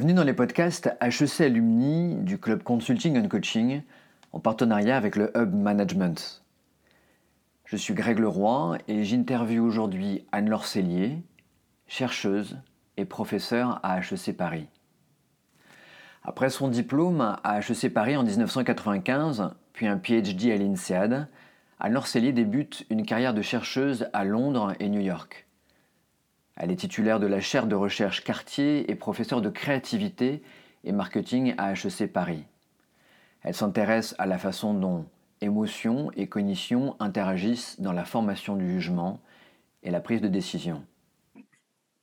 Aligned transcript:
Bienvenue 0.00 0.16
dans 0.16 0.24
les 0.24 0.32
podcasts 0.32 0.96
HEC 1.02 1.42
Alumni 1.42 2.14
du 2.22 2.38
club 2.38 2.62
Consulting 2.62 3.18
and 3.18 3.28
Coaching 3.28 3.82
en 4.32 4.40
partenariat 4.40 4.96
avec 4.96 5.14
le 5.14 5.30
Hub 5.36 5.52
Management. 5.52 6.42
Je 7.66 7.76
suis 7.76 7.92
Greg 7.92 8.18
Leroy 8.18 8.78
et 8.88 9.04
j'interviewe 9.04 9.60
aujourd'hui 9.60 10.24
Anne-Laure 10.32 10.64
Cellier, 10.64 11.18
chercheuse 11.86 12.56
et 12.96 13.04
professeure 13.04 13.78
à 13.82 13.98
HEC 13.98 14.34
Paris. 14.34 14.68
Après 16.22 16.48
son 16.48 16.68
diplôme 16.68 17.36
à 17.44 17.58
HEC 17.58 17.92
Paris 17.92 18.16
en 18.16 18.22
1995, 18.22 19.50
puis 19.74 19.86
un 19.86 19.98
PhD 19.98 20.50
à 20.50 20.56
l'INSEAD, 20.56 21.28
Anne-Laure 21.78 22.06
Cellier 22.06 22.32
débute 22.32 22.86
une 22.88 23.04
carrière 23.04 23.34
de 23.34 23.42
chercheuse 23.42 24.08
à 24.14 24.24
Londres 24.24 24.72
et 24.80 24.88
New 24.88 25.02
York. 25.02 25.46
Elle 26.62 26.70
est 26.70 26.76
titulaire 26.76 27.20
de 27.20 27.26
la 27.26 27.40
chaire 27.40 27.66
de 27.66 27.74
recherche 27.74 28.22
Cartier 28.22 28.90
et 28.90 28.94
professeure 28.94 29.40
de 29.40 29.48
créativité 29.48 30.42
et 30.84 30.92
marketing 30.92 31.54
à 31.56 31.72
HEC 31.72 32.12
Paris. 32.12 32.44
Elle 33.42 33.54
s'intéresse 33.54 34.14
à 34.18 34.26
la 34.26 34.36
façon 34.36 34.74
dont 34.74 35.06
émotion 35.40 36.10
et 36.18 36.26
cognition 36.26 36.96
interagissent 37.00 37.80
dans 37.80 37.92
la 37.92 38.04
formation 38.04 38.56
du 38.56 38.70
jugement 38.70 39.20
et 39.82 39.90
la 39.90 40.00
prise 40.00 40.20
de 40.20 40.28
décision. 40.28 40.82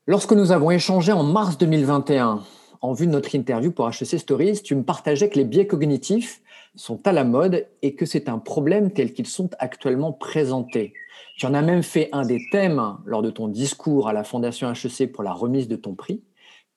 Lorsque 0.07 0.33
nous 0.33 0.51
avons 0.51 0.71
échangé 0.71 1.11
en 1.11 1.21
mars 1.21 1.59
2021, 1.59 2.41
en 2.81 2.93
vue 2.93 3.05
de 3.05 3.11
notre 3.11 3.35
interview 3.35 3.71
pour 3.71 3.87
HEC 3.87 4.19
Stories, 4.19 4.63
tu 4.63 4.73
me 4.73 4.81
partageais 4.81 5.29
que 5.29 5.37
les 5.37 5.45
biais 5.45 5.67
cognitifs 5.67 6.41
sont 6.75 7.05
à 7.07 7.11
la 7.11 7.23
mode 7.23 7.67
et 7.81 7.95
que 7.95 8.05
c'est 8.05 8.29
un 8.29 8.39
problème 8.39 8.91
tel 8.91 9.13
qu'ils 9.13 9.27
sont 9.27 9.49
actuellement 9.59 10.13
présentés. 10.13 10.93
Tu 11.37 11.45
en 11.45 11.53
as 11.53 11.61
même 11.61 11.83
fait 11.83 12.09
un 12.11 12.25
des 12.25 12.41
thèmes 12.51 12.97
lors 13.05 13.21
de 13.21 13.29
ton 13.29 13.47
discours 13.47 14.07
à 14.07 14.13
la 14.13 14.23
Fondation 14.23 14.71
HEC 14.71 15.11
pour 15.11 15.23
la 15.23 15.33
remise 15.33 15.67
de 15.67 15.75
ton 15.75 15.95
prix. 15.95 16.23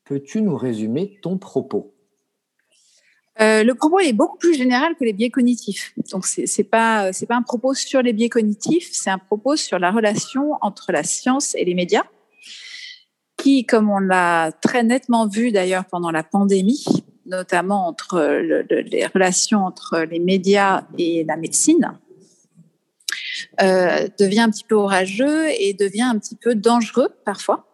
Peux-tu 0.05 0.43
nous 0.43 0.57
résumer 0.57 1.19
ton 1.23 1.39
propos? 1.39 1.95
Euh, 3.41 3.63
le 3.63 3.75
propos 3.75 4.01
est 4.01 4.13
beaucoup 4.13 4.37
plus 4.37 4.55
général 4.55 4.95
que 4.97 5.05
les 5.05 5.13
biais 5.13 5.31
cognitifs. 5.31 5.95
Donc 6.13 6.27
c'est 6.27 6.45
n'est 6.59 6.65
pas 6.65 7.13
c'est 7.13 7.27
pas 7.27 7.37
un 7.37 7.43
propos 7.43 7.73
sur 7.75 8.03
les 8.03 8.13
biais 8.13 8.29
cognitifs, 8.29 8.91
c'est 8.93 9.09
un 9.09 9.19
propos 9.19 9.57
sur 9.57 9.79
la 9.79 9.91
relation 9.91 10.59
entre 10.61 10.93
la 10.93 11.05
science 11.05 11.55
et 11.55 11.65
les 11.65 11.75
médias, 11.75 12.05
qui, 13.39 13.65
comme 13.65 13.89
on 13.89 13.99
l'a 13.99 14.53
très 14.61 14.83
nettement 14.83 15.27
vu 15.27 15.53
d'ailleurs 15.53 15.87
pendant 15.87 16.11
la 16.11 16.23
pandémie, 16.23 16.85
notamment 17.31 17.87
entre 17.87 18.21
les 18.21 19.07
relations 19.07 19.65
entre 19.65 20.01
les 20.01 20.19
médias 20.19 20.85
et 20.99 21.25
la 21.25 21.37
médecine, 21.37 21.99
euh, 23.63 24.09
devient 24.19 24.41
un 24.41 24.51
petit 24.51 24.65
peu 24.65 24.75
orageux 24.75 25.49
et 25.59 25.73
devient 25.75 26.03
un 26.03 26.19
petit 26.19 26.37
peu 26.37 26.55
dangereux 26.55 27.09
parfois, 27.25 27.67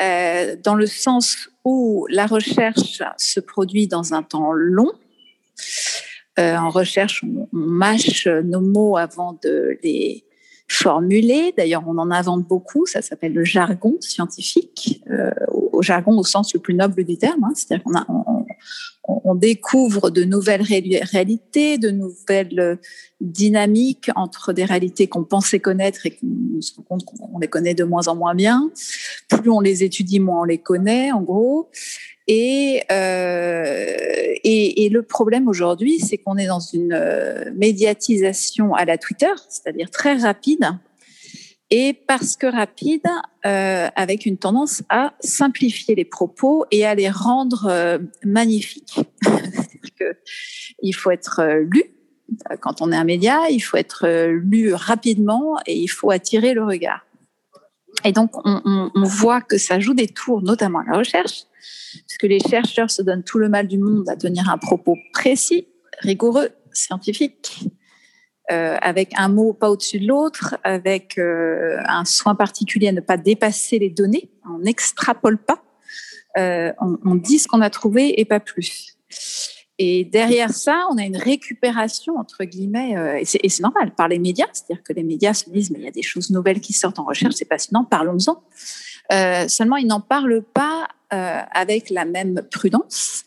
euh, 0.00 0.56
dans 0.62 0.74
le 0.74 0.86
sens 0.86 1.50
où 1.64 2.06
la 2.10 2.26
recherche 2.26 3.02
se 3.18 3.40
produit 3.40 3.86
dans 3.86 4.14
un 4.14 4.22
temps 4.22 4.52
long. 4.52 4.92
Euh, 6.38 6.56
en 6.56 6.70
recherche, 6.70 7.24
on, 7.24 7.48
mâche 7.52 8.26
nos 8.26 8.60
mots 8.60 8.96
avant 8.96 9.38
de 9.42 9.78
les 9.82 10.24
formuler. 10.72 11.52
D'ailleurs, 11.56 11.84
on 11.86 11.98
en 11.98 12.10
invente 12.10 12.46
beaucoup. 12.46 12.86
Ça 12.86 13.02
s'appelle 13.02 13.32
le 13.32 13.44
jargon 13.44 13.96
scientifique, 14.00 15.02
au, 15.48 15.82
jargon 15.82 16.18
au 16.18 16.24
sens 16.24 16.54
le 16.54 16.60
plus 16.60 16.74
noble 16.74 17.04
du 17.04 17.16
terme. 17.16 17.44
Hein. 17.44 17.52
C'est-à-dire 17.54 17.84
qu'on 17.84 17.94
a, 17.94 18.06
on 19.04 19.34
découvre 19.34 20.10
de 20.10 20.24
nouvelles 20.24 20.62
réalités, 20.62 21.78
de 21.78 21.90
nouvelles 21.90 22.78
dynamiques 23.20 24.10
entre 24.14 24.52
des 24.52 24.64
réalités 24.64 25.08
qu'on 25.08 25.24
pensait 25.24 25.60
connaître 25.60 26.06
et 26.06 26.10
qu'on 26.10 26.60
se 26.60 26.74
rend 26.76 26.82
compte 26.82 27.04
qu'on 27.04 27.38
les 27.38 27.48
connaît 27.48 27.74
de 27.74 27.84
moins 27.84 28.08
en 28.08 28.14
moins 28.14 28.34
bien. 28.34 28.70
Plus 29.28 29.50
on 29.50 29.60
les 29.60 29.84
étudie, 29.84 30.20
moins 30.20 30.42
on 30.42 30.44
les 30.44 30.58
connaît, 30.58 31.12
en 31.12 31.22
gros. 31.22 31.68
Et, 32.28 32.82
euh, 32.90 34.34
et, 34.44 34.88
le 34.88 35.02
problème 35.02 35.48
aujourd'hui, 35.48 35.98
c'est 35.98 36.18
qu'on 36.18 36.36
est 36.36 36.46
dans 36.46 36.60
une 36.60 36.92
euh, 36.92 37.50
médiatisation 37.54 38.74
à 38.74 38.84
la 38.84 38.96
Twitter, 38.96 39.32
c'est-à-dire 39.48 39.90
très 39.90 40.14
rapide, 40.14 40.66
et 41.74 41.94
parce 41.94 42.36
que 42.36 42.46
rapide, 42.46 43.08
euh, 43.46 43.88
avec 43.96 44.26
une 44.26 44.36
tendance 44.36 44.82
à 44.90 45.14
simplifier 45.20 45.94
les 45.94 46.04
propos 46.04 46.66
et 46.70 46.84
à 46.84 46.94
les 46.94 47.08
rendre 47.08 47.66
euh, 47.66 47.98
magnifiques. 48.26 49.00
que 49.98 50.14
il 50.82 50.92
faut 50.92 51.10
être 51.10 51.40
euh, 51.40 51.64
lu 51.70 51.82
quand 52.60 52.82
on 52.82 52.92
est 52.92 52.96
un 52.96 53.04
média, 53.04 53.48
il 53.50 53.60
faut 53.60 53.78
être 53.78 54.06
lu 54.28 54.74
rapidement 54.74 55.56
et 55.66 55.76
il 55.76 55.88
faut 55.88 56.10
attirer 56.10 56.52
le 56.54 56.64
regard. 56.64 57.06
Et 58.04 58.12
donc, 58.12 58.30
on, 58.44 58.90
on 58.94 59.04
voit 59.04 59.40
que 59.40 59.58
ça 59.58 59.80
joue 59.80 59.94
des 59.94 60.08
tours, 60.08 60.42
notamment 60.42 60.80
à 60.80 60.84
la 60.90 60.98
recherche, 60.98 61.44
puisque 62.06 62.24
les 62.24 62.40
chercheurs 62.40 62.90
se 62.90 63.02
donnent 63.02 63.24
tout 63.24 63.38
le 63.38 63.48
mal 63.48 63.68
du 63.68 63.78
monde 63.78 64.08
à 64.08 64.16
tenir 64.16 64.48
un 64.48 64.58
propos 64.58 64.96
précis, 65.12 65.68
rigoureux, 66.00 66.50
scientifique, 66.72 67.68
euh, 68.50 68.76
avec 68.82 69.12
un 69.16 69.28
mot 69.28 69.52
pas 69.52 69.70
au-dessus 69.70 70.00
de 70.00 70.08
l'autre, 70.08 70.56
avec 70.64 71.16
euh, 71.16 71.76
un 71.86 72.04
soin 72.04 72.34
particulier 72.34 72.88
à 72.88 72.92
ne 72.92 73.00
pas 73.00 73.16
dépasser 73.16 73.78
les 73.78 73.88
données, 73.88 74.30
on 74.44 74.58
n'extrapole 74.58 75.38
pas, 75.38 75.62
euh, 76.36 76.72
on, 76.80 77.14
dit 77.14 77.38
ce 77.38 77.46
qu'on 77.46 77.60
a 77.60 77.70
trouvé 77.70 78.20
et 78.20 78.24
pas 78.24 78.40
plus. 78.40 78.96
Et 79.84 80.04
derrière 80.04 80.50
ça, 80.50 80.86
on 80.92 80.98
a 80.98 81.02
une 81.02 81.16
récupération, 81.16 82.16
entre 82.16 82.44
guillemets, 82.44 82.94
et 83.20 83.24
c'est 83.24 83.62
normal, 83.62 83.92
par 83.96 84.06
les 84.06 84.20
médias, 84.20 84.46
c'est-à-dire 84.52 84.84
que 84.84 84.92
les 84.92 85.02
médias 85.02 85.34
se 85.34 85.50
disent, 85.50 85.70
mais 85.72 85.80
il 85.80 85.84
y 85.84 85.88
a 85.88 85.92
des 85.92 86.02
choses 86.02 86.30
nouvelles 86.30 86.60
qui 86.60 86.72
sortent 86.72 87.00
en 87.00 87.04
recherche, 87.04 87.34
c'est 87.34 87.48
passionnant, 87.48 87.84
parlons-en. 87.84 88.44
seulement, 89.48 89.76
ils 89.76 89.88
n'en 89.88 90.00
parlent 90.00 90.44
pas 90.54 90.86
avec 91.10 91.90
la 91.90 92.04
même 92.04 92.42
prudence 92.50 93.24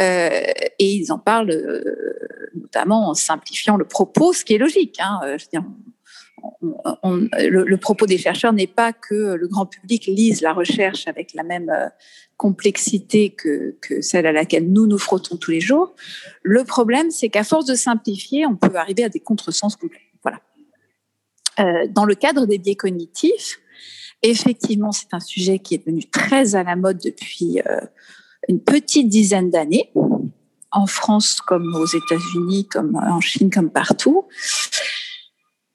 euh, 0.00 0.42
et 0.78 0.92
ils 0.92 1.12
en 1.12 1.18
parlent 1.18 1.50
euh, 1.50 2.14
notamment 2.54 3.10
en 3.10 3.14
simplifiant 3.14 3.76
le 3.76 3.84
propos, 3.84 4.32
ce 4.32 4.44
qui 4.44 4.54
est 4.54 4.58
logique. 4.58 4.98
Hein. 5.00 5.20
Euh, 5.24 5.38
je 5.38 5.44
veux 5.44 5.50
dire, 5.50 5.64
le, 6.62 7.76
propos 7.76 8.06
des 8.06 8.18
chercheurs 8.18 8.52
n'est 8.52 8.66
pas 8.66 8.92
que 8.92 9.34
le 9.34 9.48
grand 9.48 9.66
public 9.66 10.06
lise 10.06 10.40
la 10.40 10.52
recherche 10.52 11.06
avec 11.06 11.34
la 11.34 11.42
même 11.42 11.72
complexité 12.36 13.30
que, 13.30 13.76
que, 13.80 14.00
celle 14.00 14.26
à 14.26 14.32
laquelle 14.32 14.72
nous 14.72 14.86
nous 14.86 14.98
frottons 14.98 15.36
tous 15.36 15.50
les 15.50 15.60
jours. 15.60 15.94
Le 16.42 16.64
problème, 16.64 17.10
c'est 17.10 17.28
qu'à 17.28 17.44
force 17.44 17.66
de 17.66 17.74
simplifier, 17.74 18.46
on 18.46 18.56
peut 18.56 18.74
arriver 18.76 19.04
à 19.04 19.08
des 19.08 19.20
contresens 19.20 19.76
complets. 19.76 20.00
Voilà. 20.22 20.40
Euh, 21.60 21.88
dans 21.90 22.04
le 22.04 22.14
cadre 22.14 22.46
des 22.46 22.58
biais 22.58 22.76
cognitifs, 22.76 23.58
effectivement, 24.22 24.92
c'est 24.92 25.12
un 25.12 25.20
sujet 25.20 25.58
qui 25.58 25.74
est 25.74 25.78
devenu 25.78 26.04
très 26.04 26.54
à 26.54 26.62
la 26.62 26.76
mode 26.76 26.98
depuis 27.04 27.60
euh, 27.66 27.80
une 28.48 28.60
petite 28.60 29.08
dizaine 29.08 29.50
d'années, 29.50 29.92
en 30.70 30.86
France 30.86 31.40
comme 31.40 31.74
aux 31.74 31.86
États-Unis, 31.86 32.68
comme 32.68 32.94
en 32.94 33.20
Chine, 33.20 33.50
comme 33.50 33.70
partout. 33.70 34.26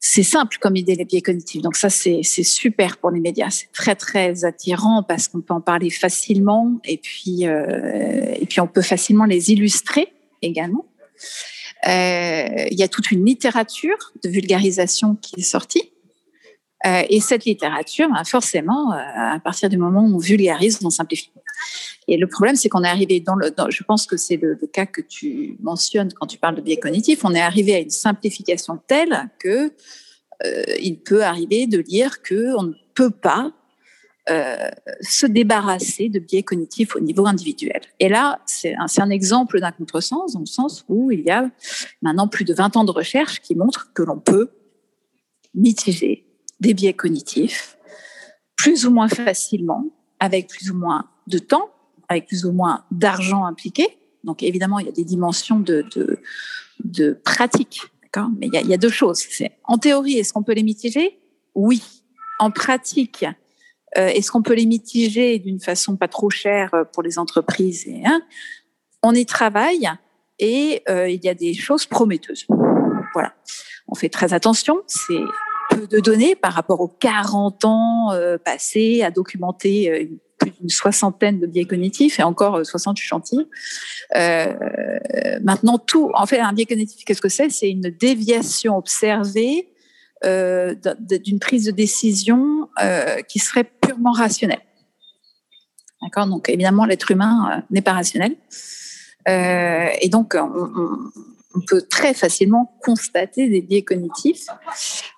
C'est 0.06 0.22
simple 0.22 0.58
comme 0.60 0.76
idée, 0.76 0.96
les 0.96 1.06
biais 1.06 1.22
cognitifs. 1.22 1.62
Donc 1.62 1.78
ça, 1.78 1.90
c'est 1.90 2.24
super 2.24 2.98
pour 2.98 3.10
les 3.10 3.22
médias. 3.22 3.50
C'est 3.50 3.72
très, 3.72 3.96
très 3.96 4.44
attirant 4.44 5.02
parce 5.02 5.30
qu'on 5.30 5.40
peut 5.40 5.54
en 5.54 5.62
parler 5.62 5.90
facilement 5.90 6.78
et 6.84 6.98
puis, 6.98 7.48
euh, 7.48 8.36
et 8.36 8.46
puis 8.46 8.60
on 8.60 8.68
peut 8.68 8.82
facilement 8.82 9.24
les 9.24 9.52
illustrer 9.52 10.12
également. 10.42 10.86
Euh, 11.88 12.68
il 12.70 12.78
y 12.78 12.84
a 12.84 12.90
toute 12.90 13.12
une 13.12 13.24
littérature 13.24 14.12
de 14.22 14.28
vulgarisation 14.28 15.16
qui 15.16 15.40
est 15.40 15.44
sortie. 15.44 15.93
Euh, 16.86 17.04
et 17.10 17.22
cette 17.22 17.46
littérature, 17.46 18.10
ben, 18.10 18.24
forcément, 18.26 18.92
à 18.92 19.40
partir 19.40 19.70
du 19.70 19.78
moment 19.78 20.02
où 20.02 20.16
on 20.16 20.18
vulgarise, 20.18 20.80
on 20.84 20.90
simplifie. 20.90 21.32
Et 22.08 22.18
le 22.18 22.28
problème, 22.28 22.56
c'est 22.56 22.70
qu'on 22.70 22.84
est 22.84 22.90
arrivé 22.90 23.20
dans 23.20 23.36
le, 23.36 23.54
je 23.70 23.84
pense 23.84 24.06
que 24.06 24.18
c'est 24.18 24.38
le, 24.38 24.56
cas 24.72 24.86
que 24.86 25.02
tu 25.02 25.58
mentionnes 25.62 26.12
quand 26.14 26.28
tu 26.28 26.38
parles 26.38 26.56
de 26.56 26.62
biais 26.62 26.78
cognitifs, 26.78 27.24
on 27.24 27.34
est 27.34 27.42
arrivé 27.42 27.76
à 27.76 27.80
une 27.80 27.90
simplification 27.90 28.80
telle 28.88 29.30
que 29.40 29.72
euh, 30.46 30.64
il 30.82 31.00
peut 31.00 31.24
arriver 31.24 31.68
de 31.68 31.82
dire 31.82 32.22
que 32.22 32.56
on 32.58 32.64
ne 32.64 32.74
peut 32.96 33.12
pas 33.12 33.54
euh, 34.30 34.70
se 35.02 35.26
débarrasser 35.26 36.10
de 36.10 36.20
biais 36.20 36.44
cognitifs 36.44 36.96
au 36.96 37.00
niveau 37.00 37.28
individuel. 37.28 37.82
Et 38.00 38.10
là, 38.10 38.40
c'est 38.46 38.76
un, 38.76 38.88
un, 38.98 39.10
exemple 39.10 39.60
d'un 39.60 39.72
contresens, 39.72 40.34
dans 40.34 40.40
le 40.40 40.46
sens 40.46 40.86
où 40.90 41.12
il 41.12 41.22
y 41.22 41.30
a 41.30 41.50
maintenant 42.02 42.28
plus 42.28 42.46
de 42.46 42.54
20 42.54 42.78
ans 42.78 42.84
de 42.84 42.92
recherche 42.92 43.42
qui 43.42 43.56
montrent 43.56 43.92
que 43.94 44.02
l'on 44.02 44.20
peut 44.20 44.52
mitiger 45.54 46.26
des 46.64 46.74
biais 46.74 46.94
cognitifs 46.94 47.78
plus 48.56 48.86
ou 48.86 48.92
moins 48.92 49.10
facilement, 49.10 49.86
avec 50.20 50.48
plus 50.48 50.72
ou 50.72 50.76
moins 50.76 51.10
de 51.28 51.38
temps, 51.38 51.70
avec 52.08 52.28
plus 52.28 52.46
ou 52.46 52.54
moins 52.54 52.86
d'argent 52.92 53.46
impliqué. 53.46 53.86
Donc 54.24 54.42
évidemment, 54.42 54.80
il 54.80 54.86
y 54.86 54.90
a 54.90 54.94
des 54.94 55.04
dimensions 55.04 55.60
de, 55.60 55.86
de, 55.96 56.20
de 56.84 57.20
pratique. 57.26 57.82
Mais 58.40 58.48
il 58.48 58.70
y, 58.70 58.74
a, 58.74 58.78
deux 58.78 58.90
choses. 58.90 59.24
C'est 59.28 59.54
en 59.64 59.80
théorie, 59.80 60.20
est-ce 60.20 60.34
qu'on 60.34 60.44
peut 60.44 60.54
les 60.54 60.64
mitiger? 60.64 61.20
Oui. 61.56 61.82
En 62.40 62.52
pratique, 62.52 63.26
euh, 63.98 64.08
est-ce 64.08 64.32
qu'on 64.32 64.44
peut 64.44 64.54
les 64.54 64.68
mitiger 64.68 65.40
d'une 65.40 65.60
façon 65.60 65.98
pas 65.98 66.08
trop 66.08 66.30
chère 66.30 66.74
euh, 66.76 66.84
pour 66.84 67.02
les 67.02 67.18
entreprises 67.18 67.88
hein? 68.06 68.22
On 69.02 69.14
y 69.16 69.26
travaille 69.26 69.90
et 70.38 70.84
euh, 70.90 71.10
il 71.10 71.24
y 71.24 71.28
a 71.28 71.34
des 71.34 71.56
choses 71.56 71.88
prometteuses. 71.88 72.46
Voilà. 73.14 73.34
On 73.88 73.96
fait 73.96 74.10
très 74.10 74.34
attention. 74.34 74.82
C'est 74.86 75.24
de 75.76 76.00
données 76.00 76.36
par 76.36 76.54
rapport 76.54 76.82
aux 76.82 76.88
40 76.88 77.66
ans 77.66 78.12
euh, 78.12 78.38
passés 78.38 79.02
à 79.04 79.12
documenter 79.12 80.02
une 80.02 80.20
plus 80.38 80.52
d'une 80.60 80.70
soixantaine 80.70 81.40
de 81.40 81.48
biais 81.48 81.66
cognitifs 81.66 82.20
et 82.20 82.24
encore 82.24 82.66
60 82.66 82.98
chantiers. 82.98 83.48
Euh, 84.16 84.54
maintenant, 85.42 85.78
tout, 85.78 86.12
en 86.14 86.26
fait, 86.26 86.40
un 86.40 86.54
biais 86.54 86.66
cognitif, 86.66 87.04
qu'est-ce 87.06 87.22
que 87.22 87.30
c'est? 87.30 87.50
C'est 87.50 87.70
une 87.70 87.82
déviation 88.00 88.78
observée 88.78 89.70
euh, 90.26 90.76
d'une 91.00 91.40
prise 91.40 91.66
de 91.66 91.72
décision 91.72 92.70
euh, 92.82 93.22
qui 93.22 93.40
serait 93.40 93.70
purement 93.82 94.12
rationnelle. 94.12 94.62
D'accord? 96.02 96.28
Donc, 96.28 96.50
évidemment, 96.50 96.86
l'être 96.86 97.12
humain 97.12 97.50
euh, 97.52 97.62
n'est 97.72 97.82
pas 97.82 97.94
rationnel. 97.94 98.36
Euh, 99.28 99.88
et 100.02 100.10
donc, 100.10 100.36
on, 100.36 100.42
on 100.42 100.98
peut 101.62 101.82
très 101.82 102.14
facilement 102.14 102.78
constater 102.82 103.48
des 103.48 103.62
biais 103.62 103.84
cognitifs. 103.84 104.48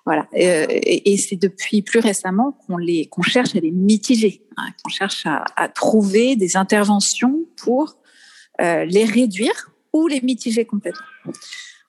Voilà. 0.04 0.28
Euh, 0.34 0.66
et, 0.68 1.16
c'est 1.16 1.36
depuis 1.36 1.82
plus 1.82 2.00
récemment 2.00 2.52
qu'on 2.66 2.76
les 2.76 3.08
cherche 3.22 3.56
à 3.56 3.60
les 3.60 3.70
mitiger, 3.70 4.42
hein, 4.56 4.68
qu'on 4.82 4.90
cherche 4.90 5.26
à, 5.26 5.68
trouver 5.68 6.36
des 6.36 6.56
interventions 6.56 7.44
pour 7.56 7.96
euh, 8.60 8.84
les 8.84 9.04
réduire 9.04 9.70
ou 9.92 10.06
les 10.06 10.20
mitiger 10.20 10.64
complètement. 10.64 11.06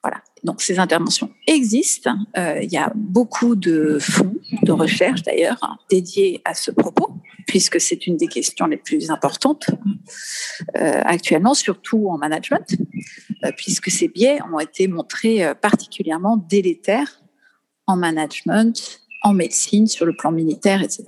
Voilà. 0.02 0.22
Donc 0.44 0.62
ces 0.62 0.78
interventions 0.78 1.30
existent. 1.46 2.16
Euh, 2.36 2.60
il 2.62 2.72
y 2.72 2.76
a 2.76 2.92
beaucoup 2.94 3.56
de 3.56 3.98
fonds 4.00 4.36
de 4.62 4.72
recherche 4.72 5.22
d'ailleurs 5.22 5.78
dédiés 5.90 6.40
à 6.44 6.54
ce 6.54 6.70
propos, 6.70 7.10
puisque 7.46 7.80
c'est 7.80 8.06
une 8.06 8.16
des 8.16 8.28
questions 8.28 8.66
les 8.66 8.76
plus 8.76 9.10
importantes 9.10 9.70
actuellement, 10.74 11.54
surtout 11.54 12.08
en 12.08 12.18
management, 12.18 12.76
puisque 13.56 13.90
ces 13.90 14.08
biais 14.08 14.40
ont 14.52 14.58
été 14.58 14.88
montrés 14.88 15.44
euh, 15.44 15.54
particulièrement 15.54 16.36
délétères 16.36 17.22
en 17.86 17.96
management, 17.96 19.00
en 19.22 19.32
médecine, 19.32 19.86
sur 19.86 20.06
le 20.06 20.14
plan 20.14 20.32
militaire, 20.32 20.82
etc. 20.82 21.04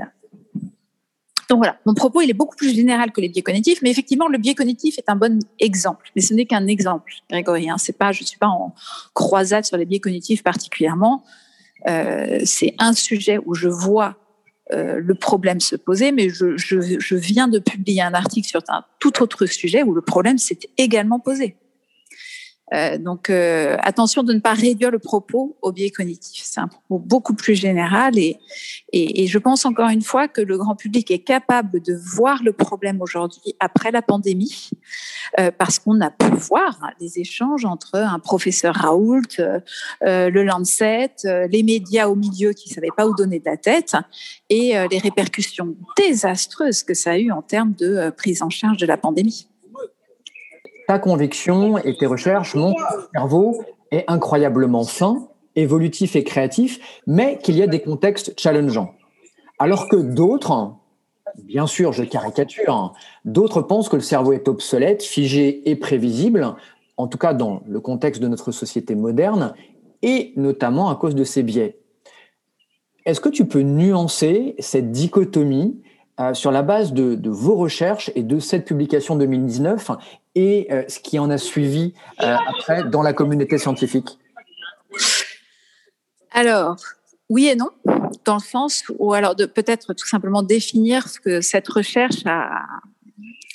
Donc 1.48 1.58
voilà, 1.58 1.78
mon 1.84 1.94
propos 1.94 2.20
il 2.20 2.30
est 2.30 2.34
beaucoup 2.34 2.54
plus 2.54 2.72
général 2.72 3.10
que 3.10 3.20
les 3.20 3.28
biais 3.28 3.42
cognitifs, 3.42 3.82
mais 3.82 3.90
effectivement 3.90 4.28
le 4.28 4.38
biais 4.38 4.54
cognitif 4.54 4.98
est 4.98 5.08
un 5.08 5.16
bon 5.16 5.40
exemple, 5.58 6.08
mais 6.14 6.22
ce 6.22 6.32
n'est 6.32 6.46
qu'un 6.46 6.68
exemple, 6.68 7.12
Grégory. 7.28 7.68
Hein. 7.68 7.76
Pas, 7.98 8.12
je 8.12 8.22
suis 8.22 8.38
pas 8.38 8.46
en 8.46 8.72
croisade 9.14 9.64
sur 9.64 9.76
les 9.76 9.84
biais 9.84 9.98
cognitifs 9.98 10.44
particulièrement. 10.44 11.24
Euh, 11.88 12.40
c'est 12.44 12.74
un 12.78 12.92
sujet 12.92 13.38
où 13.44 13.54
je 13.54 13.68
vois 13.68 14.16
euh, 14.72 15.00
le 15.02 15.14
problème 15.16 15.58
se 15.58 15.74
poser, 15.74 16.12
mais 16.12 16.28
je, 16.28 17.14
viens 17.16 17.48
de 17.48 17.58
publier 17.58 18.02
un 18.02 18.14
article 18.14 18.46
sur 18.46 18.62
un 18.68 18.84
tout 19.00 19.20
autre 19.20 19.46
sujet 19.46 19.82
où 19.82 19.92
le 19.92 20.02
problème 20.02 20.38
s'est 20.38 20.60
également 20.78 21.18
posé. 21.18 21.56
Euh, 22.72 22.98
donc 22.98 23.30
euh, 23.30 23.76
attention 23.80 24.22
de 24.22 24.32
ne 24.32 24.38
pas 24.38 24.52
réduire 24.52 24.90
le 24.90 25.00
propos 25.00 25.56
au 25.60 25.72
biais 25.72 25.90
cognitif. 25.90 26.44
C'est 26.44 26.60
un 26.60 26.68
propos 26.68 26.98
beaucoup 26.98 27.34
plus 27.34 27.54
général 27.54 28.16
et, 28.16 28.38
et, 28.92 29.22
et, 29.22 29.26
je 29.26 29.38
pense 29.38 29.64
encore 29.64 29.88
une 29.88 30.02
fois 30.02 30.28
que 30.28 30.40
le 30.40 30.56
grand 30.56 30.76
public 30.76 31.10
est 31.10 31.18
capable 31.18 31.80
de 31.82 31.94
voir 31.94 32.42
le 32.44 32.52
problème 32.52 33.02
aujourd'hui 33.02 33.54
après 33.58 33.90
la 33.90 34.02
pandémie 34.02 34.70
euh, 35.40 35.50
parce 35.56 35.80
qu'on 35.80 36.00
a 36.00 36.10
pu 36.10 36.26
voir 36.36 36.78
des 37.00 37.18
échanges 37.18 37.64
entre 37.64 37.96
un 37.96 38.20
professeur 38.20 38.74
Raoult, 38.74 39.22
euh, 39.40 39.60
le 40.30 40.42
Lancet, 40.44 41.10
les 41.24 41.62
médias 41.62 42.06
au 42.06 42.14
milieu 42.14 42.52
qui 42.52 42.68
savaient 42.68 42.88
pas 42.96 43.06
où 43.06 43.14
donner 43.14 43.40
de 43.40 43.46
la 43.46 43.56
tête 43.56 43.96
et 44.48 44.74
les 44.90 44.98
répercussions 44.98 45.74
désastreuses 45.96 46.82
que 46.82 46.94
ça 46.94 47.12
a 47.12 47.18
eu 47.18 47.30
en 47.30 47.42
termes 47.42 47.74
de 47.74 48.10
prise 48.10 48.42
en 48.42 48.50
charge 48.50 48.76
de 48.78 48.86
la 48.86 48.96
pandémie 48.96 49.49
conviction 50.98 51.78
et 51.78 51.96
tes 51.96 52.06
recherches 52.06 52.54
montrent 52.54 52.86
que 52.88 52.96
le 52.96 53.08
cerveau 53.14 53.62
est 53.90 54.04
incroyablement 54.08 54.84
fin, 54.84 55.28
évolutif 55.56 56.16
et 56.16 56.24
créatif, 56.24 56.80
mais 57.06 57.38
qu'il 57.38 57.56
y 57.56 57.62
a 57.62 57.66
des 57.66 57.80
contextes 57.80 58.38
challengeants. 58.38 58.94
Alors 59.58 59.88
que 59.88 59.96
d'autres, 59.96 60.74
bien 61.44 61.66
sûr, 61.66 61.92
je 61.92 62.04
caricature, 62.04 62.74
hein, 62.74 62.92
d'autres 63.24 63.62
pensent 63.62 63.88
que 63.88 63.96
le 63.96 64.02
cerveau 64.02 64.32
est 64.32 64.48
obsolète, 64.48 65.02
figé 65.02 65.68
et 65.70 65.76
prévisible, 65.76 66.54
en 66.96 67.06
tout 67.06 67.18
cas 67.18 67.34
dans 67.34 67.62
le 67.66 67.80
contexte 67.80 68.22
de 68.22 68.28
notre 68.28 68.52
société 68.52 68.94
moderne, 68.94 69.54
et 70.02 70.32
notamment 70.36 70.88
à 70.88 70.96
cause 70.96 71.14
de 71.14 71.24
ses 71.24 71.42
biais. 71.42 71.78
Est-ce 73.06 73.20
que 73.20 73.28
tu 73.28 73.46
peux 73.46 73.62
nuancer 73.62 74.54
cette 74.58 74.92
dichotomie 74.92 75.82
euh, 76.20 76.34
sur 76.34 76.50
la 76.50 76.62
base 76.62 76.92
de, 76.92 77.18
vos 77.30 77.54
recherches 77.54 78.10
et 78.14 78.22
de 78.22 78.38
cette 78.38 78.66
publication 78.66 79.16
2019 79.16 79.90
et 80.34 80.68
euh, 80.70 80.84
ce 80.88 81.00
qui 81.00 81.18
en 81.18 81.30
a 81.30 81.38
suivi 81.38 81.94
euh, 82.22 82.36
après 82.48 82.84
dans 82.84 83.02
la 83.02 83.12
communauté 83.12 83.58
scientifique 83.58 84.18
Alors, 86.30 86.76
oui 87.28 87.48
et 87.48 87.56
non, 87.56 87.70
dans 88.24 88.34
le 88.34 88.40
sens 88.40 88.84
où, 88.98 89.12
alors, 89.12 89.34
de 89.34 89.46
peut-être 89.46 89.94
tout 89.94 90.06
simplement 90.06 90.42
définir 90.42 91.08
ce 91.08 91.20
que 91.20 91.40
cette 91.40 91.68
recherche 91.68 92.24
a, 92.26 92.64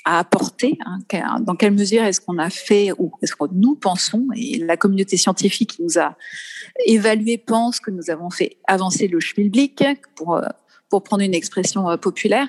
a 0.06 0.20
apporté, 0.20 0.78
hein, 0.86 1.40
dans 1.40 1.56
quelle 1.56 1.74
mesure 1.74 2.04
est-ce 2.04 2.20
qu'on 2.20 2.38
a 2.38 2.50
fait 2.50 2.92
ou 2.98 3.12
est-ce 3.22 3.36
que 3.36 3.46
nous 3.54 3.76
pensons, 3.76 4.28
et 4.36 4.60
la 4.60 4.78
communauté 4.78 5.18
scientifique 5.18 5.76
qui 5.76 5.84
nous 5.84 5.98
a 5.98 6.16
évalué 6.86 7.38
pense 7.38 7.80
que 7.80 7.92
nous 7.92 8.10
avons 8.10 8.30
fait 8.30 8.58
avancer 8.68 9.08
le 9.08 9.20
schmilblick, 9.20 9.84
pour, 10.16 10.36
euh, 10.36 10.48
pour 10.90 11.04
prendre 11.04 11.24
une 11.24 11.34
expression 11.34 11.98
populaire. 11.98 12.48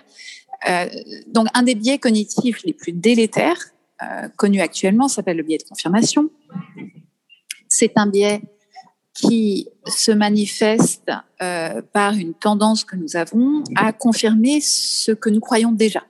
Donc, 1.28 1.46
un 1.54 1.62
des 1.62 1.74
biais 1.74 1.98
cognitifs 1.98 2.64
les 2.64 2.72
plus 2.72 2.92
délétères, 2.92 3.58
euh, 4.02 4.28
connu 4.36 4.60
actuellement 4.60 5.08
s'appelle 5.08 5.38
le 5.38 5.42
biais 5.42 5.58
de 5.58 5.64
confirmation. 5.64 6.30
C'est 7.68 7.92
un 7.96 8.06
biais 8.06 8.42
qui 9.14 9.68
se 9.86 10.12
manifeste 10.12 11.10
euh, 11.40 11.80
par 11.92 12.12
une 12.14 12.34
tendance 12.34 12.84
que 12.84 12.96
nous 12.96 13.16
avons 13.16 13.62
à 13.74 13.92
confirmer 13.92 14.60
ce 14.60 15.12
que 15.12 15.30
nous 15.30 15.40
croyons 15.40 15.72
déjà. 15.72 16.02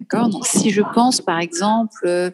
D'accord? 0.00 0.44
Si 0.44 0.70
je 0.70 0.82
pense, 0.94 1.20
par 1.20 1.38
exemple, 1.38 2.00
euh, 2.04 2.30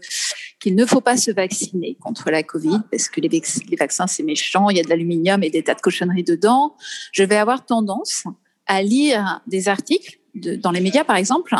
qu'il 0.61 0.75
ne 0.75 0.87
faut 0.87 1.01
pas 1.01 1.17
se 1.17 1.31
vacciner 1.31 1.97
contre 2.01 2.31
la 2.31 2.43
Covid 2.43 2.81
parce 2.91 3.09
que 3.09 3.21
les, 3.21 3.43
vaccins, 3.79 4.07
c'est 4.07 4.23
méchant, 4.23 4.71
il 4.71 4.77
y 4.79 4.81
a 4.81 4.83
de 4.83 4.89
l'aluminium 4.89 5.43
et 5.43 5.51
des 5.51 5.63
tas 5.63 5.75
de 5.75 5.81
cochonneries 5.81 6.25
dedans, 6.25 6.75
je 7.13 7.23
vais 7.23 7.37
avoir 7.37 7.67
tendance 7.67 8.25
à 8.67 8.83
lire 8.83 9.41
des 9.47 9.69
articles 9.69 10.19
dans 10.35 10.71
les 10.71 10.81
médias, 10.81 11.05
par 11.05 11.17
exemple, 11.17 11.55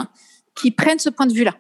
qui 0.55 0.71
prennent 0.71 0.99
ce 0.99 1.11
point 1.11 1.27
de 1.27 1.33
vue-là 1.33 1.57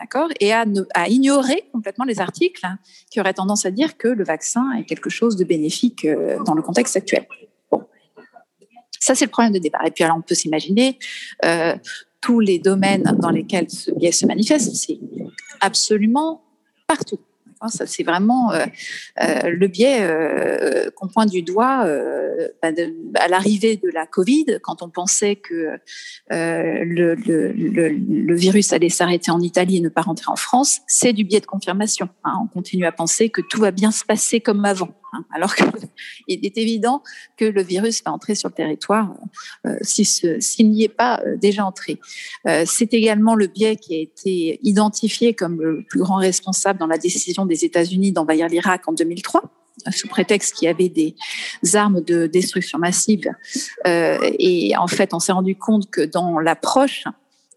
d'accord, 0.00 0.28
et 0.40 0.52
à, 0.52 0.64
ignorer 1.08 1.68
complètement 1.72 2.04
les 2.04 2.20
articles 2.20 2.66
qui 3.10 3.20
auraient 3.20 3.34
tendance 3.34 3.66
à 3.66 3.70
dire 3.70 3.96
que 3.96 4.08
le 4.08 4.24
vaccin 4.24 4.72
est 4.72 4.84
quelque 4.84 5.10
chose 5.10 5.36
de 5.36 5.44
bénéfique 5.44 6.04
euh, 6.04 6.42
dans 6.44 6.54
le 6.54 6.62
contexte 6.62 6.96
actuel. 6.96 7.26
Bon, 7.70 7.84
ça 8.98 9.14
c'est 9.14 9.26
le 9.26 9.30
problème 9.30 9.52
de 9.52 9.58
départ. 9.58 9.84
Et 9.84 9.90
puis 9.90 10.04
alors 10.04 10.16
on 10.16 10.22
peut 10.22 10.34
s'imaginer 10.34 10.98
euh, 11.44 11.76
tous 12.20 12.40
les 12.40 12.58
domaines 12.58 13.14
dans 13.18 13.30
lesquels 13.30 13.70
ce 13.70 13.90
biais 13.92 14.12
se 14.12 14.26
manifeste, 14.26 14.74
c'est 14.74 14.98
absolument 15.60 16.42
partout. 16.86 17.20
Ça, 17.68 17.86
c'est 17.86 18.02
vraiment 18.02 18.52
euh, 18.52 18.64
euh, 19.22 19.50
le 19.50 19.66
biais 19.68 19.98
euh, 20.00 20.90
qu'on 20.96 21.08
pointe 21.08 21.28
du 21.30 21.42
doigt 21.42 21.84
euh, 21.84 22.48
bah, 22.62 22.70
à 23.16 23.28
l'arrivée 23.28 23.76
de 23.76 23.90
la 23.92 24.06
Covid, 24.06 24.58
quand 24.62 24.82
on 24.82 24.88
pensait 24.88 25.36
que 25.36 25.78
le, 26.30 27.14
virus 28.34 28.72
allait 28.72 28.88
s'arrêter 28.88 29.30
en 29.30 29.40
Italie 29.40 29.76
et 29.76 29.80
ne 29.80 29.90
pas 29.90 30.00
rentrer 30.00 30.30
en 30.30 30.36
France, 30.36 30.80
c'est 30.86 31.12
du 31.12 31.24
biais 31.24 31.40
de 31.40 31.46
confirmation. 31.46 32.08
Hein. 32.24 32.38
On 32.42 32.46
continue 32.46 32.86
à 32.86 32.92
penser 32.92 33.28
que 33.28 33.42
tout 33.42 33.60
va 33.60 33.70
bien 33.70 33.90
se 33.90 34.04
passer 34.04 34.40
comme 34.40 34.64
avant. 34.64 34.99
Hein, 35.12 35.24
alors 35.34 35.54
qu'il 35.54 35.66
est 36.28 36.58
évident 36.58 37.02
que 37.36 37.44
le 37.44 37.62
virus 37.62 38.02
va 38.04 38.12
entrer 38.12 38.34
sur 38.34 38.48
le 38.48 38.54
territoire 38.54 39.12
euh, 39.66 39.76
s'il 39.82 40.70
n'y 40.70 40.84
est 40.84 40.88
pas 40.88 41.20
euh, 41.26 41.36
déjà 41.36 41.64
entré. 41.64 41.98
Euh, 42.46 42.64
c'est 42.66 42.94
également 42.94 43.34
le 43.34 43.46
biais 43.46 43.76
qui 43.76 43.94
a 43.94 43.98
été 43.98 44.60
identifié 44.62 45.34
comme 45.34 45.60
le 45.60 45.82
plus 45.82 46.00
grand 46.00 46.16
responsable 46.16 46.78
dans 46.78 46.86
la 46.86 46.98
décision 46.98 47.44
des 47.44 47.64
États-Unis 47.64 48.12
d'envahir 48.12 48.48
l'Irak 48.48 48.86
en 48.86 48.92
2003 48.92 49.42
sous 49.90 50.08
prétexte 50.08 50.54
qu'il 50.54 50.66
y 50.66 50.68
avait 50.68 50.88
des 50.88 51.14
armes 51.74 52.00
de 52.00 52.26
destruction 52.26 52.78
massive. 52.78 53.30
Euh, 53.86 54.18
et 54.38 54.76
en 54.76 54.86
fait, 54.86 55.14
on 55.14 55.18
s'est 55.18 55.32
rendu 55.32 55.56
compte 55.56 55.90
que 55.90 56.02
dans 56.02 56.38
l'approche 56.38 57.04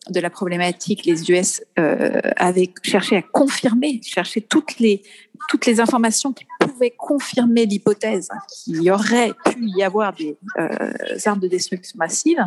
de 0.10 0.20
la 0.20 0.30
problématique, 0.30 1.06
les 1.06 1.32
US 1.32 1.64
euh, 1.80 2.20
avaient 2.36 2.74
cherché 2.84 3.18
à 3.18 3.22
confirmer, 3.22 4.02
chercher 4.04 4.42
toutes 4.42 4.80
les 4.80 5.04
toutes 5.50 5.66
les 5.66 5.82
informations 5.82 6.32
qui 6.32 6.46
pouvaient 6.84 6.96
confirmer 6.98 7.66
l'hypothèse 7.66 8.30
qu'il 8.50 8.82
y 8.82 8.92
aurait 8.92 9.32
pu 9.46 9.68
y 9.78 9.84
avoir 9.84 10.14
des 10.14 10.38
euh, 10.58 11.18
armes 11.26 11.40
de 11.40 11.48
destruction 11.48 11.98
massive, 11.98 12.46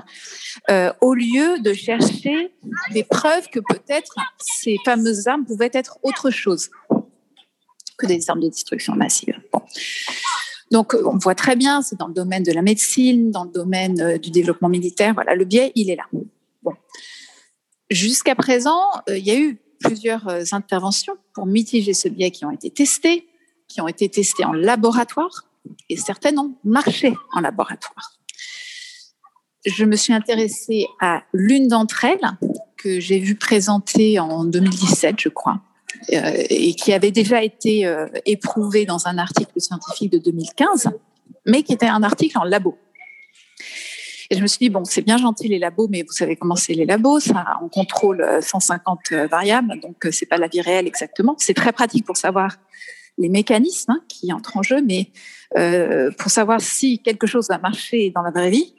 euh, 0.70 0.92
au 1.00 1.14
lieu 1.14 1.58
de 1.60 1.72
chercher 1.72 2.52
des 2.92 3.04
preuves 3.04 3.48
que 3.48 3.60
peut-être 3.60 4.14
ces 4.38 4.76
fameuses 4.84 5.26
armes 5.26 5.44
pouvaient 5.44 5.70
être 5.72 5.98
autre 6.02 6.30
chose 6.30 6.70
que 7.96 8.06
des 8.06 8.28
armes 8.28 8.40
de 8.40 8.48
destruction 8.48 8.94
massive. 8.94 9.40
Donc, 10.70 10.94
on 10.94 11.16
voit 11.16 11.34
très 11.34 11.56
bien, 11.56 11.80
c'est 11.80 11.98
dans 11.98 12.08
le 12.08 12.14
domaine 12.14 12.42
de 12.42 12.52
la 12.52 12.62
médecine, 12.62 13.30
dans 13.30 13.44
le 13.44 13.50
domaine 13.50 14.00
euh, 14.00 14.18
du 14.18 14.30
développement 14.30 14.68
militaire. 14.68 15.14
Voilà, 15.14 15.34
le 15.34 15.44
biais, 15.44 15.72
il 15.76 15.90
est 15.90 15.96
là. 15.96 16.06
Jusqu'à 17.88 18.34
présent, 18.34 18.80
euh, 19.08 19.16
il 19.16 19.24
y 19.24 19.30
a 19.30 19.38
eu 19.38 19.60
plusieurs 19.78 20.26
euh, 20.28 20.42
interventions 20.52 21.14
pour 21.34 21.46
mitiger 21.46 21.94
ce 21.94 22.08
biais 22.08 22.30
qui 22.30 22.44
ont 22.44 22.50
été 22.50 22.70
testées, 22.70 23.25
qui 23.68 23.80
ont 23.80 23.88
été 23.88 24.08
testées 24.08 24.44
en 24.44 24.52
laboratoire, 24.52 25.44
et 25.88 25.96
certaines 25.96 26.38
ont 26.38 26.56
marché 26.64 27.14
en 27.32 27.40
laboratoire. 27.40 28.12
Je 29.64 29.84
me 29.84 29.96
suis 29.96 30.12
intéressée 30.12 30.86
à 31.00 31.24
l'une 31.32 31.68
d'entre 31.68 32.04
elles, 32.04 32.38
que 32.76 33.00
j'ai 33.00 33.18
vu 33.18 33.34
présenter 33.34 34.20
en 34.20 34.44
2017, 34.44 35.16
je 35.18 35.28
crois, 35.28 35.60
euh, 36.12 36.44
et 36.50 36.74
qui 36.74 36.92
avait 36.92 37.10
déjà 37.10 37.42
été 37.42 37.86
euh, 37.86 38.06
éprouvé 38.26 38.86
dans 38.86 39.08
un 39.08 39.18
article 39.18 39.60
scientifique 39.60 40.12
de 40.12 40.18
2015, 40.18 40.90
mais 41.46 41.62
qui 41.62 41.72
était 41.72 41.86
un 41.86 42.02
article 42.02 42.38
en 42.38 42.44
labo. 42.44 42.78
Et 44.30 44.36
je 44.36 44.42
me 44.42 44.46
suis 44.46 44.58
dit, 44.58 44.70
bon, 44.70 44.84
c'est 44.84 45.02
bien 45.02 45.18
gentil 45.18 45.48
les 45.48 45.58
labos, 45.58 45.88
mais 45.88 46.02
vous 46.02 46.12
savez 46.12 46.36
comment 46.36 46.56
c'est 46.56 46.74
les 46.74 46.84
labos, 46.84 47.20
ça, 47.20 47.58
on 47.62 47.68
contrôle 47.68 48.24
150 48.40 49.12
variables, 49.30 49.80
donc 49.80 50.06
c'est 50.10 50.26
pas 50.26 50.36
la 50.36 50.48
vie 50.48 50.60
réelle 50.60 50.86
exactement. 50.86 51.36
C'est 51.38 51.54
très 51.54 51.72
pratique 51.72 52.04
pour 52.04 52.16
savoir 52.16 52.56
les 53.18 53.28
mécanismes 53.28 53.92
hein, 53.92 54.00
qui 54.08 54.32
entrent 54.32 54.56
en 54.56 54.62
jeu, 54.62 54.82
mais 54.82 55.10
euh, 55.56 56.10
pour 56.18 56.30
savoir 56.30 56.60
si 56.60 57.00
quelque 57.00 57.26
chose 57.26 57.48
va 57.48 57.58
marcher 57.58 58.10
dans 58.10 58.22
la 58.22 58.30
vraie 58.30 58.50
vie, 58.50 58.74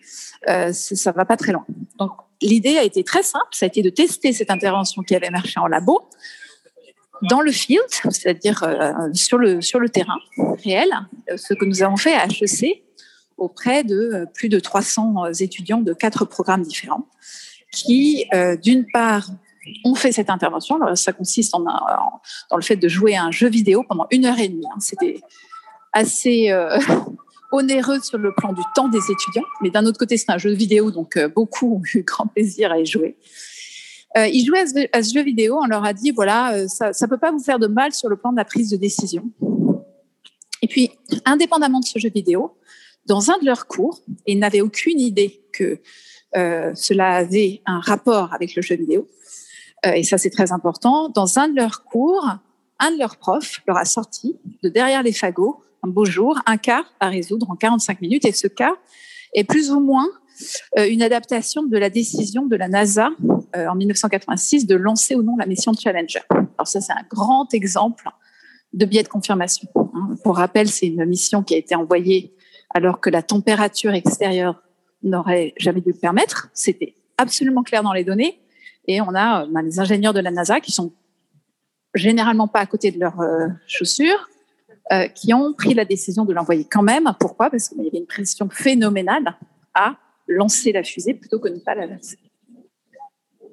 euh, 0.48 0.72
ça 0.74 1.12
va 1.12 1.26
pas 1.26 1.38
très 1.38 1.52
loin. 1.52 1.66
Donc 1.98 2.12
l'idée 2.42 2.78
a 2.78 2.84
été 2.84 3.04
très 3.04 3.24
simple, 3.24 3.48
ça 3.52 3.66
a 3.66 3.68
été 3.68 3.82
de 3.82 3.90
tester 3.90 4.34
cette 4.34 4.52
intervention 4.52 5.02
qui 5.02 5.16
avait 5.16 5.30
marché 5.30 5.60
en 5.60 5.68
labo 5.68 6.08
dans 7.30 7.42
le 7.42 7.52
field, 7.52 7.84
c'est-à-dire 7.90 8.64
euh, 8.64 8.92
sur 9.14 9.40
le 9.40 9.62
sur 9.62 9.80
le 9.80 9.90
terrain 9.90 10.20
réel, 10.64 10.90
ce 11.36 11.54
que 11.56 11.66
nous 11.66 11.82
avons 11.82 11.98
fait 11.98 12.14
à 12.14 12.28
HEC 12.28 12.84
auprès 13.38 13.84
de 13.84 14.28
plus 14.34 14.50
de 14.50 14.60
300 14.60 15.32
étudiants 15.40 15.82
de 15.82 15.94
quatre 15.94 16.26
programmes 16.26 16.64
différents, 16.64 17.08
qui 17.72 18.26
d'une 18.64 18.86
part 18.92 19.30
on 19.84 19.96
fait 19.96 20.12
cette 20.12 20.30
intervention. 20.30 20.80
ça 20.96 21.14
consiste 21.14 21.54
en, 21.56 21.60
dans 21.60 22.58
le 22.58 22.62
fait 22.62 22.76
de 22.76 22.88
jouer 22.88 23.16
à 23.16 23.24
un 23.24 23.32
jeu 23.32 23.50
vidéo 23.50 23.84
pendant 23.88 24.08
une 24.12 24.26
heure 24.26 24.40
et 24.40 24.48
demie. 24.48 24.66
Hein. 24.66 24.80
C'était 24.80 25.22
assez 25.94 26.52
euh, 26.52 26.80
onéreux 27.52 28.00
sur 28.00 28.18
le 28.18 28.34
plan 28.34 28.54
du 28.54 28.62
temps 28.76 28.88
des 28.88 29.00
étudiants, 29.00 29.48
mais 29.62 29.70
d'un 29.70 29.86
autre 29.86 29.98
côté, 29.98 30.18
c'est 30.18 30.32
un 30.32 30.38
jeu 30.38 30.52
vidéo, 30.52 30.92
donc 30.92 31.18
euh, 31.18 31.28
beaucoup 31.28 31.76
ont 31.76 31.82
eu 31.94 32.04
grand 32.04 32.28
plaisir 32.28 32.72
à 32.72 32.80
y 32.80 32.86
jouer. 32.86 33.18
Euh, 34.18 34.28
ils 34.28 34.46
jouaient 34.46 34.66
à 34.94 35.04
ce, 35.04 35.14
jeu 35.14 35.24
vidéo, 35.24 35.60
on 35.62 35.68
leur 35.68 35.84
a 35.84 35.94
dit, 35.94 36.12
voilà, 36.12 36.68
ça 36.68 36.90
ne 36.90 37.08
peut 37.08 37.18
pas 37.18 37.32
vous 37.32 37.44
faire 37.44 37.60
de 37.60 37.68
mal 37.68 37.94
sur 37.94 38.10
le 38.10 38.16
plan 38.16 38.32
de 38.32 38.38
la 38.38 38.46
prise 38.46 38.70
de 38.70 38.78
décision. 38.78 39.24
Et 40.62 40.68
puis, 40.68 40.92
indépendamment 41.26 41.80
de 41.80 41.86
ce 41.86 42.00
jeu 42.00 42.10
vidéo, 42.10 42.58
dans 43.06 43.32
un 43.32 43.38
de 43.38 43.46
leurs 43.46 43.68
cours, 43.68 44.02
ils 44.26 44.40
n'avaient 44.40 44.62
aucune 44.62 45.00
idée 45.00 45.44
que 45.54 45.80
cela 46.34 47.16
avait 47.16 47.62
un 47.66 47.80
rapport 47.80 48.34
avec 48.34 48.56
le 48.56 48.62
jeu 48.62 48.76
vidéo, 48.76 49.08
et 49.84 50.04
ça 50.04 50.18
c'est 50.18 50.30
très 50.30 50.52
important, 50.52 51.10
dans 51.10 51.40
un 51.40 51.48
de 51.48 51.56
leurs 51.56 51.84
cours, 51.84 52.28
un 52.80 52.92
de 52.92 52.98
leurs 52.98 53.18
profs 53.18 53.62
leur 53.68 53.78
a 53.78 53.86
sorti 53.86 54.38
de 54.64 54.70
derrière 54.70 55.04
les 55.04 55.14
fagots, 55.14 55.62
un 55.84 55.88
beau 55.88 56.06
jour, 56.06 56.40
un 56.46 56.58
cas 56.58 56.86
à 57.00 57.10
résoudre 57.10 57.50
en 57.50 57.56
45 57.56 58.02
minutes. 58.02 58.26
Et 58.26 58.32
ce 58.32 58.48
cas 58.48 58.76
est 59.34 59.44
plus 59.44 59.72
ou 59.72 59.80
moins 59.80 60.08
euh, 60.78 60.88
une 60.90 61.02
adaptation 61.02 61.64
de 61.64 61.78
la 61.78 61.90
décision 61.90 62.46
de 62.46 62.56
la 62.56 62.68
NASA 62.68 63.10
euh, 63.56 63.68
en 63.68 63.76
1986 63.76 64.66
de 64.66 64.76
lancer 64.76 65.16
ou 65.16 65.24
non 65.24 65.36
la 65.38 65.46
mission 65.46 65.74
Challenger. 65.74 66.22
Alors 66.30 66.68
ça, 66.68 66.82
c'est 66.82 66.94
un 66.94 67.06
grand 67.10 67.54
exemple 67.54 68.10
de 68.74 68.86
biais 68.86 69.04
de 69.04 69.08
confirmation. 69.08 69.68
Hein. 69.76 70.16
Pour 70.24 70.38
rappel, 70.38 70.68
c'est 70.68 70.88
une 70.88 71.06
mission 71.06 71.44
qui 71.44 71.56
a 71.56 71.58
été 71.58 71.76
envoyée 71.76 72.34
alors 72.74 73.00
que 73.00 73.10
la 73.10 73.24
température 73.24 73.94
extérieure 73.94 74.62
n'aurait 75.04 75.54
jamais 75.58 75.82
dû 75.82 75.92
le 75.92 76.00
permettre. 76.00 76.50
C'était 76.54 76.96
absolument 77.18 77.64
clair 77.64 77.82
dans 77.82 77.94
les 77.94 78.04
données. 78.04 78.40
Et 78.88 79.02
on 79.02 79.14
a 79.14 79.44
euh, 79.44 79.48
ben, 79.50 79.62
les 79.62 79.80
ingénieurs 79.80 80.14
de 80.14 80.20
la 80.20 80.32
NASA 80.32 80.60
qui 80.60 80.72
sont 80.72 80.94
généralement 81.94 82.48
pas 82.48 82.60
à 82.60 82.66
côté 82.66 82.92
de 82.92 83.00
leurs 83.00 83.20
euh, 83.20 83.48
chaussures, 83.68 84.30
euh, 84.92 85.08
qui 85.10 85.34
ont 85.34 85.54
pris 85.54 85.74
la 85.74 85.86
décision 85.86 86.26
de 86.26 86.34
l'envoyer 86.34 86.66
quand 86.66 86.84
même. 86.84 87.12
Pourquoi? 87.20 87.50
Parce 87.50 87.70
qu'il 87.70 87.84
y 87.84 87.88
avait 87.88 87.98
une 87.98 88.08
pression 88.08 88.50
phénoménale 88.50 89.36
à 89.74 89.98
lancer 90.28 90.72
la 90.72 90.84
fusée 90.84 91.14
plutôt 91.14 91.40
que 91.40 91.50
de 91.50 91.56
ne 91.56 91.60
pas 91.60 91.76
la 91.76 91.86
lancer. 91.86 92.18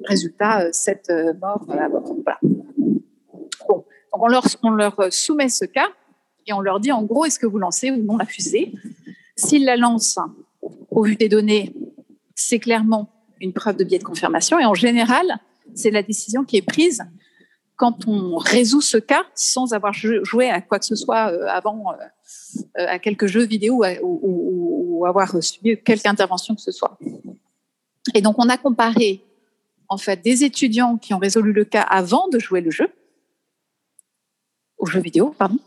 Résultat, 0.05 0.73
cette 0.73 1.11
mort 1.41 1.65
Voilà. 1.67 1.89
Bon, 1.89 3.85
on 4.13 4.29
leur, 4.29 4.45
on 4.63 4.71
leur 4.71 5.13
soumet 5.13 5.49
ce 5.49 5.65
cas 5.65 5.89
et 6.47 6.53
on 6.53 6.61
leur 6.61 6.79
dit 6.81 6.93
en 6.93 7.03
gros, 7.03 7.25
est-ce 7.25 7.39
que 7.39 7.47
vous 7.47 7.59
lancez 7.59 7.91
ou 7.91 7.97
non 7.97 8.17
la 8.17 8.27
fusée? 8.27 8.73
S'ils 9.37 9.65
la 9.65 9.77
lancent, 9.77 10.19
au 10.91 11.05
vu 11.05 11.17
des 11.17 11.29
données, 11.29 11.75
c'est 12.35 12.59
clairement 12.59 13.09
une 13.41 13.53
preuve 13.53 13.77
de 13.77 13.85
biais 13.85 13.99
de 13.99 14.05
confirmation. 14.05 14.59
Et 14.59 14.65
en 14.65 14.75
général, 14.75 15.39
c'est 15.75 15.91
la 15.91 16.03
décision 16.03 16.45
qui 16.45 16.57
est 16.57 16.63
prise 16.63 17.05
quand 17.77 18.07
on 18.07 18.37
résout 18.37 18.81
ce 18.81 18.99
cas 18.99 19.25
sans 19.35 19.73
avoir 19.73 19.93
joué 19.93 20.51
à 20.51 20.61
quoi 20.61 20.79
que 20.79 20.85
ce 20.85 20.95
soit 20.95 21.33
euh, 21.33 21.47
avant, 21.49 21.91
euh, 21.91 21.97
euh, 22.79 22.87
à 22.89 22.99
quelques 22.99 23.27
jeux 23.27 23.45
vidéo 23.45 23.85
ou, 24.03 25.05
avoir 25.07 25.43
suivi 25.43 25.79
quelque 25.83 26.07
intervention 26.07 26.55
que 26.55 26.63
ce 26.63 26.73
soit. 26.73 26.99
Et 28.15 28.23
donc, 28.23 28.37
on 28.39 28.49
a 28.49 28.57
comparé 28.57 29.23
en 29.91 29.99
fait 29.99 30.23
des 30.23 30.45
étudiants 30.45 30.97
qui 30.97 31.13
ont 31.13 31.19
résolu 31.19 31.53
le 31.53 31.65
cas 31.65 31.83
avant 31.83 32.29
de 32.29 32.39
jouer 32.39 32.63
le 32.63 32.71
jeu, 32.71 32.89
au 34.79 34.87
jeu 34.87 35.01
vidéo, 35.01 35.35
pardon, 35.39 35.59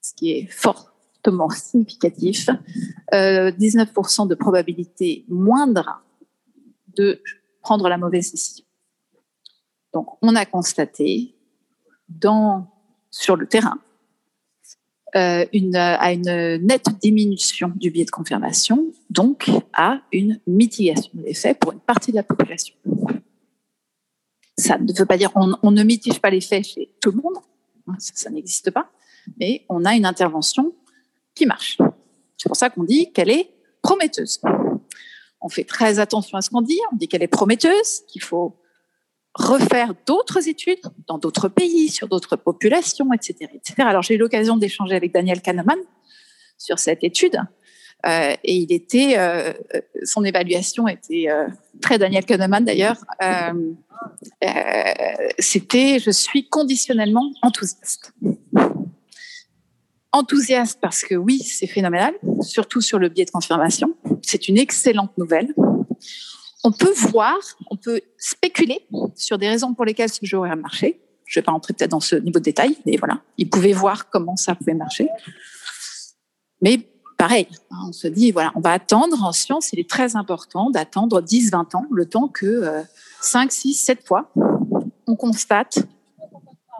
ce 0.00 0.14
qui 0.14 0.32
est 0.32 0.46
fortement 0.50 1.48
significatif, 1.50 2.48
19% 3.12 3.12
euh, 3.12 4.26
de 4.26 4.34
probabilité 4.34 5.24
moindre 5.28 6.02
de 6.96 7.22
prendre 7.62 7.88
la 7.88 7.96
mauvaise 7.96 8.32
décision. 8.32 8.64
Donc, 9.92 10.08
on 10.20 10.34
a 10.34 10.44
constaté 10.44 11.36
dans, 12.08 12.66
sur 13.10 13.36
le 13.36 13.46
terrain 13.46 13.78
euh, 15.16 15.46
une, 15.52 15.76
à 15.76 16.12
une 16.12 16.56
nette 16.66 16.88
diminution 17.00 17.70
du 17.76 17.90
biais 17.90 18.04
de 18.04 18.10
confirmation, 18.10 18.86
donc 19.10 19.48
à 19.72 20.00
une 20.12 20.40
mitigation 20.46 21.10
de 21.14 21.22
l'effet 21.22 21.54
pour 21.54 21.72
une 21.72 21.78
partie 21.78 22.10
de 22.10 22.16
la 22.16 22.24
population. 22.24 22.74
Ça 24.56 24.76
ne 24.76 24.92
veut 24.92 25.06
pas 25.06 25.16
dire 25.16 25.30
on, 25.36 25.70
ne 25.70 25.82
mitige 25.84 26.20
pas 26.20 26.30
l'effet 26.30 26.62
chez 26.64 26.90
tout 27.00 27.12
le 27.12 27.18
monde, 27.22 27.36
hein, 27.86 27.94
ça 27.98 28.30
n'existe 28.30 28.72
pas, 28.72 28.90
mais 29.38 29.64
on 29.68 29.84
a 29.84 29.94
une 29.94 30.04
intervention 30.04 30.72
qui 31.34 31.46
marche. 31.46 31.78
C'est 32.36 32.48
pour 32.48 32.56
ça 32.56 32.70
qu'on 32.70 32.84
dit 32.84 33.12
qu'elle 33.12 33.30
est 33.30 33.50
prometteuse. 33.82 34.40
On 35.40 35.48
fait 35.48 35.64
très 35.64 36.00
attention 36.00 36.38
à 36.38 36.42
ce 36.42 36.50
qu'on 36.50 36.62
dit, 36.62 36.78
on 36.92 36.96
dit 36.96 37.06
qu'elle 37.06 37.22
est 37.22 37.28
prometteuse, 37.28 38.02
qu'il 38.08 38.22
faut 38.22 38.56
refaire 39.34 39.94
d'autres 40.06 40.48
études 40.48 40.80
dans 41.08 41.18
d'autres 41.18 41.48
pays, 41.48 41.88
sur 41.88 42.08
d'autres 42.08 42.36
populations, 42.36 43.12
etc., 43.12 43.50
etc. 43.54 43.74
Alors 43.78 44.02
j'ai 44.02 44.14
eu 44.14 44.18
l'occasion 44.18 44.56
d'échanger 44.56 44.94
avec 44.94 45.12
Daniel 45.12 45.40
Kahneman 45.42 45.78
sur 46.56 46.78
cette 46.78 47.02
étude. 47.02 47.38
Euh, 48.06 48.34
et 48.44 48.54
il 48.54 48.72
était, 48.72 49.14
euh, 49.16 49.52
son 50.04 50.24
évaluation 50.24 50.86
était 50.88 51.26
euh, 51.30 51.46
très 51.80 51.98
Daniel 51.98 52.24
Kahneman 52.24 52.64
d'ailleurs. 52.64 52.98
Euh, 53.22 53.72
euh, 54.44 54.48
c'était, 55.38 55.98
je 55.98 56.10
suis 56.10 56.48
conditionnellement 56.48 57.32
enthousiaste. 57.42 58.12
Enthousiaste 60.12 60.78
parce 60.80 61.02
que 61.02 61.14
oui, 61.14 61.40
c'est 61.40 61.66
phénoménal, 61.66 62.14
surtout 62.42 62.80
sur 62.80 62.98
le 62.98 63.08
biais 63.08 63.24
de 63.24 63.30
confirmation. 63.30 63.94
C'est 64.22 64.48
une 64.48 64.58
excellente 64.58 65.16
nouvelle 65.18 65.54
on 66.64 66.72
peut 66.72 66.92
voir, 67.10 67.36
on 67.70 67.76
peut 67.76 68.00
spéculer 68.16 68.86
sur 69.14 69.38
des 69.38 69.48
raisons 69.48 69.74
pour 69.74 69.84
lesquelles 69.84 70.08
ce 70.08 70.24
jeu 70.24 70.38
aurait 70.38 70.56
marché. 70.56 71.00
Je 71.26 71.38
ne 71.38 71.42
vais 71.42 71.44
pas 71.44 71.52
entrer 71.52 71.74
peut-être 71.74 71.90
dans 71.90 72.00
ce 72.00 72.16
niveau 72.16 72.38
de 72.38 72.44
détail, 72.44 72.76
mais 72.86 72.96
voilà, 72.96 73.20
ils 73.38 73.48
pouvaient 73.48 73.72
voir 73.72 74.08
comment 74.08 74.36
ça 74.36 74.54
pouvait 74.54 74.74
marcher. 74.74 75.08
Mais 76.62 76.80
pareil, 77.18 77.46
hein, 77.70 77.76
on 77.88 77.92
se 77.92 78.08
dit, 78.08 78.32
voilà, 78.32 78.50
on 78.54 78.60
va 78.60 78.72
attendre. 78.72 79.22
En 79.22 79.32
science, 79.32 79.72
il 79.74 79.78
est 79.78 79.88
très 79.88 80.16
important 80.16 80.70
d'attendre 80.70 81.20
10, 81.20 81.50
20 81.50 81.74
ans, 81.74 81.86
le 81.90 82.06
temps 82.06 82.28
que 82.28 82.82
5, 83.20 83.52
6, 83.52 83.74
7 83.74 84.06
fois, 84.06 84.32
on 85.06 85.16
constate 85.16 85.86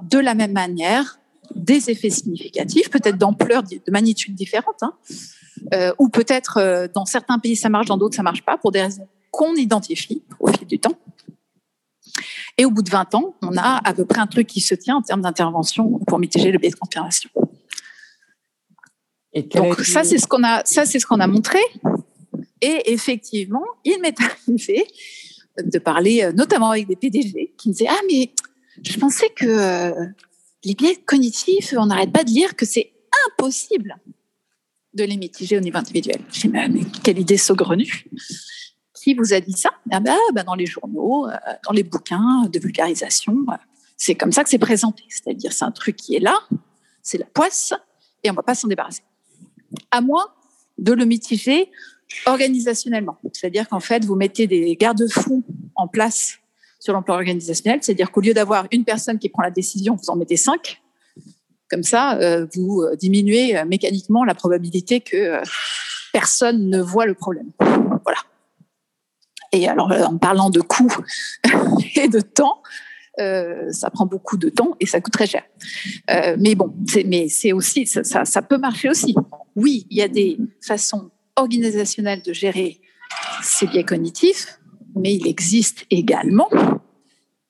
de 0.02 0.18
la 0.18 0.34
même 0.34 0.52
manière 0.52 1.18
des 1.54 1.90
effets 1.90 2.10
significatifs, 2.10 2.88
peut-être 2.90 3.18
d'ampleur, 3.18 3.62
de 3.62 3.90
magnitude 3.90 4.34
différente, 4.34 4.82
hein. 4.82 4.94
euh, 5.72 5.92
ou 5.98 6.08
peut-être 6.08 6.58
euh, 6.58 6.88
dans 6.92 7.04
certains 7.04 7.38
pays 7.38 7.54
ça 7.54 7.68
marche, 7.68 7.86
dans 7.86 7.96
d'autres 7.96 8.16
ça 8.16 8.22
marche 8.22 8.42
pas, 8.44 8.56
pour 8.58 8.72
des 8.72 8.82
raisons 8.82 9.06
qu'on 9.34 9.54
identifie 9.56 10.22
au 10.38 10.46
fil 10.48 10.66
du 10.66 10.78
temps. 10.78 10.96
Et 12.56 12.64
au 12.64 12.70
bout 12.70 12.82
de 12.82 12.90
20 12.90 13.14
ans, 13.16 13.34
on 13.42 13.56
a 13.56 13.80
à 13.84 13.94
peu 13.94 14.04
près 14.04 14.20
un 14.20 14.28
truc 14.28 14.46
qui 14.46 14.60
se 14.60 14.76
tient 14.76 14.96
en 14.96 15.02
termes 15.02 15.22
d'intervention 15.22 15.98
pour 16.06 16.20
mitiger 16.20 16.52
le 16.52 16.58
biais 16.58 16.70
de 16.70 16.76
confirmation. 16.76 17.30
Et 19.32 19.42
Donc 19.42 19.80
ça, 19.80 20.04
c'est 20.04 20.18
ce 20.18 20.28
qu'on 20.28 20.44
a, 20.44 20.62
ça 20.64 20.86
c'est 20.86 21.00
ce 21.00 21.06
qu'on 21.06 21.18
a 21.18 21.26
montré. 21.26 21.58
Et 22.60 22.92
effectivement, 22.92 23.64
il 23.84 24.00
m'est 24.00 24.16
arrivé 24.20 24.86
de 25.58 25.78
parler 25.78 26.22
euh, 26.22 26.32
notamment 26.32 26.70
avec 26.70 26.86
des 26.86 26.96
PDG 26.96 27.54
qui 27.58 27.68
me 27.68 27.74
disaient 27.74 27.90
ah 27.90 28.00
mais 28.08 28.32
je 28.82 28.96
pensais 28.98 29.30
que 29.30 29.46
euh, 29.46 30.06
les 30.64 30.74
biais 30.74 30.96
cognitifs, 30.96 31.74
on 31.76 31.86
n'arrête 31.86 32.12
pas 32.12 32.24
de 32.24 32.30
dire 32.30 32.54
que 32.54 32.64
c'est 32.64 32.92
impossible 33.28 33.96
de 34.94 35.04
les 35.04 35.16
mitiger 35.16 35.58
au 35.58 35.60
niveau 35.60 35.78
individuel. 35.78 36.20
Je 36.32 36.48
mais, 36.48 36.68
quelle 37.02 37.18
idée 37.18 37.36
saugrenue 37.36 38.06
Qui 39.04 39.12
vous 39.12 39.34
a 39.34 39.40
dit 39.40 39.52
ça 39.52 39.68
ah 39.90 40.00
ben, 40.00 40.16
Dans 40.46 40.54
les 40.54 40.64
journaux, 40.64 41.28
euh, 41.28 41.32
dans 41.66 41.72
les 41.72 41.82
bouquins 41.82 42.48
de 42.50 42.58
vulgarisation. 42.58 43.36
Euh, 43.50 43.56
c'est 43.98 44.14
comme 44.14 44.32
ça 44.32 44.42
que 44.42 44.48
c'est 44.48 44.56
présenté. 44.56 45.04
C'est-à-dire, 45.10 45.52
c'est 45.52 45.66
un 45.66 45.72
truc 45.72 45.96
qui 45.96 46.16
est 46.16 46.20
là, 46.20 46.38
c'est 47.02 47.18
la 47.18 47.26
poisse, 47.26 47.74
et 48.22 48.30
on 48.30 48.32
ne 48.32 48.36
va 48.36 48.42
pas 48.42 48.54
s'en 48.54 48.66
débarrasser. 48.66 49.02
À 49.90 50.00
moins 50.00 50.28
de 50.78 50.94
le 50.94 51.04
mitiger 51.04 51.70
organisationnellement. 52.24 53.18
C'est-à-dire 53.34 53.68
qu'en 53.68 53.78
fait, 53.78 54.06
vous 54.06 54.14
mettez 54.14 54.46
des 54.46 54.74
garde-fous 54.74 55.44
en 55.74 55.86
place 55.86 56.38
sur 56.80 56.94
l'emploi 56.94 57.16
organisationnel. 57.16 57.80
C'est-à-dire 57.82 58.10
qu'au 58.10 58.22
lieu 58.22 58.32
d'avoir 58.32 58.68
une 58.72 58.86
personne 58.86 59.18
qui 59.18 59.28
prend 59.28 59.42
la 59.42 59.50
décision, 59.50 59.96
vous 59.96 60.08
en 60.08 60.16
mettez 60.16 60.38
cinq. 60.38 60.80
Comme 61.68 61.82
ça, 61.82 62.16
euh, 62.20 62.46
vous 62.54 62.82
diminuez 62.98 63.62
mécaniquement 63.66 64.24
la 64.24 64.34
probabilité 64.34 65.02
que 65.02 65.42
personne 66.14 66.70
ne 66.70 66.80
voit 66.80 67.04
le 67.04 67.12
problème. 67.12 67.50
Voilà. 67.58 68.20
Et 69.54 69.68
alors, 69.68 69.90
en 69.90 70.18
parlant 70.18 70.50
de 70.50 70.60
coûts 70.60 70.96
et 71.96 72.08
de 72.08 72.20
temps, 72.20 72.62
ça 73.16 73.90
prend 73.90 74.06
beaucoup 74.06 74.36
de 74.36 74.48
temps 74.48 74.74
et 74.80 74.86
ça 74.86 75.00
coûte 75.00 75.12
très 75.12 75.26
cher. 75.26 75.44
mais 76.38 76.54
bon, 76.54 76.74
mais 77.06 77.28
c'est 77.28 77.52
aussi 77.52 77.86
ça, 77.86 78.42
peut 78.42 78.58
marcher 78.58 78.88
aussi. 78.88 79.14
Oui, 79.54 79.86
il 79.90 79.96
y 79.96 80.02
a 80.02 80.08
des 80.08 80.38
façons 80.60 81.10
organisationnelles 81.36 82.22
de 82.22 82.32
gérer 82.32 82.80
ces 83.42 83.66
biais 83.66 83.84
cognitifs, 83.84 84.58
mais 84.96 85.14
il 85.14 85.26
existe 85.26 85.86
également 85.90 86.48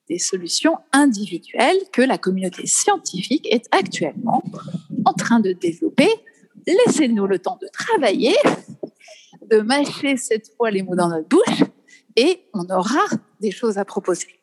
des 0.09 0.19
solutions 0.19 0.77
individuelles 0.93 1.79
que 1.93 2.03
la 2.03 2.19
communauté 2.19 2.67
scientifique 2.67 3.47
est 3.51 3.67
actuellement 3.71 4.43
en 5.05 5.13
train 5.15 5.41
de 5.41 5.53
développer. 5.53 6.09
Laissez-nous 6.67 7.27
le 7.27 7.39
temps 7.39 7.59
de 7.61 7.69
travailler, 7.73 8.35
de 9.51 9.61
mâcher 9.61 10.17
cette 10.17 10.51
fois 10.57 10.71
les 10.71 10.83
mots 10.83 10.97
dans 10.97 11.09
notre 11.09 11.29
bouche 11.29 11.65
et 12.17 12.49
on 12.53 12.65
aura 12.71 13.05
des 13.41 13.51
choses 13.51 13.79
à 13.79 13.85
proposer. 13.85 14.41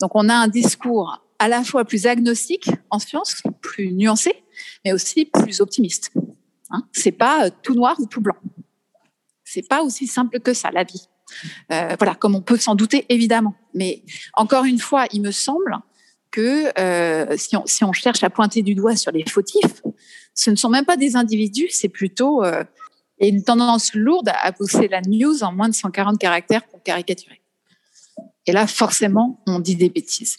Donc 0.00 0.12
on 0.14 0.28
a 0.28 0.34
un 0.34 0.48
discours 0.48 1.24
à 1.38 1.48
la 1.48 1.64
fois 1.64 1.84
plus 1.84 2.06
agnostique 2.06 2.70
en 2.90 2.98
science, 2.98 3.42
plus 3.60 3.92
nuancé, 3.92 4.44
mais 4.84 4.92
aussi 4.92 5.24
plus 5.26 5.60
optimiste. 5.60 6.12
Hein 6.70 6.84
c'est 6.92 7.12
pas 7.12 7.50
tout 7.50 7.74
noir 7.74 7.96
ou 7.98 8.06
tout 8.06 8.20
blanc. 8.20 8.36
C'est 9.44 9.68
pas 9.68 9.82
aussi 9.82 10.06
simple 10.06 10.40
que 10.40 10.54
ça 10.54 10.70
la 10.70 10.84
vie. 10.84 11.08
Euh, 11.70 11.96
voilà, 11.98 12.14
comme 12.14 12.34
on 12.34 12.40
peut 12.40 12.56
s'en 12.56 12.74
douter, 12.74 13.06
évidemment. 13.08 13.54
Mais 13.74 14.02
encore 14.34 14.64
une 14.64 14.78
fois, 14.78 15.06
il 15.12 15.22
me 15.22 15.30
semble 15.30 15.78
que 16.30 16.72
euh, 16.78 17.36
si, 17.36 17.84
on, 17.84 17.92
cherche 17.92 18.22
à 18.24 18.30
pointer 18.30 18.62
du 18.62 18.74
doigt 18.74 18.96
sur 18.96 19.12
les 19.12 19.24
fautifs, 19.28 19.82
ce 20.34 20.50
ne 20.50 20.56
sont 20.56 20.70
même 20.70 20.86
pas 20.86 20.96
des 20.96 21.14
individus, 21.16 21.68
c'est 21.70 21.90
plutôt 21.90 22.42
euh, 22.42 22.64
une 23.28 23.42
tendance 23.42 23.94
lourde 23.94 24.30
à 24.42 24.52
pousser 24.52 24.88
la 24.88 25.00
news 25.00 25.42
en 25.42 25.52
moins 25.52 25.68
de 25.68 25.74
140 25.74 26.18
caractères 26.18 26.66
pour 26.66 26.82
caricaturer. 26.82 27.40
Et 28.46 28.52
là, 28.52 28.66
forcément, 28.66 29.40
on 29.46 29.60
dit 29.60 29.76
des 29.76 29.88
bêtises. 29.88 30.38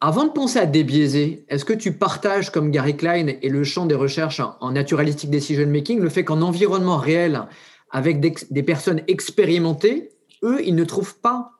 Avant 0.00 0.24
de 0.24 0.30
penser 0.30 0.58
à 0.58 0.66
débiaiser, 0.66 1.46
est-ce 1.48 1.64
que 1.64 1.72
tu 1.72 1.92
partages, 1.92 2.50
comme 2.50 2.70
Gary 2.70 2.96
Klein 2.96 3.28
et 3.40 3.48
le 3.48 3.64
champ 3.64 3.86
des 3.86 3.94
recherches 3.94 4.42
en 4.60 4.72
naturalistic 4.72 5.30
decision 5.30 5.66
making, 5.66 6.00
le 6.00 6.10
fait 6.10 6.24
qu'en 6.24 6.42
environnement 6.42 6.98
réel, 6.98 7.42
avec 7.90 8.20
des, 8.20 8.62
personnes 8.62 9.00
expérimentées, 9.08 10.10
eux, 10.42 10.60
ils 10.64 10.74
ne 10.74 10.84
trouvent 10.84 11.18
pas 11.18 11.52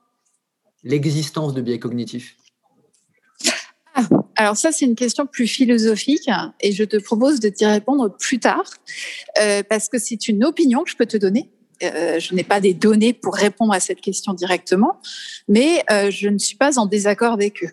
l'existence 0.82 1.54
de 1.54 1.62
biais 1.62 1.78
cognitifs? 1.78 2.36
Alors 4.36 4.56
ça, 4.56 4.70
c'est 4.70 4.84
une 4.84 4.94
question 4.94 5.26
plus 5.26 5.46
philosophique 5.46 6.28
et 6.60 6.72
je 6.72 6.84
te 6.84 6.98
propose 6.98 7.40
de 7.40 7.48
t'y 7.48 7.64
répondre 7.64 8.14
plus 8.14 8.38
tard 8.38 8.70
euh, 9.40 9.62
parce 9.62 9.88
que 9.88 9.98
c'est 9.98 10.28
une 10.28 10.44
opinion 10.44 10.84
que 10.84 10.90
je 10.90 10.96
peux 10.96 11.06
te 11.06 11.16
donner. 11.16 11.50
Euh, 11.82 12.20
je 12.20 12.34
n'ai 12.34 12.44
pas 12.44 12.60
des 12.60 12.74
données 12.74 13.14
pour 13.14 13.34
répondre 13.34 13.72
à 13.72 13.80
cette 13.80 14.00
question 14.00 14.34
directement, 14.34 14.98
mais 15.48 15.82
euh, 15.90 16.10
je 16.10 16.28
ne 16.28 16.38
suis 16.38 16.56
pas 16.56 16.78
en 16.78 16.86
désaccord 16.86 17.32
avec 17.32 17.64
eux, 17.64 17.70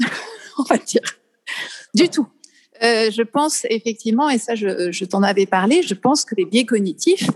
on 0.58 0.62
va 0.64 0.76
dire, 0.76 1.02
du 1.94 2.08
tout. 2.08 2.26
je 2.80 3.22
pense 3.22 3.66
effectivement, 3.70 4.28
et 4.28 4.38
ça 4.38 4.54
je, 4.54 5.04
t'en 5.04 5.22
avais 5.22 5.46
parlé, 5.46 5.82
je 5.82 5.94
pense 5.94 6.24
que 6.24 6.34
les 6.34 6.44
biais 6.44 6.64
cognitifs 6.66 7.28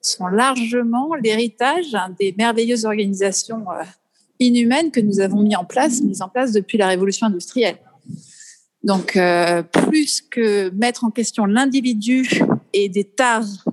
sont 0.00 0.26
largement 0.26 1.14
l'héritage 1.14 1.96
des 2.18 2.34
merveilleuses 2.36 2.84
organisations 2.84 3.64
inhumaines 4.38 4.90
que 4.90 5.00
nous 5.00 5.20
avons 5.20 5.40
mis 5.40 5.56
en 5.56 5.64
place, 5.64 6.02
mises 6.02 6.20
en 6.20 6.28
place 6.28 6.52
depuis 6.52 6.76
la 6.76 6.88
révolution 6.88 7.26
industrielle. 7.26 7.78
Donc, 8.84 9.16
euh, 9.16 9.62
plus 9.62 10.20
que 10.20 10.70
mettre 10.70 11.04
en 11.04 11.10
question 11.10 11.46
l'individu 11.46 12.28
et 12.72 12.88
des 12.88 13.04
tares 13.04 13.64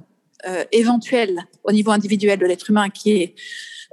euh, 0.48 0.64
éventuelles 0.72 1.44
au 1.64 1.72
niveau 1.72 1.92
individuel 1.92 2.40
de 2.40 2.46
l'être 2.46 2.70
humain, 2.70 2.90
qui 2.90 3.12
est 3.12 3.36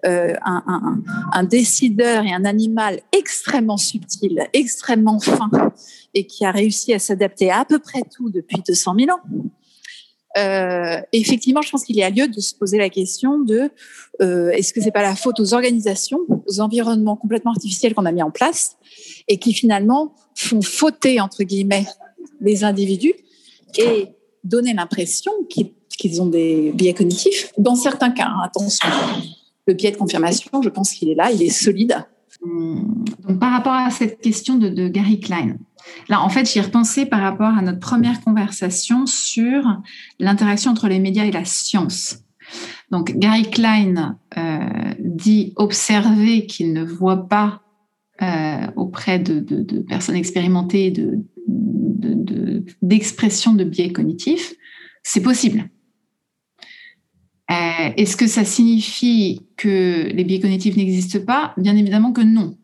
un, 0.04 1.02
un, 1.32 1.42
décideur 1.42 2.24
et 2.24 2.32
un 2.32 2.44
animal 2.44 3.00
extrêmement 3.10 3.76
subtil, 3.76 4.46
extrêmement 4.52 5.18
fin, 5.18 5.50
et 6.14 6.24
qui 6.24 6.44
a 6.44 6.52
réussi 6.52 6.94
à 6.94 7.00
s'adapter 7.00 7.50
à, 7.50 7.58
à 7.58 7.64
peu 7.64 7.80
près 7.80 8.02
tout 8.02 8.30
depuis 8.30 8.62
200 8.64 8.94
000 8.96 9.10
ans, 9.10 9.20
euh, 10.36 11.00
effectivement, 11.12 11.62
je 11.62 11.70
pense 11.70 11.84
qu'il 11.84 11.96
y 11.96 12.02
a 12.02 12.10
lieu 12.10 12.28
de 12.28 12.40
se 12.40 12.54
poser 12.54 12.78
la 12.78 12.90
question 12.90 13.38
de 13.38 13.70
euh, 14.20 14.50
est-ce 14.50 14.72
que 14.72 14.80
c'est 14.80 14.90
pas 14.90 15.02
la 15.02 15.16
faute 15.16 15.40
aux 15.40 15.54
organisations, 15.54 16.20
aux 16.46 16.60
environnements 16.60 17.16
complètement 17.16 17.52
artificiels 17.52 17.94
qu'on 17.94 18.04
a 18.04 18.12
mis 18.12 18.22
en 18.22 18.30
place 18.30 18.76
et 19.26 19.38
qui 19.38 19.54
finalement 19.54 20.14
font 20.34 20.60
fauter 20.60 21.20
entre 21.20 21.44
guillemets 21.44 21.86
les 22.40 22.62
individus 22.62 23.14
et 23.78 24.08
donner 24.44 24.74
l'impression 24.74 25.32
qu'ils 25.48 26.22
ont 26.22 26.26
des 26.26 26.72
biais 26.74 26.94
cognitifs? 26.94 27.52
Dans 27.56 27.74
certains 27.74 28.10
cas, 28.10 28.26
hein, 28.28 28.42
attention, 28.44 28.88
le 29.66 29.74
biais 29.74 29.92
de 29.92 29.96
confirmation, 29.96 30.62
je 30.62 30.68
pense 30.68 30.92
qu'il 30.92 31.08
est 31.08 31.14
là, 31.14 31.30
il 31.32 31.42
est 31.42 31.50
solide. 31.50 31.96
Donc, 33.26 33.38
par 33.38 33.52
rapport 33.52 33.72
à 33.72 33.90
cette 33.90 34.20
question 34.20 34.56
de, 34.56 34.68
de 34.68 34.88
Gary 34.88 35.20
Klein, 35.20 35.56
Là, 36.08 36.22
en 36.22 36.28
fait, 36.28 36.50
j'y 36.50 36.60
repensé 36.60 37.06
par 37.06 37.20
rapport 37.20 37.56
à 37.56 37.62
notre 37.62 37.80
première 37.80 38.20
conversation 38.20 39.06
sur 39.06 39.80
l'interaction 40.18 40.70
entre 40.70 40.88
les 40.88 40.98
médias 40.98 41.24
et 41.24 41.30
la 41.30 41.44
science. 41.44 42.18
Donc, 42.90 43.16
Gary 43.16 43.50
Klein 43.50 44.18
euh, 44.36 44.58
dit 45.00 45.52
observer 45.56 46.46
qu'il 46.46 46.72
ne 46.72 46.82
voit 46.82 47.28
pas 47.28 47.62
euh, 48.22 48.66
auprès 48.76 49.18
de, 49.18 49.80
personnes 49.82 50.16
expérimentées 50.16 50.92
d'expression 52.82 53.54
de, 53.54 53.64
biais 53.64 53.92
cognitifs. 53.92 54.54
C'est 55.02 55.22
possible. 55.22 55.68
Euh, 57.50 57.90
est-ce 57.96 58.16
que 58.16 58.26
ça 58.26 58.44
signifie 58.44 59.40
que 59.56 60.10
les 60.12 60.24
biais 60.24 60.40
cognitifs 60.40 60.76
n'existent 60.76 61.24
pas? 61.24 61.54
Bien 61.56 61.76
évidemment 61.76 62.12
que 62.12 62.20
non. 62.20 62.56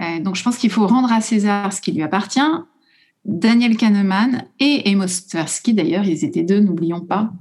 Euh, 0.00 0.20
donc, 0.20 0.36
je 0.36 0.42
pense 0.42 0.56
qu'il 0.56 0.70
faut 0.70 0.86
rendre 0.86 1.12
à 1.12 1.20
César 1.20 1.72
ce 1.72 1.80
qui 1.80 1.92
lui 1.92 2.02
appartient. 2.02 2.40
Daniel 3.24 3.76
Kahneman 3.76 4.44
et 4.58 4.82
Amos 4.86 5.28
Tversky, 5.28 5.74
d'ailleurs, 5.74 6.04
ils 6.04 6.24
étaient 6.24 6.42
deux, 6.42 6.60
n'oublions 6.60 7.00
pas. 7.00 7.32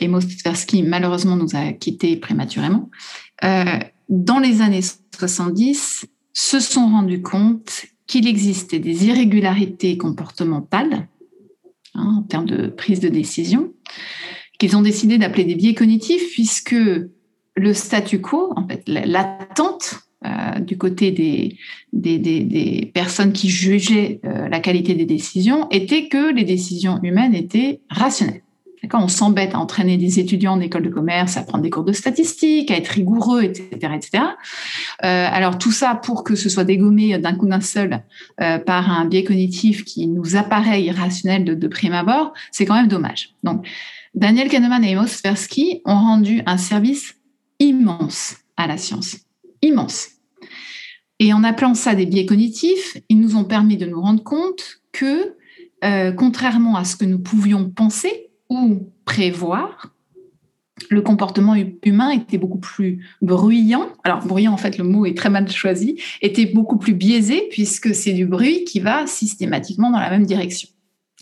Amos 0.00 0.20
Tversky, 0.20 0.82
malheureusement, 0.82 1.36
nous 1.36 1.54
a 1.54 1.72
quittés 1.72 2.16
prématurément. 2.16 2.90
Euh, 3.44 3.78
dans 4.08 4.38
les 4.38 4.60
années 4.60 4.80
70, 5.18 6.06
se 6.32 6.60
sont 6.60 6.88
rendus 6.88 7.22
compte 7.22 7.86
qu'il 8.06 8.26
existait 8.26 8.78
des 8.78 9.06
irrégularités 9.06 9.96
comportementales 9.96 11.08
hein, 11.94 12.16
en 12.18 12.22
termes 12.22 12.46
de 12.46 12.68
prise 12.68 13.00
de 13.00 13.08
décision, 13.08 13.72
qu'ils 14.58 14.76
ont 14.76 14.82
décidé 14.82 15.18
d'appeler 15.18 15.44
des 15.44 15.54
biais 15.54 15.74
cognitifs, 15.74 16.32
puisque 16.32 16.76
le 17.56 17.74
statu 17.74 18.20
quo, 18.20 18.52
en 18.56 18.66
fait, 18.66 18.82
l'attente 18.86 20.04
euh, 20.24 20.58
du 20.58 20.78
côté 20.78 21.10
des, 21.12 22.90
personnes 22.94 23.32
qui 23.32 23.50
jugeaient 23.50 24.20
euh, 24.24 24.48
la 24.48 24.58
qualité 24.58 24.94
des 24.94 25.04
décisions 25.04 25.68
était 25.70 26.08
que 26.08 26.32
les 26.32 26.44
décisions 26.44 26.98
humaines 27.02 27.34
étaient 27.34 27.80
rationnelles. 27.90 28.40
On 28.92 29.08
s'embête 29.08 29.54
à 29.54 29.58
entraîner 29.58 29.96
des 29.96 30.20
étudiants 30.20 30.52
en 30.52 30.60
école 30.60 30.82
de 30.82 30.90
commerce, 30.90 31.36
à 31.36 31.42
prendre 31.42 31.62
des 31.62 31.70
cours 31.70 31.84
de 31.84 31.92
statistiques, 31.92 32.70
à 32.70 32.76
être 32.76 32.88
rigoureux, 32.88 33.42
etc. 33.42 33.68
etc. 33.94 34.24
Euh, 35.02 35.28
alors 35.30 35.56
tout 35.58 35.72
ça 35.72 35.94
pour 35.94 36.22
que 36.22 36.34
ce 36.34 36.48
soit 36.48 36.64
dégommé 36.64 37.18
d'un 37.18 37.34
coup 37.34 37.46
d'un 37.46 37.62
seul 37.62 38.02
par 38.36 38.90
un 38.90 39.06
biais 39.06 39.24
cognitif 39.24 39.84
qui 39.84 40.06
nous 40.06 40.36
apparaît 40.36 40.82
irrationnel 40.82 41.44
de, 41.44 41.54
de 41.54 41.68
prime 41.68 41.94
abord, 41.94 42.34
c'est 42.52 42.66
quand 42.66 42.74
même 42.74 42.88
dommage. 42.88 43.30
Donc 43.42 43.66
Daniel 44.14 44.48
Kahneman 44.48 44.84
et 44.84 44.94
Amos 44.94 45.08
Tversky 45.22 45.80
ont 45.84 45.98
rendu 45.98 46.40
un 46.46 46.56
service 46.56 47.16
immense 47.58 48.36
à 48.56 48.66
la 48.66 48.76
science. 48.76 49.16
Immense. 49.60 50.08
Et 51.18 51.32
en 51.32 51.42
appelant 51.42 51.74
ça 51.74 51.94
des 51.94 52.06
biais 52.06 52.26
cognitifs, 52.26 52.96
ils 53.08 53.18
nous 53.18 53.36
ont 53.36 53.44
permis 53.44 53.76
de 53.76 53.86
nous 53.86 54.00
rendre 54.00 54.22
compte 54.22 54.80
que, 54.92 55.34
euh, 55.82 56.12
contrairement 56.12 56.76
à 56.76 56.84
ce 56.84 56.96
que 56.96 57.04
nous 57.04 57.18
pouvions 57.18 57.70
penser 57.70 58.30
ou 58.48 58.88
prévoir, 59.04 59.94
le 60.90 61.02
comportement 61.02 61.54
humain 61.82 62.10
était 62.10 62.38
beaucoup 62.38 62.58
plus 62.58 63.04
bruyant. 63.22 63.88
Alors, 64.04 64.24
bruyant, 64.26 64.52
en 64.52 64.56
fait, 64.56 64.78
le 64.78 64.84
mot 64.84 65.06
est 65.06 65.16
très 65.16 65.30
mal 65.30 65.50
choisi, 65.50 66.00
était 66.20 66.46
beaucoup 66.46 66.78
plus 66.78 66.94
biaisé 66.94 67.48
puisque 67.50 67.94
c'est 67.94 68.12
du 68.12 68.26
bruit 68.26 68.64
qui 68.64 68.80
va 68.80 69.06
systématiquement 69.06 69.90
dans 69.90 70.00
la 70.00 70.10
même 70.10 70.26
direction. 70.26 70.68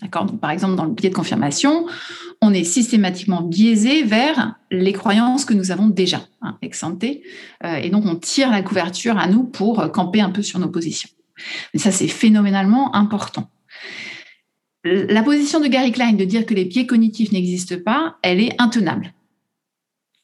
D'accord? 0.01 0.25
Par 0.41 0.51
exemple, 0.51 0.75
dans 0.75 0.85
le 0.85 0.91
biais 0.91 1.09
de 1.09 1.15
confirmation, 1.15 1.85
on 2.43 2.53
est 2.53 2.63
systématiquement 2.63 3.41
biaisé 3.41 4.03
vers 4.03 4.55
les 4.69 4.93
croyances 4.93 5.45
que 5.45 5.53
nous 5.53 5.71
avons 5.71 5.87
déjà, 5.87 6.21
hein, 6.41 6.57
ex 6.61 6.83
euh, 6.83 7.75
et 7.75 7.89
donc 7.89 8.05
on 8.05 8.15
tire 8.15 8.51
la 8.51 8.61
couverture 8.61 9.17
à 9.17 9.27
nous 9.27 9.43
pour 9.43 9.91
camper 9.91 10.21
un 10.21 10.29
peu 10.29 10.41
sur 10.41 10.59
nos 10.59 10.67
positions. 10.67 11.09
Mais 11.73 11.79
ça, 11.79 11.91
c'est 11.91 12.07
phénoménalement 12.07 12.95
important. 12.95 13.49
La 14.83 15.23
position 15.23 15.61
de 15.61 15.67
Gary 15.67 15.91
Klein 15.91 16.13
de 16.13 16.25
dire 16.25 16.45
que 16.45 16.53
les 16.53 16.65
biais 16.65 16.85
cognitifs 16.85 17.31
n'existent 17.31 17.77
pas, 17.83 18.17
elle 18.21 18.41
est 18.41 18.53
intenable, 18.61 19.13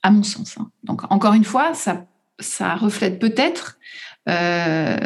à 0.03 0.12
mon 0.12 0.23
sens. 0.23 0.58
Hein. 0.58 0.69
Donc, 0.84 1.10
encore 1.12 1.34
une 1.34 1.45
fois, 1.45 1.73
ça, 1.73 2.05
ça 2.39 2.75
reflète 2.75 3.19
peut-être 3.19 3.79
euh, 4.27 4.97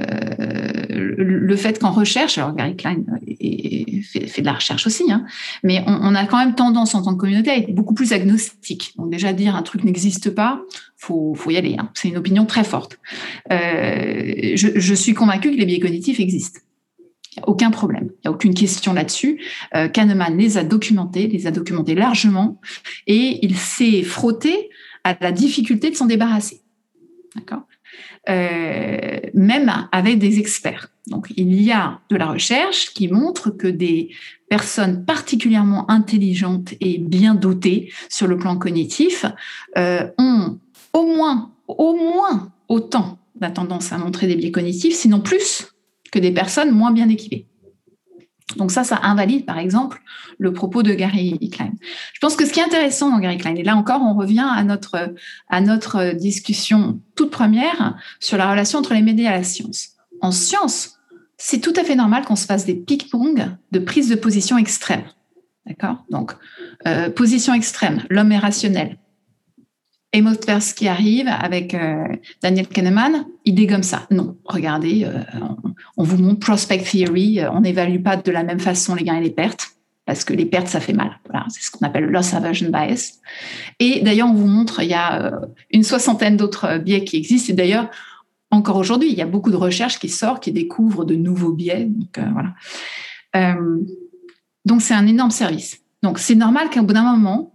le 0.93 1.55
fait 1.55 1.79
qu'en 1.79 1.91
recherche, 1.91 2.37
alors 2.37 2.55
Gary 2.55 2.75
Klein 2.75 3.03
fait, 4.03 4.41
de 4.41 4.45
la 4.45 4.53
recherche 4.53 4.85
aussi, 4.87 5.11
hein, 5.11 5.25
mais 5.63 5.83
on, 5.87 6.15
a 6.15 6.25
quand 6.25 6.37
même 6.37 6.55
tendance 6.55 6.95
en 6.95 7.03
tant 7.03 7.13
que 7.13 7.19
communauté 7.19 7.49
à 7.49 7.57
être 7.57 7.73
beaucoup 7.73 7.93
plus 7.93 8.13
agnostique. 8.13 8.93
Donc 8.97 9.09
déjà 9.09 9.33
dire 9.33 9.55
un 9.55 9.63
truc 9.63 9.83
n'existe 9.83 10.29
pas, 10.29 10.61
faut, 10.97 11.33
faut 11.35 11.51
y 11.51 11.57
aller. 11.57 11.75
Hein. 11.77 11.89
C'est 11.93 12.09
une 12.09 12.17
opinion 12.17 12.45
très 12.45 12.63
forte. 12.63 12.99
Euh, 13.51 14.53
je, 14.55 14.93
suis 14.93 15.13
convaincue 15.13 15.51
que 15.51 15.57
les 15.57 15.65
biais 15.65 15.79
cognitifs 15.79 16.19
existent. 16.19 16.59
Il 17.35 17.39
a 17.41 17.49
aucun 17.49 17.71
problème, 17.71 18.09
il 18.11 18.19
n'y 18.25 18.27
a 18.27 18.31
aucune 18.31 18.53
question 18.53 18.93
là-dessus. 18.93 19.41
Euh, 19.75 19.87
Kahneman 19.87 20.37
les 20.37 20.57
a 20.57 20.63
documentés, 20.63 21.27
les 21.27 21.47
a 21.47 21.51
documentés 21.51 21.95
largement, 21.95 22.61
et 23.07 23.39
il 23.43 23.57
s'est 23.57 24.03
frotté 24.03 24.69
à 25.03 25.17
la 25.19 25.31
difficulté 25.31 25.89
de 25.89 25.95
s'en 25.95 26.05
débarrasser. 26.05 26.61
D'accord? 27.35 27.63
Euh, 28.29 29.19
même 29.33 29.87
avec 29.91 30.19
des 30.19 30.39
experts. 30.39 30.89
Donc, 31.07 31.33
il 31.35 31.61
y 31.61 31.71
a 31.71 31.99
de 32.09 32.15
la 32.15 32.27
recherche 32.27 32.93
qui 32.93 33.09
montre 33.09 33.49
que 33.49 33.67
des 33.67 34.09
personnes 34.49 35.03
particulièrement 35.05 35.89
intelligentes 35.91 36.73
et 36.79 36.97
bien 36.99 37.35
dotées 37.35 37.91
sur 38.09 38.27
le 38.27 38.37
plan 38.37 38.57
cognitif 38.57 39.25
euh, 39.77 40.07
ont 40.17 40.59
au 40.93 41.05
moins, 41.05 41.51
au 41.67 41.95
moins 41.95 42.51
autant 42.69 43.17
la 43.41 43.51
tendance 43.51 43.91
à 43.91 43.97
montrer 43.97 44.27
des 44.27 44.35
biais 44.35 44.51
cognitifs, 44.51 44.95
sinon 44.95 45.19
plus 45.19 45.73
que 46.11 46.19
des 46.19 46.31
personnes 46.31 46.71
moins 46.71 46.91
bien 46.91 47.09
équipées. 47.09 47.47
Donc 48.57 48.71
ça, 48.71 48.83
ça 48.83 48.99
invalide, 49.03 49.45
par 49.45 49.57
exemple, 49.57 50.01
le 50.37 50.53
propos 50.53 50.83
de 50.83 50.93
Gary 50.93 51.39
Klein. 51.51 51.71
Je 52.13 52.19
pense 52.19 52.35
que 52.35 52.45
ce 52.45 52.51
qui 52.51 52.59
est 52.59 52.63
intéressant 52.63 53.09
dans 53.09 53.19
Gary 53.19 53.37
Klein, 53.37 53.55
et 53.55 53.63
là 53.63 53.75
encore, 53.75 54.01
on 54.01 54.13
revient 54.13 54.45
à 54.47 54.63
notre, 54.63 55.13
à 55.49 55.61
notre 55.61 56.13
discussion 56.13 56.99
toute 57.15 57.31
première 57.31 57.97
sur 58.19 58.37
la 58.37 58.49
relation 58.49 58.79
entre 58.79 58.93
les 58.93 59.01
médias 59.01 59.31
et 59.31 59.37
la 59.37 59.43
science. 59.43 59.89
En 60.21 60.31
science, 60.31 60.99
c'est 61.37 61.59
tout 61.59 61.73
à 61.75 61.83
fait 61.83 61.95
normal 61.95 62.25
qu'on 62.25 62.35
se 62.35 62.45
fasse 62.45 62.65
des 62.65 62.75
ping-pong 62.75 63.45
de 63.71 63.79
prise 63.79 64.09
de 64.09 64.15
position 64.15 64.57
extrême. 64.57 65.03
D'accord? 65.65 66.03
Donc, 66.09 66.33
euh, 66.87 67.09
position 67.09 67.53
extrême, 67.53 68.03
l'homme 68.09 68.31
est 68.31 68.37
rationnel, 68.37 68.97
ce 70.13 70.73
qui 70.73 70.87
arrive 70.87 71.27
avec 71.27 71.73
euh, 71.73 72.05
Daniel 72.41 72.67
Kahneman, 72.67 73.25
il 73.45 73.55
dégomme 73.55 73.83
ça. 73.83 74.05
Non, 74.11 74.37
regardez, 74.45 75.05
euh, 75.05 75.19
on, 75.97 76.03
vous 76.03 76.17
montre 76.17 76.39
prospect 76.39 76.83
theory, 76.83 77.39
euh, 77.39 77.51
on 77.51 77.61
n'évalue 77.61 78.01
pas 78.01 78.17
de 78.17 78.31
la 78.31 78.43
même 78.43 78.59
façon 78.59 78.95
les 78.95 79.03
gains 79.03 79.17
et 79.17 79.23
les 79.23 79.31
pertes, 79.31 79.71
parce 80.05 80.23
que 80.23 80.33
les 80.33 80.45
pertes, 80.45 80.67
ça 80.67 80.79
fait 80.79 80.93
mal. 80.93 81.19
Voilà, 81.29 81.45
c'est 81.49 81.63
ce 81.63 81.71
qu'on 81.71 81.85
appelle 81.85 82.03
le 82.05 82.11
loss 82.11 82.33
aversion 82.33 82.69
bias. 82.69 83.19
Et 83.79 84.01
d'ailleurs, 84.01 84.29
on 84.29 84.33
vous 84.33 84.47
montre, 84.47 84.81
il 84.81 84.89
y 84.89 84.93
a 84.93 85.31
une 85.71 85.83
soixantaine 85.83 86.37
d'autres 86.37 86.77
biais 86.77 87.03
qui 87.03 87.17
existent. 87.17 87.51
Et 87.53 87.55
d'ailleurs, 87.55 87.89
encore 88.51 88.77
aujourd'hui, 88.77 89.09
il 89.11 89.17
y 89.17 89.21
a 89.21 89.25
beaucoup 89.25 89.49
de 89.49 89.55
recherches 89.55 89.97
qui 89.97 90.09
sortent, 90.09 90.43
qui 90.43 90.51
découvrent 90.51 91.05
de 91.05 91.15
nouveaux 91.15 91.53
biais. 91.53 91.85
Donc, 91.85 92.19
voilà. 92.33 92.53
donc 94.65 94.81
c'est 94.81 94.93
un 94.93 95.07
énorme 95.07 95.31
service. 95.31 95.79
Donc, 96.03 96.19
c'est 96.19 96.35
normal 96.35 96.69
qu'au 96.69 96.83
bout 96.83 96.93
d'un 96.93 97.15
moment, 97.15 97.52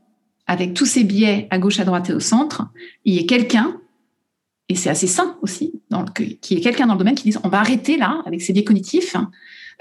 avec 0.49 0.75
tous 0.75 0.87
ces 0.87 1.05
biais 1.05 1.47
à 1.51 1.59
gauche, 1.59 1.79
à 1.79 1.85
droite 1.85 2.11
et 2.11 2.15
au 2.15 2.21
centre, 2.21 2.67
il 3.05 3.15
y 3.15 3.19
ait 3.19 3.27
quelqu'un, 3.27 3.81
et 4.69 4.75
c'est 4.75 4.91
assez 4.91 5.07
sain 5.07 5.39
aussi, 5.43 5.75
qu'il 6.15 6.57
y 6.57 6.61
ait 6.61 6.63
quelqu'un 6.63 6.87
dans 6.87 6.95
le 6.95 6.99
domaine 6.99 7.15
qui 7.15 7.25
dise 7.25 7.39
on 7.45 7.49
va 7.49 7.61
arrêter 7.61 7.99
là 7.99 8.23
avec 8.27 8.41
ces 8.43 8.53
biais 8.53 8.65
cognitifs, 8.65 9.15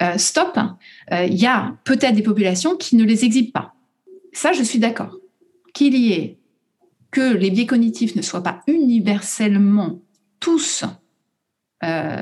euh, 0.02 0.18
stop, 0.18 0.60
euh, 1.12 1.24
il 1.24 1.36
y 1.36 1.48
a 1.48 1.76
peut-être 1.86 2.14
des 2.14 2.22
populations 2.22 2.76
qui 2.76 2.98
ne 2.98 3.04
les 3.04 3.26
exhibent 3.26 3.52
pas. 3.52 3.74
Ça, 4.34 4.52
je 4.52 4.62
suis 4.62 4.78
d'accord. 4.78 5.18
Qu'il 5.74 5.96
y 5.96 6.12
ait 6.12 6.38
que 7.10 7.34
les 7.34 7.50
biais 7.50 7.66
cognitifs 7.66 8.16
ne 8.16 8.22
soient 8.22 8.44
pas 8.44 8.62
universellement 8.68 10.02
tous 10.40 10.84
euh, 11.84 12.22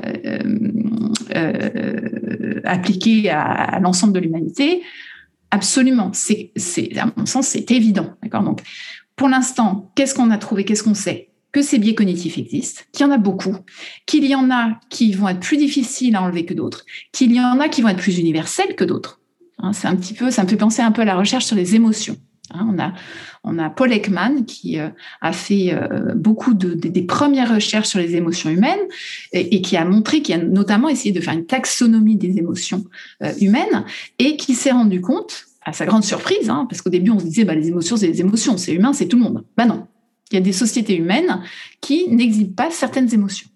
appliqués 2.64 3.28
à 3.28 3.78
l'ensemble 3.80 4.12
de 4.12 4.20
l'humanité, 4.20 4.82
Absolument, 5.50 6.10
c'est, 6.12 6.52
à 6.96 7.12
mon 7.16 7.26
sens, 7.26 7.46
c'est 7.48 7.70
évident. 7.70 8.14
D'accord? 8.22 8.42
Donc, 8.42 8.62
pour 9.14 9.28
l'instant, 9.28 9.90
qu'est-ce 9.94 10.14
qu'on 10.14 10.30
a 10.30 10.38
trouvé? 10.38 10.64
Qu'est-ce 10.64 10.82
qu'on 10.82 10.94
sait? 10.94 11.30
Que 11.52 11.62
ces 11.62 11.78
biais 11.78 11.94
cognitifs 11.94 12.36
existent, 12.36 12.82
qu'il 12.92 13.06
y 13.06 13.08
en 13.08 13.12
a 13.12 13.18
beaucoup, 13.18 13.56
qu'il 14.04 14.26
y 14.26 14.34
en 14.34 14.50
a 14.50 14.78
qui 14.90 15.12
vont 15.12 15.28
être 15.28 15.40
plus 15.40 15.56
difficiles 15.56 16.14
à 16.14 16.22
enlever 16.22 16.44
que 16.44 16.52
d'autres, 16.52 16.84
qu'il 17.12 17.32
y 17.32 17.40
en 17.40 17.60
a 17.60 17.68
qui 17.68 17.80
vont 17.80 17.88
être 17.88 18.02
plus 18.02 18.18
universels 18.18 18.76
que 18.76 18.84
d'autres. 18.84 19.20
Hein, 19.58 19.72
c'est 19.72 19.88
un 19.88 19.96
petit 19.96 20.12
peu, 20.12 20.30
ça 20.30 20.42
me 20.42 20.48
fait 20.48 20.56
penser 20.56 20.82
un 20.82 20.92
peu 20.92 21.02
à 21.02 21.06
la 21.06 21.16
recherche 21.16 21.46
sur 21.46 21.56
les 21.56 21.74
émotions. 21.74 22.16
Hein, 22.54 22.92
on, 23.42 23.58
a, 23.58 23.70
Paul 23.70 23.92
Ekman 23.92 24.44
qui 24.44 24.78
euh, 24.78 24.88
a 25.20 25.32
fait 25.32 25.72
euh, 25.72 26.14
beaucoup 26.14 26.54
de, 26.54 26.74
des 26.74 27.02
premières 27.02 27.52
recherches 27.52 27.88
sur 27.88 27.98
les 27.98 28.14
émotions 28.14 28.50
humaines 28.50 28.78
et, 29.32 29.60
qui 29.62 29.76
a 29.76 29.84
montré, 29.84 30.22
qui 30.22 30.32
a 30.32 30.38
notamment 30.38 30.88
essayé 30.88 31.12
de 31.12 31.20
faire 31.20 31.34
une 31.34 31.46
taxonomie 31.46 32.16
des 32.16 32.38
émotions 32.38 32.84
euh, 33.22 33.32
humaines 33.40 33.84
et 34.18 34.36
qui 34.36 34.54
s'est 34.54 34.70
rendu 34.70 35.00
compte, 35.00 35.46
à 35.64 35.72
sa 35.72 35.84
grande 35.84 36.04
surprise, 36.04 36.48
hein, 36.48 36.66
parce 36.70 36.80
qu'au 36.80 36.90
début 36.90 37.10
on 37.10 37.18
se 37.18 37.24
disait 37.24 37.44
bah, 37.44 37.56
les 37.56 37.66
émotions 37.66 37.96
c'est 37.96 38.06
les 38.06 38.20
émotions, 38.20 38.56
c'est 38.56 38.72
humain, 38.72 38.92
c'est 38.92 39.08
tout 39.08 39.16
le 39.16 39.24
monde. 39.24 39.44
Ben 39.56 39.66
non, 39.66 39.88
il 40.30 40.36
y 40.36 40.38
a 40.38 40.40
des 40.40 40.52
sociétés 40.52 40.96
humaines 40.96 41.42
qui 41.80 42.08
n'exhibent 42.08 42.54
pas 42.54 42.70
certaines 42.70 43.12
émotions. 43.12 43.48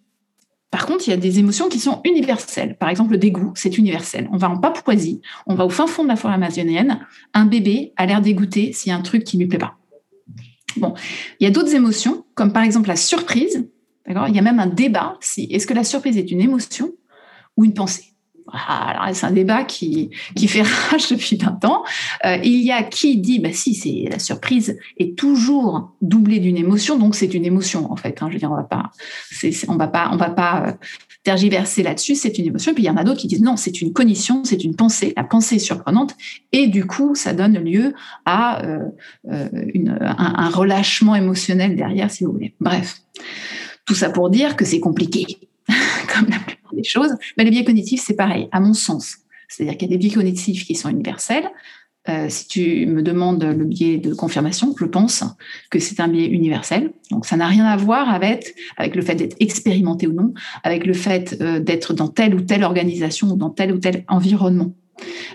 Par 0.70 0.86
contre, 0.86 1.08
il 1.08 1.10
y 1.10 1.14
a 1.14 1.16
des 1.16 1.40
émotions 1.40 1.68
qui 1.68 1.80
sont 1.80 2.00
universelles. 2.04 2.76
Par 2.78 2.88
exemple, 2.88 3.12
le 3.12 3.18
dégoût, 3.18 3.52
c'est 3.56 3.76
universel. 3.76 4.28
On 4.32 4.36
va 4.36 4.48
en 4.48 4.58
Papouasie, 4.58 5.20
on 5.46 5.54
va 5.54 5.64
au 5.64 5.70
fin 5.70 5.86
fond 5.86 6.04
de 6.04 6.08
la 6.08 6.16
forêt 6.16 6.34
amazonienne, 6.34 7.00
un 7.34 7.44
bébé 7.44 7.92
a 7.96 8.06
l'air 8.06 8.20
dégoûté 8.20 8.72
s'il 8.72 8.90
y 8.90 8.92
a 8.92 8.96
un 8.96 9.02
truc 9.02 9.24
qui 9.24 9.36
lui 9.36 9.46
plaît 9.46 9.58
pas. 9.58 9.76
Bon, 10.76 10.94
il 11.40 11.44
y 11.44 11.46
a 11.46 11.50
d'autres 11.50 11.74
émotions, 11.74 12.24
comme 12.34 12.52
par 12.52 12.62
exemple 12.62 12.88
la 12.88 12.96
surprise. 12.96 13.68
Il 14.08 14.34
y 14.34 14.38
a 14.38 14.42
même 14.42 14.60
un 14.60 14.66
débat 14.66 15.16
si 15.20 15.44
est-ce 15.50 15.66
que 15.66 15.74
la 15.74 15.84
surprise 15.84 16.16
est 16.16 16.30
une 16.30 16.40
émotion 16.40 16.92
ou 17.56 17.64
une 17.64 17.74
pensée. 17.74 18.04
Alors, 18.52 19.14
c'est 19.14 19.26
un 19.26 19.32
débat 19.32 19.64
qui, 19.64 20.10
qui 20.34 20.48
fait 20.48 20.62
rage 20.62 21.08
depuis 21.08 21.36
20 21.36 21.64
ans. 21.64 21.84
Euh, 22.24 22.36
il 22.42 22.62
y 22.62 22.72
a 22.72 22.82
qui 22.82 23.18
dit, 23.18 23.38
bah 23.38 23.52
si, 23.52 23.74
c'est 23.74 24.08
la 24.10 24.18
surprise 24.18 24.78
est 24.98 25.16
toujours 25.16 25.92
doublée 26.00 26.40
d'une 26.40 26.56
émotion, 26.56 26.98
donc 26.98 27.14
c'est 27.14 27.34
une 27.34 27.44
émotion 27.44 27.90
en 27.90 27.96
fait. 27.96 28.22
Hein. 28.22 28.28
je 28.28 28.34
veux 28.34 28.38
dire, 28.38 28.50
on 28.50 28.56
va 28.56 28.64
pas, 28.64 28.90
on 29.68 29.76
va 29.76 29.88
pas, 29.88 30.10
on 30.12 30.16
va 30.16 30.30
pas 30.30 30.64
euh, 30.66 30.72
tergiverser 31.22 31.82
là-dessus. 31.82 32.14
C'est 32.14 32.38
une 32.38 32.46
émotion. 32.46 32.72
Et 32.72 32.74
puis 32.74 32.84
il 32.84 32.86
y 32.86 32.90
en 32.90 32.96
a 32.96 33.04
d'autres 33.04 33.20
qui 33.20 33.28
disent 33.28 33.42
non, 33.42 33.56
c'est 33.56 33.80
une 33.80 33.92
cognition, 33.92 34.44
c'est 34.44 34.64
une 34.64 34.74
pensée. 34.74 35.12
La 35.16 35.24
pensée 35.24 35.56
est 35.56 35.60
surprenante, 35.60 36.16
et 36.52 36.66
du 36.66 36.86
coup, 36.86 37.14
ça 37.14 37.32
donne 37.32 37.58
lieu 37.58 37.94
à 38.24 38.64
euh, 38.64 38.88
une, 39.74 39.98
un, 40.00 40.34
un 40.36 40.48
relâchement 40.50 41.14
émotionnel 41.14 41.76
derrière, 41.76 42.10
si 42.10 42.24
vous 42.24 42.32
voulez. 42.32 42.54
Bref, 42.60 43.02
tout 43.86 43.94
ça 43.94 44.10
pour 44.10 44.30
dire 44.30 44.56
que 44.56 44.64
c'est 44.64 44.80
compliqué, 44.80 45.26
comme 45.68 46.28
la 46.28 46.38
plupart 46.38 46.59
des 46.74 46.84
choses. 46.84 47.14
Mais 47.36 47.44
les 47.44 47.50
biais 47.50 47.64
cognitifs, 47.64 48.02
c'est 48.04 48.16
pareil, 48.16 48.48
à 48.52 48.60
mon 48.60 48.74
sens. 48.74 49.18
C'est-à-dire 49.48 49.76
qu'il 49.76 49.90
y 49.90 49.94
a 49.94 49.96
des 49.96 49.98
biais 49.98 50.14
cognitifs 50.14 50.64
qui 50.64 50.74
sont 50.74 50.88
universels. 50.88 51.50
Euh, 52.08 52.26
si 52.30 52.48
tu 52.48 52.86
me 52.86 53.02
demandes 53.02 53.44
le 53.44 53.64
biais 53.64 53.98
de 53.98 54.14
confirmation, 54.14 54.74
je 54.78 54.86
pense 54.86 55.22
que 55.70 55.78
c'est 55.78 56.00
un 56.00 56.08
biais 56.08 56.26
universel. 56.26 56.92
Donc, 57.10 57.26
ça 57.26 57.36
n'a 57.36 57.46
rien 57.46 57.66
à 57.66 57.76
voir 57.76 58.08
avec, 58.08 58.54
avec 58.78 58.96
le 58.96 59.02
fait 59.02 59.16
d'être 59.16 59.36
expérimenté 59.38 60.06
ou 60.06 60.12
non, 60.12 60.32
avec 60.62 60.86
le 60.86 60.94
fait 60.94 61.36
euh, 61.42 61.60
d'être 61.60 61.92
dans 61.92 62.08
telle 62.08 62.34
ou 62.34 62.40
telle 62.40 62.64
organisation 62.64 63.28
ou 63.28 63.36
dans 63.36 63.50
tel 63.50 63.72
ou 63.72 63.78
tel 63.78 64.04
environnement. 64.08 64.72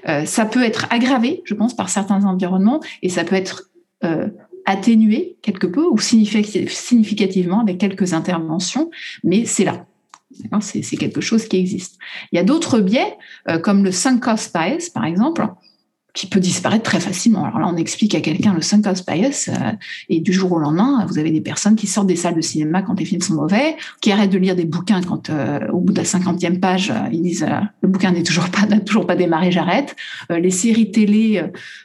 Euh, 0.09 0.25
ça 0.25 0.45
peut 0.45 0.63
être 0.63 0.87
aggravé, 0.89 1.43
je 1.45 1.53
pense, 1.53 1.75
par 1.75 1.89
certains 1.89 2.25
environnements 2.25 2.81
et 3.03 3.09
ça 3.09 3.23
peut 3.23 3.35
être 3.35 3.69
atténué 4.65 5.37
quelque 5.41 5.65
peu 5.65 5.83
ou 5.83 5.97
significativement 5.97 7.59
avec 7.59 7.79
quelques 7.79 8.13
interventions, 8.13 8.91
mais 9.23 9.45
c'est 9.45 9.63
là. 9.63 9.84
C'est 10.61 10.97
quelque 10.97 11.21
chose 11.21 11.47
qui 11.47 11.57
existe. 11.57 11.97
Il 12.31 12.35
y 12.35 12.39
a 12.39 12.43
d'autres 12.43 12.79
biais, 12.79 13.17
euh, 13.49 13.59
comme 13.59 13.83
le 13.83 13.91
sunk 13.91 14.19
cost 14.19 14.53
bias, 14.53 14.89
par 14.93 15.05
exemple, 15.05 15.47
qui 16.15 16.27
peut 16.27 16.39
disparaître 16.39 16.83
très 16.83 17.01
facilement. 17.01 17.43
Alors 17.45 17.59
là, 17.59 17.67
on 17.71 17.75
explique 17.75 18.15
à 18.15 18.21
quelqu'un 18.21 18.53
le 18.53 18.61
sunk 18.61 18.83
cost 18.83 19.07
bias, 19.07 19.49
euh, 19.49 19.71
et 20.09 20.21
du 20.21 20.31
jour 20.31 20.53
au 20.53 20.57
lendemain, 20.57 21.05
vous 21.07 21.19
avez 21.19 21.29
des 21.29 21.41
personnes 21.41 21.75
qui 21.75 21.87
sortent 21.87 22.07
des 22.07 22.15
salles 22.15 22.35
de 22.35 22.41
cinéma 22.41 22.81
quand 22.81 22.97
les 22.97 23.05
films 23.05 23.21
sont 23.21 23.35
mauvais, 23.35 23.75
qui 24.01 24.11
arrêtent 24.11 24.31
de 24.31 24.37
lire 24.37 24.55
des 24.55 24.63
bouquins 24.63 25.01
quand, 25.01 25.29
euh, 25.29 25.67
au 25.71 25.81
bout 25.81 25.91
de 25.91 25.97
la 25.97 26.05
cinquantième 26.05 26.61
page, 26.61 26.91
ils 27.11 27.21
disent 27.21 27.45
le 27.81 27.89
bouquin 27.89 28.11
n'est 28.11 28.23
toujours 28.23 28.49
pas 28.49 28.65
n'a 28.69 28.79
toujours 28.79 29.05
pas 29.05 29.17
démarré, 29.17 29.51
j'arrête. 29.51 29.95
les 30.29 30.49
séries 30.49 30.91
télé, 30.91 31.43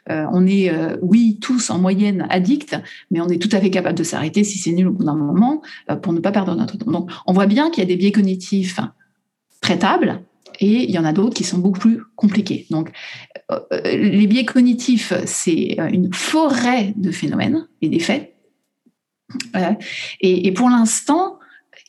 on 0.09 0.47
est 0.47 0.71
oui 1.01 1.37
tous 1.41 1.69
en 1.69 1.77
moyenne 1.77 2.25
addicts, 2.29 2.75
mais 3.11 3.19
on 3.19 3.27
est 3.27 3.41
tout 3.41 3.55
à 3.55 3.59
fait 3.59 3.69
capable 3.69 3.97
de 3.97 4.03
s'arrêter 4.03 4.43
si 4.43 4.57
c'est 4.57 4.71
nul 4.71 4.87
au 4.87 4.91
bout 4.91 5.03
d'un 5.03 5.15
moment 5.15 5.61
pour 6.01 6.13
ne 6.13 6.19
pas 6.19 6.31
perdre 6.31 6.55
notre 6.55 6.77
temps. 6.77 6.89
Donc, 6.89 7.11
on 7.27 7.33
voit 7.33 7.47
bien 7.47 7.69
qu'il 7.69 7.83
y 7.83 7.85
a 7.85 7.87
des 7.87 7.97
biais 7.97 8.11
cognitifs 8.11 8.79
traitables 9.59 10.21
et 10.61 10.83
il 10.83 10.91
y 10.91 10.99
en 10.99 11.05
a 11.05 11.11
d'autres 11.11 11.33
qui 11.33 11.43
sont 11.43 11.57
beaucoup 11.57 11.79
plus 11.79 12.01
compliqués. 12.15 12.67
Donc, 12.69 12.91
les 13.83 14.27
biais 14.27 14.45
cognitifs, 14.45 15.13
c'est 15.25 15.77
une 15.91 16.13
forêt 16.13 16.93
de 16.95 17.11
phénomènes 17.11 17.67
et 17.81 17.89
d'effets. 17.89 18.33
et, 20.21 20.51
pour 20.53 20.69
l'instant, 20.69 21.39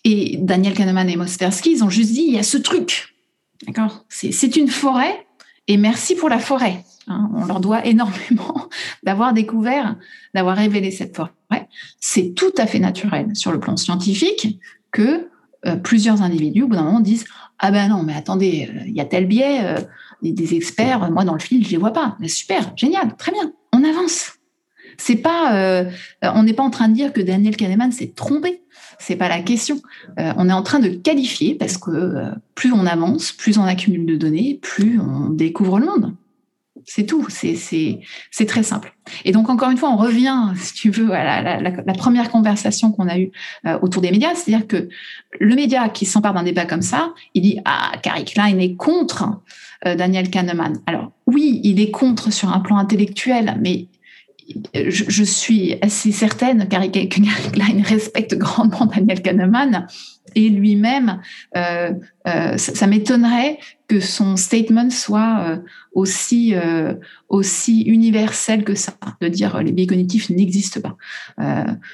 et 0.04 0.36
Daniel 0.38 0.74
Kahneman 0.74 1.08
et 1.08 1.16
Mostersky, 1.16 1.72
ils 1.72 1.84
ont 1.84 1.90
juste 1.90 2.12
dit, 2.12 2.24
il 2.26 2.34
y 2.34 2.38
a 2.38 2.42
ce 2.42 2.58
truc. 2.58 3.14
D'accord? 3.66 4.04
C'est 4.08 4.56
une 4.56 4.68
forêt, 4.68 5.26
et 5.68 5.76
merci 5.76 6.14
pour 6.14 6.28
la 6.28 6.38
forêt. 6.38 6.84
Hein. 7.08 7.30
on 7.34 7.44
leur 7.46 7.58
doit 7.58 7.84
énormément 7.84 8.68
d'avoir 9.02 9.32
découvert, 9.32 9.96
d'avoir 10.34 10.56
révélé 10.56 10.92
cette 10.92 11.16
forêt. 11.16 11.32
C'est 12.00 12.34
tout 12.34 12.52
à 12.58 12.66
fait 12.66 12.78
naturel 12.78 13.34
sur 13.34 13.50
le 13.52 13.58
plan 13.58 13.76
scientifique 13.76 14.60
que 14.92 15.28
euh, 15.66 15.76
plusieurs 15.76 16.22
individus, 16.22 16.62
au 16.62 16.68
bout 16.68 16.76
d'un 16.76 16.84
moment, 16.84 17.00
disent 17.00 17.24
Ah 17.58 17.70
ben 17.70 17.88
non, 17.88 18.02
mais 18.02 18.14
attendez, 18.14 18.70
euh, 18.72 18.82
il 18.86 18.94
y 18.94 19.00
a 19.00 19.04
tel 19.04 19.26
biais, 19.26 19.64
euh, 19.64 19.80
des 20.22 20.54
experts, 20.54 21.10
moi 21.10 21.24
dans 21.24 21.34
le 21.34 21.40
fil, 21.40 21.64
je 21.64 21.70
les 21.70 21.76
vois 21.76 21.92
pas. 21.92 22.16
Super, 22.26 22.72
génial, 22.76 23.16
très 23.16 23.32
bien, 23.32 23.52
on 23.72 23.84
avance. 23.84 24.32
C'est 24.98 25.16
pas, 25.16 25.84
on 26.22 26.42
n'est 26.42 26.52
pas 26.52 26.62
en 26.62 26.70
train 26.70 26.88
de 26.88 26.94
dire 26.94 27.12
que 27.12 27.20
Daniel 27.20 27.56
Kahneman 27.56 27.90
s'est 27.92 28.12
trompé. 28.14 28.62
C'est 28.98 29.16
pas 29.16 29.28
la 29.28 29.40
question. 29.40 29.80
on 30.18 30.48
est 30.48 30.52
en 30.52 30.62
train 30.62 30.80
de 30.80 30.90
qualifier 30.90 31.54
parce 31.54 31.78
que 31.78 32.30
plus 32.54 32.72
on 32.72 32.84
avance, 32.84 33.32
plus 33.32 33.56
on 33.58 33.64
accumule 33.64 34.04
de 34.04 34.16
données, 34.16 34.58
plus 34.60 35.00
on 35.00 35.30
découvre 35.30 35.80
le 35.80 35.86
monde. 35.86 36.14
C'est 36.84 37.06
tout, 37.06 37.26
c'est 37.28 38.46
très 38.46 38.62
simple. 38.62 38.94
Et 39.24 39.32
donc, 39.32 39.48
encore 39.50 39.70
une 39.70 39.76
fois, 39.76 39.90
on 39.90 39.96
revient, 39.96 40.36
si 40.56 40.74
tu 40.74 40.90
veux, 40.90 41.12
à 41.12 41.60
la, 41.60 41.94
première 41.94 42.30
conversation 42.30 42.92
qu'on 42.92 43.08
a 43.08 43.18
eue 43.18 43.30
euh, 43.66 43.78
autour 43.82 44.02
des 44.02 44.10
médias, 44.10 44.34
c'est-à-dire 44.34 44.66
que 44.66 44.88
le 45.38 45.54
média 45.54 45.88
qui 45.88 46.06
s'empare 46.06 46.34
d'un 46.34 46.42
débat 46.42 46.64
comme 46.64 46.82
ça, 46.82 47.14
il 47.34 47.42
dit 47.42 47.60
Ah, 47.64 47.92
Carrie 48.02 48.24
Klein 48.24 48.58
est 48.58 48.74
contre 48.74 49.42
euh, 49.86 49.94
Daniel 49.94 50.30
Kahneman. 50.30 50.78
Alors, 50.86 51.12
oui, 51.26 51.60
il 51.64 51.80
est 51.80 51.90
contre 51.90 52.32
sur 52.32 52.52
un 52.52 52.60
plan 52.60 52.76
intellectuel, 52.76 53.56
mais 53.60 53.86
je, 54.74 55.24
suis 55.24 55.76
assez 55.82 56.12
certaine 56.12 56.68
que 56.68 56.70
Gary 56.70 57.08
Klein 57.08 57.82
respecte 57.84 58.36
grandement 58.36 58.86
Daniel 58.86 59.22
Kahneman 59.22 59.86
et 60.34 60.48
lui-même, 60.48 61.20
euh, 61.56 61.92
euh, 62.26 62.56
ça, 62.56 62.86
m'étonnerait 62.86 63.58
que 63.88 64.00
son 64.00 64.36
statement 64.36 64.90
soit 64.90 65.40
euh, 65.40 65.56
aussi, 65.92 66.54
aussi 67.28 67.82
universel 67.82 68.64
que 68.64 68.74
ça, 68.74 68.94
de 69.20 69.28
dire 69.28 69.62
les 69.62 69.72
biais 69.72 69.86
cognitifs 69.86 70.30
n'existent 70.30 70.80
pas. 70.80 70.96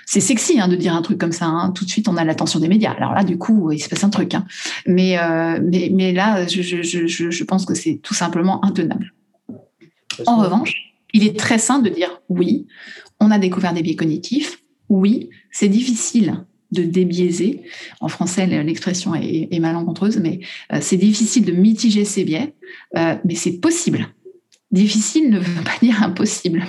c'est 0.07 0.21
sexy 0.21 0.61
hein, 0.61 0.69
de 0.69 0.77
dire 0.77 0.95
un 0.95 1.03
truc 1.03 1.19
comme 1.19 1.33
ça, 1.33 1.47
hein. 1.47 1.73
tout 1.73 1.85
de 1.85 1.91
suite 1.91 2.09
on 2.09 2.17
a 2.17 2.25
l'attention 2.25 2.61
des 2.61 2.69
médias. 2.69 2.93
Alors 2.93 3.13
là, 3.13 3.25
du 3.25 3.39
coup, 3.39 3.73
il 3.73 3.81
se 3.81 3.89
passe 3.89 4.05
un 4.05 4.11
truc. 4.11 4.35
Hein. 4.35 4.45
Mais, 4.87 5.17
mais, 5.63 5.91
mais, 5.93 6.13
là, 6.13 6.47
je, 6.47 6.63
je, 6.63 7.07
je 7.07 7.45
pense 7.45 7.65
que 7.65 7.75
c'est 7.75 8.01
tout 8.03 8.15
simplement 8.15 8.65
intenable. 8.65 9.15
En 10.27 10.37
revanche, 10.37 10.75
il 11.13 11.27
est 11.27 11.39
très 11.39 11.59
sain 11.59 11.79
de 11.79 11.89
dire 11.89 12.21
oui, 12.29 12.67
on 13.21 13.31
a 13.31 13.39
découvert 13.39 13.73
des 13.73 13.83
biais 13.83 13.97
cognitifs, 13.97 14.63
oui, 14.89 15.31
c'est 15.51 15.69
difficile 15.69 16.45
de 16.73 16.83
débiaiser. 16.83 17.63
En 18.01 18.09
français, 18.09 18.47
l'expression 18.47 19.15
est, 19.15 19.59
malencontreuse, 19.59 20.19
mais 20.19 20.41
euh, 20.73 20.79
c'est 20.81 20.97
difficile 20.97 21.45
de 21.45 21.53
mitiger 21.53 22.05
ces 22.05 22.25
biais, 22.25 22.55
euh, 22.97 23.17
mais 23.25 23.35
c'est 23.35 23.59
possible. 23.61 24.09
Difficile 24.71 25.31
ne 25.31 25.39
veut 25.39 25.65
pas 25.65 25.79
dire 25.81 26.03
impossible. 26.03 26.65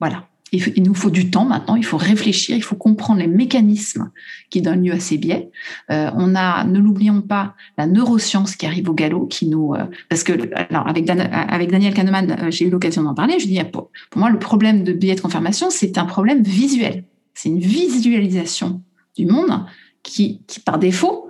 Voilà 0.00 0.28
il, 0.54 0.82
nous 0.82 0.94
faut 0.94 1.10
du 1.10 1.30
temps 1.30 1.44
maintenant, 1.44 1.76
il 1.76 1.84
faut 1.84 1.96
réfléchir, 1.96 2.56
il 2.56 2.62
faut 2.62 2.76
comprendre 2.76 3.20
les 3.20 3.26
mécanismes 3.26 4.10
qui 4.50 4.62
donnent 4.62 4.84
lieu 4.84 4.92
à 4.92 5.00
ces 5.00 5.18
biais. 5.18 5.50
Euh, 5.90 6.10
on 6.14 6.34
a, 6.34 6.64
ne 6.64 6.78
l'oublions 6.78 7.22
pas, 7.22 7.54
la 7.78 7.86
neuroscience 7.86 8.56
qui 8.56 8.66
arrive 8.66 8.88
au 8.88 8.94
galop, 8.94 9.26
qui 9.26 9.48
nous, 9.48 9.74
parce 10.08 10.22
que 10.22 10.32
alors 10.54 10.86
avec, 10.86 11.04
Daniel 11.06 11.94
Kahneman, 11.94 12.50
j'ai 12.50 12.66
eu 12.66 12.70
l'occasion 12.70 13.02
d'en 13.02 13.14
parler. 13.14 13.38
Je 13.38 13.46
dis 13.46 13.60
pour, 13.64 13.90
moi 14.16 14.30
le 14.30 14.38
problème 14.38 14.84
de 14.84 14.92
biais 14.92 15.14
de 15.14 15.20
confirmation, 15.20 15.70
c'est 15.70 15.98
un 15.98 16.04
problème 16.04 16.42
visuel. 16.42 17.04
C'est 17.34 17.48
une 17.48 17.60
visualisation 17.60 18.82
du 19.16 19.26
monde 19.26 19.66
qui, 20.02 20.40
par 20.64 20.78
défaut, 20.78 21.28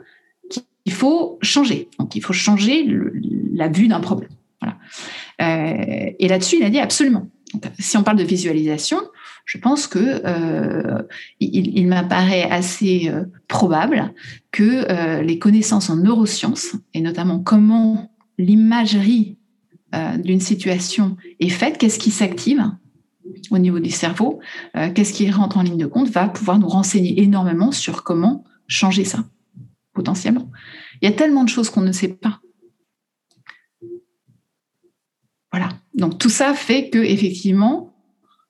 il 0.85 0.93
faut 0.93 1.38
changer. 1.43 1.88
Donc 1.99 2.14
il 2.14 2.23
faut 2.23 2.33
changer 2.33 2.87
la 3.53 3.69
vue 3.69 3.88
d'un 3.88 4.01
problème. 4.01 4.31
Voilà. 4.61 4.79
et 6.19 6.29
là-dessus, 6.29 6.57
il 6.59 6.64
a 6.64 6.71
dit 6.71 6.79
absolument 6.79 7.29
si 7.79 7.97
on 7.97 8.03
parle 8.03 8.19
de 8.19 8.25
visualisation, 8.25 8.99
je 9.45 9.59
pense 9.59 9.87
que 9.87 10.23
euh, 10.25 11.03
m'apparaît 11.87 12.51
assez 12.51 13.09
euh, 13.09 13.25
probable 13.49 14.12
que 14.51 14.90
euh, 14.90 15.23
les 15.23 15.38
connaissances 15.38 15.90
en 15.90 15.97
neurosciences, 15.97 16.77
et 16.95 17.01
notamment 17.01 17.40
comment 17.40 18.11
l'imagerie 18.38 19.38
d'une 20.19 20.40
situation 20.40 21.17
est 21.38 21.51
faite, 21.51 21.79
qu'est-ce 21.79 22.01
qui 22.01 22.11
s'active 22.11 22.61
au 23.51 23.59
niveau 23.59 23.81
du 23.81 23.91
cerveau, 23.91 24.41
qu'est-ce 24.75 25.13
qui 25.13 25.31
rentre 25.31 25.57
en 25.59 25.63
ligne 25.63 25.79
de 25.79 25.87
compte, 25.87 26.09
va 26.09 26.29
pouvoir 26.29 26.59
nous 26.59 26.69
renseigner 26.69 27.23
énormément 27.23 27.73
sur 27.73 28.03
comment 28.03 28.45
changer 28.67 29.05
ça, 29.05 29.25
potentiellement. 29.93 30.51
Il 31.01 31.09
y 31.09 31.13
a 31.13 31.15
tellement 31.15 31.45
de 31.45 31.49
choses 31.49 31.71
qu'on 31.71 31.81
ne 31.81 31.93
sait 31.93 32.09
pas. 32.09 32.41
Voilà. 35.53 35.69
Donc 35.95 36.19
tout 36.19 36.31
ça 36.31 36.53
fait 36.55 36.91
que 36.91 36.99
effectivement, 36.99 37.95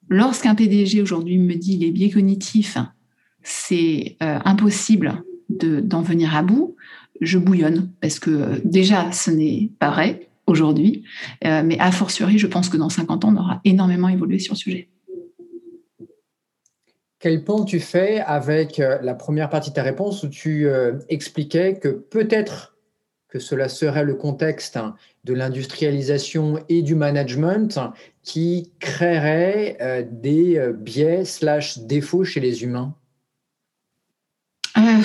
lorsqu'un 0.08 0.54
PDG 0.54 1.02
aujourd'hui 1.02 1.38
me 1.38 1.54
dit 1.54 1.76
les 1.76 1.90
biais 1.90 2.10
cognitifs, 2.10 2.78
c'est 3.42 4.16
euh, 4.22 4.38
impossible 4.44 5.22
d'en 5.50 6.00
venir 6.00 6.34
à 6.34 6.42
bout, 6.42 6.76
je 7.20 7.38
bouillonne 7.38 7.92
parce 8.00 8.18
que 8.18 8.30
euh, 8.30 8.60
déjà 8.64 9.12
ce 9.12 9.30
n'est 9.30 9.70
pas 9.78 9.90
vrai 9.90 10.30
aujourd'hui, 10.46 11.04
euh, 11.44 11.62
mais 11.64 11.78
a 11.78 11.90
fortiori, 11.92 12.38
je 12.38 12.46
pense 12.46 12.68
que 12.68 12.76
dans 12.76 12.88
50 12.88 13.24
ans, 13.24 13.34
on 13.34 13.36
aura 13.36 13.60
énormément 13.64 14.08
évolué 14.08 14.38
sur 14.38 14.54
le 14.54 14.58
sujet. 14.58 14.88
Quel 17.18 17.42
pont 17.42 17.64
tu 17.64 17.80
fais 17.80 18.20
avec 18.20 18.76
la 18.76 19.14
première 19.14 19.48
partie 19.48 19.70
de 19.70 19.74
ta 19.74 19.82
réponse 19.82 20.22
où 20.24 20.28
tu 20.28 20.68
expliquais 21.08 21.78
que 21.78 21.88
peut-être 21.88 22.74
que 23.34 23.40
cela 23.40 23.68
serait 23.68 24.04
le 24.04 24.14
contexte 24.14 24.78
de 25.24 25.34
l'industrialisation 25.34 26.64
et 26.68 26.82
du 26.82 26.94
management 26.94 27.80
qui 28.22 28.70
créerait 28.78 29.76
euh, 29.80 30.04
des 30.08 30.56
euh, 30.56 30.72
biais 30.72 31.24
slash 31.24 31.78
défauts 31.78 32.22
chez 32.22 32.38
les 32.38 32.62
humains? 32.62 32.94
Euh, 34.78 35.02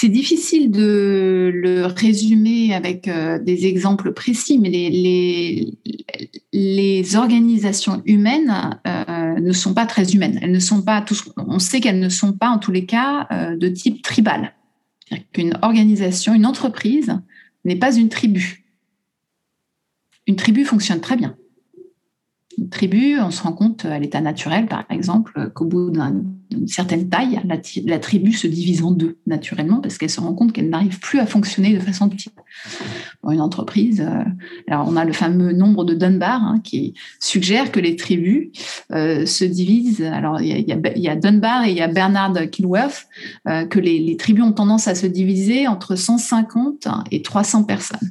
C'est 0.00 0.08
difficile 0.08 0.70
de 0.70 1.50
le 1.52 1.84
résumer 1.84 2.72
avec 2.72 3.06
des 3.42 3.66
exemples 3.66 4.14
précis, 4.14 4.58
mais 4.58 4.70
les, 6.52 7.16
organisations 7.16 8.00
humaines 8.06 8.80
ne 8.86 9.52
sont 9.52 9.74
pas 9.74 9.84
très 9.84 10.14
humaines. 10.14 10.38
Elles 10.40 10.52
ne 10.52 10.58
sont 10.58 10.80
pas 10.80 11.04
on 11.36 11.58
sait 11.58 11.80
qu'elles 11.80 11.98
ne 11.98 12.08
sont 12.08 12.32
pas 12.32 12.48
en 12.48 12.56
tous 12.56 12.72
les 12.72 12.86
cas 12.86 13.28
de 13.54 13.68
type 13.68 14.00
tribal. 14.00 14.54
Qu'une 15.34 15.58
organisation, 15.60 16.32
une 16.32 16.46
entreprise 16.46 17.14
n'est 17.66 17.76
pas 17.76 17.94
une 17.94 18.08
tribu. 18.08 18.64
Une 20.26 20.36
tribu 20.36 20.64
fonctionne 20.64 21.02
très 21.02 21.16
bien. 21.18 21.36
Tribu, 22.68 23.18
on 23.20 23.30
se 23.30 23.42
rend 23.42 23.52
compte 23.52 23.84
à 23.84 23.98
l'état 23.98 24.20
naturel, 24.20 24.66
par 24.66 24.84
exemple, 24.90 25.50
qu'au 25.54 25.64
bout 25.64 25.90
d'une 25.90 26.68
certaine 26.68 27.08
taille, 27.08 27.40
la, 27.84 27.98
tribu 27.98 28.32
se 28.32 28.46
divise 28.46 28.82
en 28.82 28.90
deux 28.90 29.18
naturellement 29.26 29.80
parce 29.80 29.96
qu'elle 29.96 30.10
se 30.10 30.20
rend 30.20 30.34
compte 30.34 30.52
qu'elle 30.52 30.68
n'arrive 30.68 30.98
plus 30.98 31.20
à 31.20 31.26
fonctionner 31.26 31.72
de 31.72 31.80
façon 31.80 32.08
type. 32.08 32.38
Pour 33.22 33.30
une 33.30 33.40
entreprise, 33.40 34.00
euh, 34.00 34.24
alors 34.68 34.86
on 34.88 34.96
a 34.96 35.04
le 35.04 35.12
fameux 35.12 35.52
nombre 35.52 35.84
de 35.84 35.94
Dunbar 35.94 36.42
hein, 36.42 36.60
qui 36.62 36.94
suggère 37.18 37.72
que 37.72 37.80
les 37.80 37.96
tribus 37.96 38.48
euh, 38.92 39.24
se 39.26 39.44
divisent. 39.44 40.02
Alors 40.02 40.40
il 40.40 40.48
y, 40.48 41.08
a, 41.08 41.16
Dunbar 41.16 41.64
et 41.64 41.70
il 41.70 41.76
y 41.76 41.82
a 41.82 41.88
Bernard 41.88 42.34
Kilworth 42.50 43.06
euh, 43.48 43.64
que 43.64 43.78
les 43.78 44.16
tribus 44.16 44.44
ont 44.44 44.52
tendance 44.52 44.88
à 44.88 44.94
se 44.94 45.06
diviser 45.06 45.66
entre 45.66 45.94
150 45.94 46.88
et 47.10 47.22
300 47.22 47.64
personnes. 47.64 48.10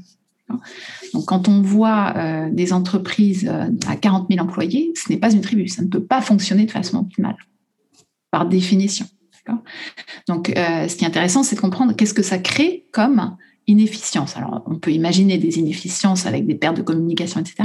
Donc, 1.13 1.25
quand 1.25 1.47
on 1.47 1.61
voit 1.61 2.13
euh, 2.15 2.49
des 2.51 2.73
entreprises 2.73 3.49
euh, 3.51 3.65
à 3.87 3.95
40 3.95 4.27
000 4.29 4.43
employés, 4.43 4.91
ce 4.95 5.11
n'est 5.11 5.19
pas 5.19 5.31
une 5.31 5.41
tribu. 5.41 5.67
Ça 5.67 5.81
ne 5.81 5.87
peut 5.87 6.03
pas 6.03 6.21
fonctionner 6.21 6.65
de 6.65 6.71
façon 6.71 6.97
optimale, 6.97 7.37
par 8.31 8.47
définition. 8.47 9.05
Donc, 10.27 10.49
euh, 10.49 10.87
ce 10.87 10.95
qui 10.95 11.03
est 11.03 11.07
intéressant, 11.07 11.43
c'est 11.43 11.55
de 11.55 11.61
comprendre 11.61 11.95
qu'est-ce 11.95 12.13
que 12.13 12.21
ça 12.21 12.37
crée 12.37 12.85
comme 12.91 13.35
inefficience. 13.67 14.37
Alors, 14.37 14.63
on 14.67 14.75
peut 14.75 14.91
imaginer 14.91 15.37
des 15.37 15.57
inefficiences 15.59 16.25
avec 16.25 16.45
des 16.45 16.55
pertes 16.55 16.77
de 16.77 16.81
communication, 16.81 17.39
etc. 17.39 17.55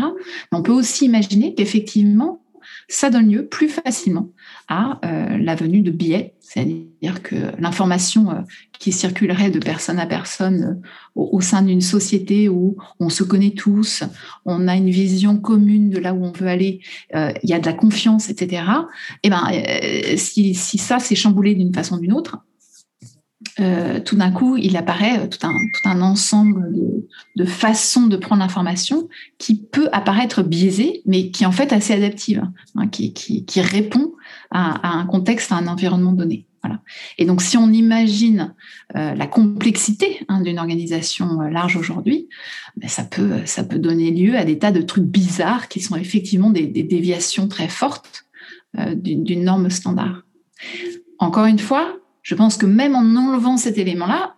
Mais 0.51 0.59
on 0.59 0.63
peut 0.63 0.73
aussi 0.73 1.05
imaginer 1.05 1.55
qu'effectivement, 1.55 2.43
ça 2.89 3.11
donne 3.11 3.31
lieu 3.31 3.47
plus 3.47 3.69
facilement 3.69 4.31
à 4.69 4.99
euh, 5.05 5.37
la 5.39 5.55
venue 5.55 5.83
de 5.83 5.91
biais, 5.91 6.35
c'est-à-dire 6.41 7.23
que 7.23 7.37
l'information 7.59 8.31
euh, 8.31 8.41
qui 8.79 8.93
circulerait 8.93 9.51
de 9.51 9.59
personne 9.59 9.99
à 9.99 10.07
personne 10.07 10.81
euh, 11.17 11.21
au, 11.21 11.41
sein 11.41 11.63
d'une 11.63 11.83
société 11.83 12.49
où 12.49 12.77
on 12.99 13.11
se 13.11 13.25
connaît 13.25 13.51
tous, 13.51 14.05
on 14.47 14.67
a 14.67 14.75
une 14.75 14.91
vision 14.91 15.37
commune 15.37 15.91
de 15.91 15.99
là 15.99 16.15
où 16.15 16.25
on 16.25 16.33
veut 16.33 16.49
aller, 16.49 16.81
il 17.13 17.49
y 17.49 17.53
a 17.53 17.61
de 17.61 17.67
la 17.67 17.73
confiance, 17.73 18.31
etc. 18.31 18.63
Et 19.23 19.29
eh 19.29 19.31
ben, 19.31 20.17
si, 20.17 20.55
ça 20.55 20.99
s'est 20.99 21.15
chamboulé 21.15 21.55
d'une 21.55 21.73
façon 21.73 21.97
ou 21.97 22.01
d'une 22.01 22.13
autre, 22.13 22.39
tout 24.05 24.17
d'un 24.17 24.31
coup, 24.33 24.57
il 24.57 24.77
apparaît 24.77 25.29
tout 25.29 25.47
un, 25.85 26.01
ensemble 26.01 26.73
de, 27.37 27.45
façons 27.45 28.07
de 28.07 28.17
prendre 28.17 28.43
l'information 28.43 29.09
qui 29.39 29.57
peut 29.57 29.89
apparaître 29.93 30.43
biaisée, 30.43 31.03
mais 31.07 31.31
qui 31.31 31.45
est 31.45 31.47
en 31.47 31.53
fait 31.53 31.73
assez 31.73 31.93
adaptive, 31.93 32.43
hein, 32.75 32.89
qui, 32.89 33.61
répond 33.61 34.15
à, 34.55 34.97
un 34.97 35.05
contexte, 35.05 35.53
à 35.53 35.57
un 35.57 35.67
environnement 35.67 36.13
donné. 36.13 36.47
Et 37.19 37.27
donc, 37.27 37.43
si 37.43 37.59
on 37.59 37.71
imagine 37.71 38.55
euh, 38.97 39.15
la 39.15 39.27
complexité 39.27 40.25
hein, 40.29 40.41
d'une 40.41 40.59
organisation 40.59 41.43
euh, 41.43 41.51
large 41.51 41.77
aujourd'hui, 41.77 42.29
ben, 42.77 42.89
ça, 42.89 43.05
peut, 43.05 43.41
ça 43.45 43.65
peut 43.65 43.79
donner 43.79 44.11
lieu 44.11 44.35
à 44.37 44.45
des 44.45 44.59
tas 44.59 44.73
de 44.73 44.81
trucs 44.81 45.05
bizarres 45.05 45.69
qui 45.69 45.81
sont 45.81 45.97
effectivement 45.97 46.51
des, 46.51 46.67
des 46.67 46.83
déviations 46.83 47.49
très 47.49 47.69
fortes 47.69 48.25
euh, 48.79 48.95
d'une 48.95 49.45
norme 49.45 49.69
standard. 49.69 50.23
Encore 51.19 51.45
une 51.47 51.59
fois, 51.59 51.97
je 52.23 52.35
pense 52.35 52.57
que 52.57 52.67
même 52.67 52.95
en 52.95 53.15
enlevant 53.15 53.57
cet 53.57 53.77
élément-là, 53.77 54.35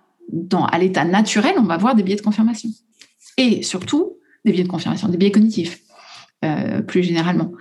à 0.72 0.79
l'état 0.79 1.05
naturel, 1.05 1.55
on 1.59 1.62
va 1.62 1.76
voir 1.76 1.94
des 1.94 2.02
biais 2.02 2.16
de 2.16 2.22
confirmation. 2.22 2.70
Et 3.37 3.62
surtout, 3.62 4.14
des 4.44 4.52
biais 4.52 4.64
de 4.64 4.68
confirmation, 4.68 5.09
des 5.09 5.16
biais 5.16 5.31
cognitifs, 5.31 5.81
euh, 6.44 6.83
plus 6.83 7.03
généralement. 7.03 7.53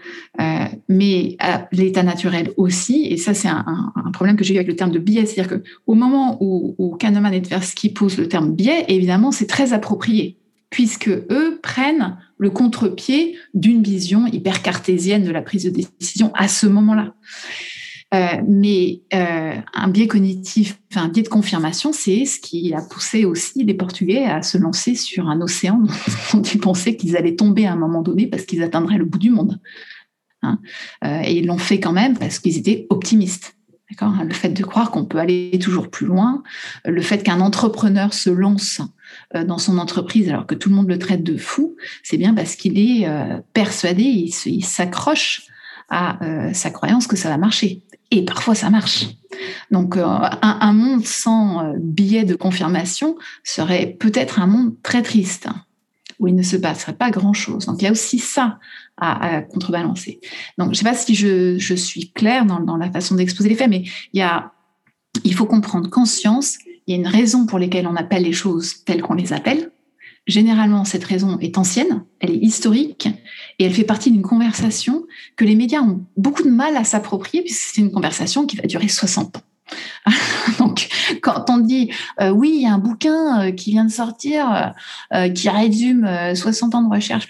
Euh, 0.42 0.66
mais 0.90 1.38
à 1.40 1.68
l'état 1.72 2.04
naturel 2.04 2.52
aussi, 2.58 3.06
et 3.06 3.16
ça 3.16 3.34
c'est 3.34 3.48
un, 3.48 3.94
problème 4.12 4.36
que 4.36 4.44
j'ai 4.44 4.54
eu 4.54 4.58
avec 4.58 4.68
le 4.68 4.76
terme 4.76 4.92
de 4.92 5.00
biais, 5.00 5.26
c'est-à-dire 5.26 5.60
qu'au 5.60 5.94
moment 5.94 6.38
où, 6.42 6.96
Kahneman 7.00 7.34
et 7.34 7.42
Tversky 7.42 7.90
posent 7.90 8.18
le 8.18 8.28
terme 8.28 8.54
biais, 8.54 8.84
évidemment 8.90 9.32
c'est 9.32 9.48
très 9.48 9.72
approprié, 9.72 10.38
puisque 10.70 11.08
eux 11.08 11.60
prennent 11.64 12.18
le 12.38 12.50
contre-pied 12.50 13.38
d'une 13.54 13.82
vision 13.82 14.28
hyper 14.28 14.62
cartésienne 14.62 15.24
de 15.24 15.32
la 15.32 15.42
prise 15.42 15.64
de 15.64 15.70
décision 15.70 16.32
à 16.36 16.50
ce 16.50 16.68
moment-là. 16.68 17.14
Euh, 18.15 18.41
mais 18.47 19.01
euh, 19.13 19.56
un 19.73 19.88
biais 19.89 20.08
cognitif, 20.08 20.80
un 20.95 21.10
biais 21.10 21.23
de 21.23 21.28
confirmation, 21.28 21.91
c'est 21.91 22.25
ce 22.25 22.39
qui 22.39 22.73
a 22.73 22.82
poussé 22.82 23.25
aussi 23.25 23.63
les 23.63 23.73
Portugais 23.73 24.23
à 24.25 24.41
se 24.41 24.58
lancer 24.58 24.95
sur 24.95 25.28
un 25.28 25.41
océan 25.41 25.84
dont 26.34 26.41
ils 26.41 26.60
pensaient 26.60 26.95
qu'ils 26.95 27.17
allaient 27.17 27.36
tomber 27.36 27.65
à 27.65 27.73
un 27.73 27.75
moment 27.75 28.01
donné 28.01 28.28
parce 28.28 28.43
qu'ils 28.43 28.63
atteindraient 28.63 28.97
le 28.97 29.06
bout 29.06 29.17
du 29.17 29.32
monde. 29.32 29.60
Hein. 30.43 30.60
Euh, 31.04 31.21
et 31.25 31.39
ils 31.39 31.45
l'ont 31.45 31.58
fait 31.58 31.80
quand 31.80 31.91
même 31.91 32.17
parce 32.17 32.39
qu'ils 32.39 32.58
étaient 32.58 32.88
optimistes. 32.89 33.58
Hein. 33.99 34.23
Le 34.23 34.34
fait 34.34 34.49
de 34.49 34.63
croire 34.63 34.91
qu'on 34.91 35.06
peut 35.06 35.19
aller 35.19 35.58
toujours 35.62 35.89
plus 35.89 36.06
loin, 36.06 36.41
le 36.86 37.01
fait 37.01 37.21
qu'un 37.21 37.41
entrepreneur 37.41 38.13
se 38.13 38.30
lance 38.30 38.82
dans 39.34 39.58
son 39.58 39.78
entreprise 39.78 40.28
alors 40.28 40.47
que 40.47 40.56
tout 40.56 40.69
le 40.69 40.75
monde 40.75 40.89
le 40.89 40.97
traite 40.97 41.23
de 41.23 41.38
fou, 41.38 41.75
c'est 42.01 42.17
bien 42.17 42.34
parce 42.34 42.56
qu'il 42.56 42.80
est 42.80 43.08
persuadé, 43.54 44.04
il 44.47 44.65
s'accroche 44.65 45.43
à 45.89 46.17
sa 46.54 46.71
croyance 46.71 47.06
que 47.06 47.15
ça 47.15 47.30
va 47.30 47.38
marcher. 47.38 47.84
Et 48.12 48.24
parfois, 48.24 48.56
ça 48.56 48.70
marche. 48.70 49.08
Donc, 49.72 49.98
euh, 49.98 50.06
un, 50.06 50.74
monde 50.74 51.06
sans 51.06 51.63
euh, 51.63 51.74
billet 51.78 52.24
de 52.24 52.36
confirmation 52.36 53.18
serait 53.44 53.96
peut-être 54.00 54.39
un 54.39 54.48
monde 54.48 54.76
très 54.84 55.02
triste, 55.02 55.48
où 56.20 56.28
il 56.28 56.36
ne 56.36 56.44
se 56.44 56.56
passerait 56.56 56.96
pas 56.96 57.10
grand-chose. 57.10 57.65
Donc, 57.65 57.82
il 57.82 57.86
y 57.86 57.88
a 57.88 57.91
aussi 57.91 58.20
ça 58.20 58.60
à, 58.98 59.41
contrebalancer. 59.41 60.22
Donc, 60.58 60.68
je 60.68 60.72
ne 60.72 60.76
sais 60.76 60.86
pas 60.86 60.94
si 60.94 61.15
je, 61.15 61.76
suis 61.76 62.12
claire 62.12 62.46
dans, 62.46 62.78
la 62.78 62.91
façon 62.91 63.15
d'exposer 63.15 63.50
les 63.50 63.56
faits, 63.56 63.70
mais 63.70 63.84
il, 64.13 65.34
faut 65.34 65.46
comprendre 65.46 65.89
conscience, 65.89 66.58
il 66.88 66.96
y 66.96 66.98
a 66.98 67.02
une 67.02 67.08
raison 67.08 67.46
pour 67.46 67.60
laquelle 67.60 67.88
on 67.88 67.96
appelle 67.96 68.24
les 68.24 68.34
choses 68.34 68.86
telles 68.86 69.02
qu'on 69.02 69.15
les 69.15 69.34
appelle. 69.34 69.72
Généralement, 70.28 70.86
cette 70.86 71.04
raison 71.04 71.38
est 71.40 71.58
ancienne, 71.58 72.04
elle 72.20 72.32
est 72.32 72.40
historique 72.40 73.08
et 73.60 73.66
elle 73.66 73.74
fait 73.74 73.84
partie 73.84 74.12
d'une 74.12 74.24
conversation 74.24 75.06
que 75.36 75.46
les 75.46 75.56
médias 75.56 75.82
ont 75.82 76.04
beaucoup 76.18 76.44
de 76.44 76.50
mal 76.50 76.76
à 76.78 76.84
s'approprier 76.84 77.44
puisque 77.44 77.76
c'est 77.76 77.82
une 77.82 77.92
conversation 77.92 78.48
qui 78.48 78.58
va 78.58 78.64
durer 78.64 78.88
60 78.88 79.38
ans. 79.38 79.42
Donc, 80.60 80.88
quand 81.22 81.50
on 81.50 81.58
dit 81.58 81.92
euh, 82.22 82.30
oui, 82.30 82.54
il 82.56 82.62
y 82.64 82.68
a 82.68 82.74
un 82.74 82.78
bouquin 82.78 83.42
euh, 83.42 83.52
qui 83.52 83.72
vient 83.72 83.86
de 83.86 83.92
sortir 83.92 84.74
euh, 85.14 85.30
qui 85.30 85.50
résume 85.50 86.08
60 86.36 86.76
ans 86.76 86.82
de 86.84 86.94
recherche, 86.94 87.28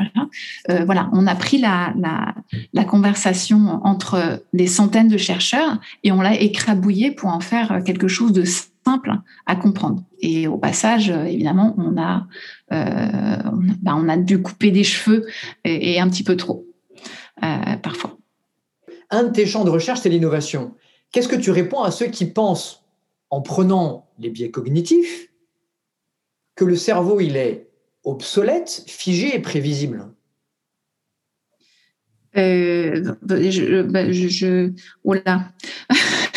voilà, 0.86 1.10
on 1.14 1.28
a 1.28 1.36
pris 1.36 1.58
la, 1.58 1.94
la, 1.98 2.34
la, 2.74 2.84
conversation 2.84 3.80
entre 3.84 4.44
des 4.54 4.68
centaines 4.68 5.08
de 5.08 5.18
chercheurs 5.18 5.80
et 6.04 6.12
on 6.12 6.22
l'a 6.22 6.40
écrabouillé 6.40 7.12
pour 7.12 7.30
en 7.30 7.40
faire 7.40 7.82
quelque 7.86 8.08
chose 8.08 8.34
de 8.34 8.44
simple 8.86 9.12
à 9.46 9.56
comprendre. 9.56 10.04
Et 10.20 10.48
au 10.48 10.58
passage, 10.58 11.10
euh, 11.10 11.26
évidemment, 11.26 11.76
on 11.78 11.98
a, 11.98 12.28
euh, 12.72 13.52
bah, 13.82 13.96
on 13.98 14.08
a 14.10 14.18
dû 14.18 14.42
couper 14.42 14.72
des 14.72 14.84
cheveux 14.84 15.26
et, 15.64 16.00
un 16.00 16.10
petit 16.10 16.24
peu 16.24 16.38
trop, 16.38 16.66
euh, 17.44 17.78
parfois. 17.82 18.18
Un 19.10 19.24
de 19.24 19.30
tes 19.30 19.46
champs 19.46 19.66
de 19.66 19.70
recherche, 19.70 20.02
c'est 20.02 20.10
l'innovation. 20.10 20.76
Qu'est-ce 21.12 21.28
que 21.28 21.36
tu 21.36 21.52
réponds 21.52 21.82
à 21.82 21.92
ceux 21.92 22.08
qui 22.08 22.26
pensent, 22.26 22.84
en 23.30 23.42
prenant 23.42 24.10
les 24.20 24.30
biais 24.30 24.52
cognitifs, 24.52 25.30
que 26.56 26.66
le 26.66 26.76
cerveau, 26.76 27.20
il 27.20 27.36
est 27.38 27.70
obsolète, 28.04 28.84
figé 28.88 29.36
et 29.36 29.40
prévisible? 29.40 30.12
Euh, 32.38 33.16
je, 33.30 33.82
bah, 33.82 34.12
je, 34.12 34.28
je, 34.28 34.72
oh 35.06 35.14
là, 35.14 35.54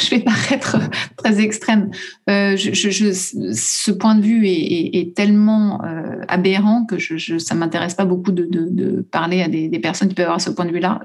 je 0.08 0.16
vais 0.16 0.20
paraître 0.24 0.78
très 1.16 1.40
extrême. 1.40 1.90
Euh, 2.28 2.56
ce 2.56 3.90
point 3.90 4.14
de 4.14 4.22
vue 4.22 4.46
est, 4.46 5.14
tellement 5.14 5.82
euh, 5.84 6.20
aberrant 6.28 6.84
que 6.84 6.98
je, 6.98 7.38
ça 7.38 7.54
m'intéresse 7.54 7.94
pas 7.94 8.04
beaucoup 8.04 8.32
de, 8.32 9.06
parler 9.10 9.42
à 9.42 9.48
des, 9.48 9.78
personnes 9.78 10.08
qui 10.08 10.14
peuvent 10.14 10.26
avoir 10.26 10.40
ce 10.40 10.50
point 10.50 10.64
de 10.64 10.72
vue-là. 10.72 11.00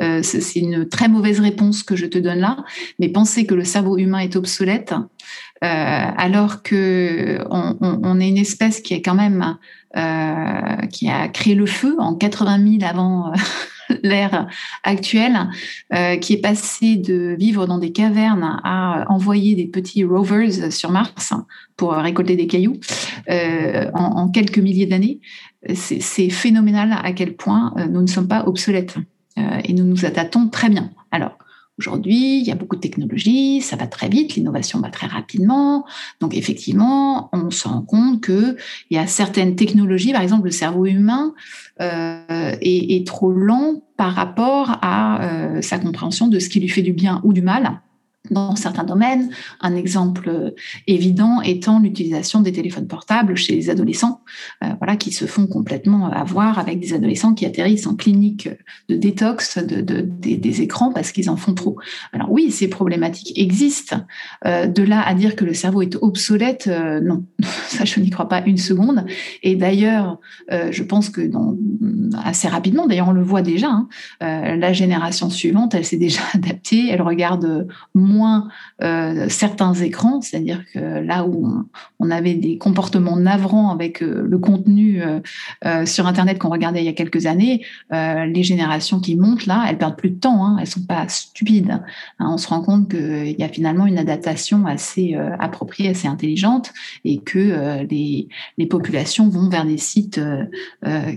Euh, 0.00 0.20
c'est 0.22 0.60
une 0.60 0.88
très 0.88 1.08
mauvaise 1.08 1.40
réponse 1.40 1.82
que 1.82 1.96
je 1.96 2.06
te 2.06 2.18
donne 2.18 2.40
là. 2.40 2.58
Mais 2.98 3.08
penser 3.08 3.46
que 3.46 3.54
le 3.54 3.64
cerveau 3.64 3.98
humain 3.98 4.18
est 4.18 4.36
obsolète, 4.36 4.94
alors 5.60 6.62
que 6.62 7.40
on, 7.50 7.76
on, 7.80 8.00
on, 8.02 8.20
est 8.20 8.28
une 8.28 8.38
espèce 8.38 8.80
qui 8.80 8.94
est 8.94 9.02
quand 9.02 9.14
même 9.14 9.56
qui 10.90 11.08
a 11.08 11.28
créé 11.28 11.54
le 11.54 11.66
feu 11.66 11.96
en 11.98 12.14
80 12.14 12.78
000 12.80 12.90
avant 12.90 13.32
l'ère 14.02 14.46
actuelle, 14.82 15.48
euh, 15.94 16.16
qui 16.16 16.34
est 16.34 16.40
passé 16.40 16.96
de 16.96 17.36
vivre 17.38 17.66
dans 17.66 17.78
des 17.78 17.92
cavernes 17.92 18.60
à 18.64 19.04
envoyer 19.08 19.54
des 19.54 19.66
petits 19.66 20.04
rovers 20.04 20.72
sur 20.72 20.90
Mars 20.90 21.32
pour 21.76 21.92
récolter 21.92 22.36
des 22.36 22.46
cailloux 22.46 22.78
euh, 23.30 23.90
en, 23.94 24.28
quelques 24.28 24.58
milliers 24.58 24.86
d'années. 24.86 25.20
C'est 25.74 26.30
phénoménal 26.30 26.96
à 27.02 27.12
quel 27.12 27.34
point 27.34 27.74
euh, 27.76 27.86
nous 27.86 28.02
ne 28.02 28.06
sommes 28.06 28.28
pas 28.28 28.46
obsolètes 28.46 28.96
et 29.64 29.74
nous 29.74 29.84
nous 29.84 30.06
adaptons 30.06 30.48
très 30.48 30.70
bien. 30.70 30.90
Alors, 31.10 31.36
Aujourd'hui, 31.78 32.38
il 32.38 32.44
y 32.46 32.50
a 32.50 32.54
beaucoup 32.54 32.76
de 32.76 32.80
technologies, 32.80 33.60
ça 33.60 33.76
va 33.76 33.86
très 33.86 34.08
vite, 34.08 34.34
l'innovation 34.34 34.80
va 34.80 34.88
très 34.88 35.06
rapidement. 35.06 35.84
Donc 36.20 36.34
effectivement, 36.34 37.28
on 37.32 37.50
se 37.50 37.68
rend 37.68 37.82
compte 37.82 38.22
que 38.22 38.56
il 38.90 38.96
y 38.96 38.98
a 38.98 39.06
certaines 39.06 39.56
technologies, 39.56 40.12
par 40.12 40.22
exemple 40.22 40.44
le 40.46 40.50
cerveau 40.50 40.86
humain 40.86 41.34
euh, 41.82 42.56
est, 42.60 42.96
est, 42.96 43.06
trop 43.06 43.30
lent 43.30 43.82
par 43.98 44.14
rapport 44.14 44.78
à 44.80 45.22
euh, 45.22 45.62
sa 45.62 45.78
compréhension 45.78 46.28
de 46.28 46.38
ce 46.38 46.48
qui 46.48 46.60
lui 46.60 46.68
fait 46.68 46.82
du 46.82 46.92
bien 46.92 47.20
ou 47.24 47.34
du 47.34 47.42
mal 47.42 47.80
dans 48.30 48.56
certains 48.56 48.84
domaines. 48.84 49.30
Un 49.60 49.74
exemple 49.74 50.28
euh, 50.28 50.50
évident 50.86 51.40
étant 51.42 51.78
l'utilisation 51.78 52.40
des 52.40 52.52
téléphones 52.52 52.86
portables 52.86 53.36
chez 53.36 53.54
les 53.54 53.70
adolescents, 53.70 54.20
euh, 54.64 54.68
voilà, 54.78 54.96
qui 54.96 55.12
se 55.12 55.26
font 55.26 55.46
complètement 55.46 56.10
avoir 56.10 56.58
avec 56.58 56.80
des 56.80 56.92
adolescents 56.92 57.34
qui 57.34 57.46
atterrissent 57.46 57.86
en 57.86 57.94
clinique 57.94 58.48
de 58.88 58.96
détox 58.96 59.58
de, 59.58 59.80
de, 59.80 60.00
des, 60.00 60.62
écrans 60.62 60.92
parce 60.92 61.12
qu'ils 61.12 61.28
en 61.28 61.36
font 61.36 61.54
trop. 61.54 61.76
Alors 62.12 62.30
oui, 62.30 62.50
ces 62.50 62.68
problématiques 62.68 63.38
existent. 63.38 64.04
Euh, 64.46 64.66
de 64.66 64.82
là 64.82 65.06
à 65.06 65.14
dire 65.14 65.36
que 65.36 65.44
le 65.44 65.54
cerveau 65.54 65.82
est 65.82 65.96
obsolète, 65.96 66.68
non, 67.02 67.24
ça 67.68 67.84
je 67.84 68.00
n'y 68.00 68.10
crois 68.10 68.28
pas 68.28 68.42
une 68.44 68.58
seconde. 68.58 69.04
Et 69.42 69.54
d'ailleurs, 69.56 70.18
je 70.50 70.82
pense 70.82 71.10
que 71.10 71.30
assez 72.24 72.48
rapidement, 72.48 72.86
d'ailleurs 72.86 73.08
on 73.08 73.12
le 73.12 73.22
voit 73.22 73.42
déjà, 73.42 73.68
hein, 73.68 73.88
la 74.20 74.72
génération 74.72 75.30
suivante, 75.30 75.74
elle 75.74 75.84
s'est 75.84 75.96
déjà 75.96 76.20
adaptée, 76.34 76.88
elle 76.90 77.02
regarde 77.02 77.66
moins 77.94 78.15
euh, 78.82 79.26
certains 79.28 79.74
écrans, 79.74 80.20
c'est-à-dire 80.20 80.64
que 80.72 80.78
là 80.78 81.24
où 81.24 81.64
on, 81.98 82.10
avait 82.10 82.34
des 82.34 82.56
comportements 82.56 83.16
navrants 83.16 83.70
avec 83.70 84.02
euh, 84.02 84.24
le 84.26 84.38
contenu 84.38 85.02
euh, 85.02 85.86
sur 85.86 86.06
Internet 86.06 86.38
qu'on 86.38 86.50
regardait 86.50 86.80
il 86.82 86.86
y 86.86 86.88
a 86.88 86.92
quelques 86.92 87.26
années, 87.26 87.64
les 87.90 88.42
générations 88.42 89.00
qui 89.00 89.16
montent 89.16 89.46
là, 89.46 89.64
elles 89.68 89.78
perdent 89.78 89.96
plus 89.96 90.10
de 90.10 90.20
temps, 90.20 90.44
hein, 90.44 90.56
elles 90.60 90.66
sont 90.66 90.84
pas 90.84 91.08
stupides. 91.08 91.70
Hein. 92.18 92.30
on 92.30 92.38
se 92.38 92.48
rend 92.48 92.62
compte 92.62 92.90
qu'il 92.90 93.36
y 93.38 93.42
a 93.42 93.48
finalement 93.48 93.86
une 93.86 93.98
adaptation 93.98 94.66
assez 94.66 95.14
appropriée, 95.38 95.90
assez 95.90 96.08
intelligente, 96.08 96.72
et 97.04 97.18
que 97.18 97.84
les, 97.88 98.28
populations 98.66 99.28
vont 99.28 99.48
vers 99.48 99.64
des 99.64 99.78
sites 99.78 100.20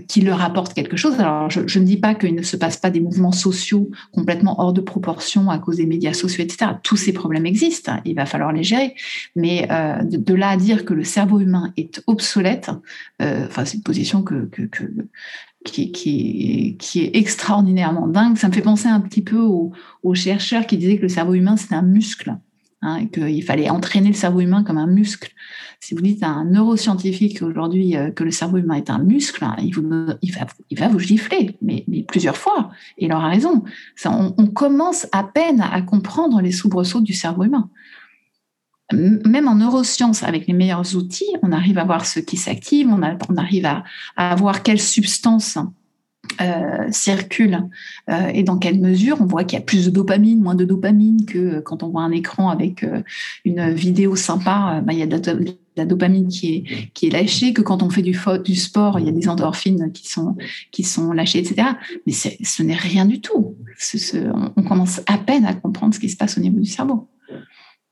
qui 0.08 0.20
leur 0.20 0.42
apportent 0.42 0.74
quelque 0.74 0.96
chose. 0.96 1.18
Alors, 1.18 1.50
je, 1.50 1.66
je 1.66 1.78
ne 1.78 1.84
dis 1.84 1.96
pas 1.96 2.14
qu'il 2.14 2.34
ne 2.34 2.42
se 2.42 2.56
passe 2.56 2.76
pas 2.76 2.90
des 2.90 3.00
mouvements 3.00 3.32
sociaux 3.32 3.90
complètement 4.12 4.60
hors 4.60 4.72
de 4.72 4.80
proportion 4.80 5.50
à 5.50 5.58
cause 5.58 5.76
des 5.76 5.86
médias 5.86 6.12
sociaux, 6.12 6.44
etc 6.44 6.70
tous 6.90 6.96
ces 6.96 7.12
problèmes 7.12 7.46
existent, 7.46 8.00
il 8.04 8.16
va 8.16 8.26
falloir 8.26 8.52
les 8.52 8.64
gérer. 8.64 8.96
Mais 9.36 9.68
euh, 9.70 10.02
de, 10.02 10.34
là 10.34 10.48
à 10.48 10.56
dire 10.56 10.84
que 10.84 10.92
le 10.92 11.04
cerveau 11.04 11.38
humain 11.38 11.72
est 11.76 12.02
obsolète, 12.08 12.68
euh, 13.22 13.46
enfin, 13.46 13.64
c'est 13.64 13.76
une 13.76 13.84
position 13.84 14.24
qui, 15.64 16.76
est 16.96 17.16
extraordinairement 17.16 18.08
dingue. 18.08 18.36
Ça 18.36 18.48
me 18.48 18.52
fait 18.52 18.60
penser 18.60 18.88
un 18.88 19.00
petit 19.00 19.22
peu 19.22 19.38
aux, 19.38 19.72
chercheurs 20.14 20.66
qui 20.66 20.78
disaient 20.78 20.96
que 20.96 21.02
le 21.02 21.08
cerveau 21.08 21.34
humain, 21.34 21.56
c'est 21.56 21.76
un 21.76 21.82
muscle 21.82 22.34
hein, 22.82 23.06
qu'il 23.06 23.42
fallait 23.42 23.70
entraîner 23.70 24.08
le 24.08 24.14
cerveau 24.14 24.40
humain 24.40 24.62
comme 24.62 24.78
un 24.78 24.86
muscle. 24.86 25.32
Si 25.80 25.94
vous 25.94 26.00
dites 26.00 26.22
à 26.22 26.28
un 26.28 26.44
neuroscientifique 26.44 27.42
aujourd'hui 27.42 27.96
euh, 27.96 28.10
que 28.10 28.24
le 28.24 28.30
cerveau 28.30 28.58
humain 28.58 28.74
est 28.74 28.90
un 28.90 28.98
muscle, 28.98 29.44
hein, 29.44 29.56
il, 29.60 29.72
va, 30.78 30.88
vous 30.88 30.98
gifler, 30.98 31.56
mais, 31.62 31.84
plusieurs 32.06 32.36
fois. 32.36 32.70
Et 32.98 33.06
il 33.06 33.12
aura 33.12 33.28
raison. 33.28 33.64
on, 34.04 34.46
commence 34.46 35.06
à 35.12 35.24
peine 35.24 35.60
à 35.60 35.80
comprendre 35.82 36.40
les 36.40 36.52
soubresauts 36.52 37.00
du 37.00 37.14
cerveau 37.14 37.44
humain 37.44 37.70
même 38.92 39.46
en 39.46 39.54
neurosciences, 39.54 40.24
avec 40.24 40.48
les 40.48 40.52
meilleurs 40.52 40.96
outils, 40.96 41.36
on 41.42 41.52
arrive 41.52 41.78
à 41.78 41.84
voir 41.84 42.04
ce 42.06 42.18
qui 42.18 42.36
s'active, 42.36 42.88
on, 42.88 43.02
arrive 43.36 43.66
à, 43.66 43.84
à, 44.16 44.34
voir 44.34 44.64
quelles 44.64 44.80
substances 44.80 45.58
euh, 46.40 46.90
circulent 46.90 47.68
euh, 48.08 48.28
et 48.28 48.42
dans 48.42 48.58
quelle 48.58 48.80
mesure. 48.80 49.18
On 49.20 49.26
voit 49.26 49.44
qu'il 49.44 49.58
y 49.58 49.62
a 49.62 49.64
plus 49.64 49.86
de 49.86 49.90
dopamine, 49.90 50.40
moins 50.40 50.54
de 50.54 50.64
dopamine 50.64 51.26
que 51.26 51.60
quand 51.60 51.82
on 51.82 51.88
voit 51.88 52.02
un 52.02 52.12
écran 52.12 52.50
avec 52.50 52.82
euh, 52.82 53.02
une 53.44 53.70
vidéo 53.70 54.16
sympa. 54.16 54.82
Bah, 54.84 54.92
il 54.92 54.98
y 54.98 55.02
a 55.02 55.06
de 55.06 55.20
la, 55.76 55.84
dopamine 55.84 56.28
qui 56.28 56.54
est, 56.54 56.92
qui 56.92 57.06
est 57.06 57.10
lâchée, 57.10 57.52
que 57.52 57.62
quand 57.62 57.82
on 57.82 57.90
fait 57.90 58.02
du, 58.02 58.16
du 58.44 58.54
sport, 58.54 58.98
il 58.98 59.06
y 59.06 59.08
a 59.08 59.12
des 59.12 59.28
endorphines 59.28 59.92
qui 59.92 60.08
sont, 60.08 60.36
qui 60.72 60.82
sont 60.82 61.12
lâchées, 61.12 61.38
etc. 61.38 61.68
Mais 62.06 62.12
ce 62.12 62.62
n'est 62.62 62.74
rien 62.74 63.06
du 63.06 63.20
tout. 63.20 63.56
on 64.56 64.62
commence 64.62 65.00
à 65.06 65.18
peine 65.18 65.44
à 65.44 65.54
comprendre 65.54 65.94
ce 65.94 66.00
qui 66.00 66.08
se 66.08 66.16
passe 66.16 66.38
au 66.38 66.40
niveau 66.40 66.58
du 66.58 66.68
cerveau. 66.68 67.08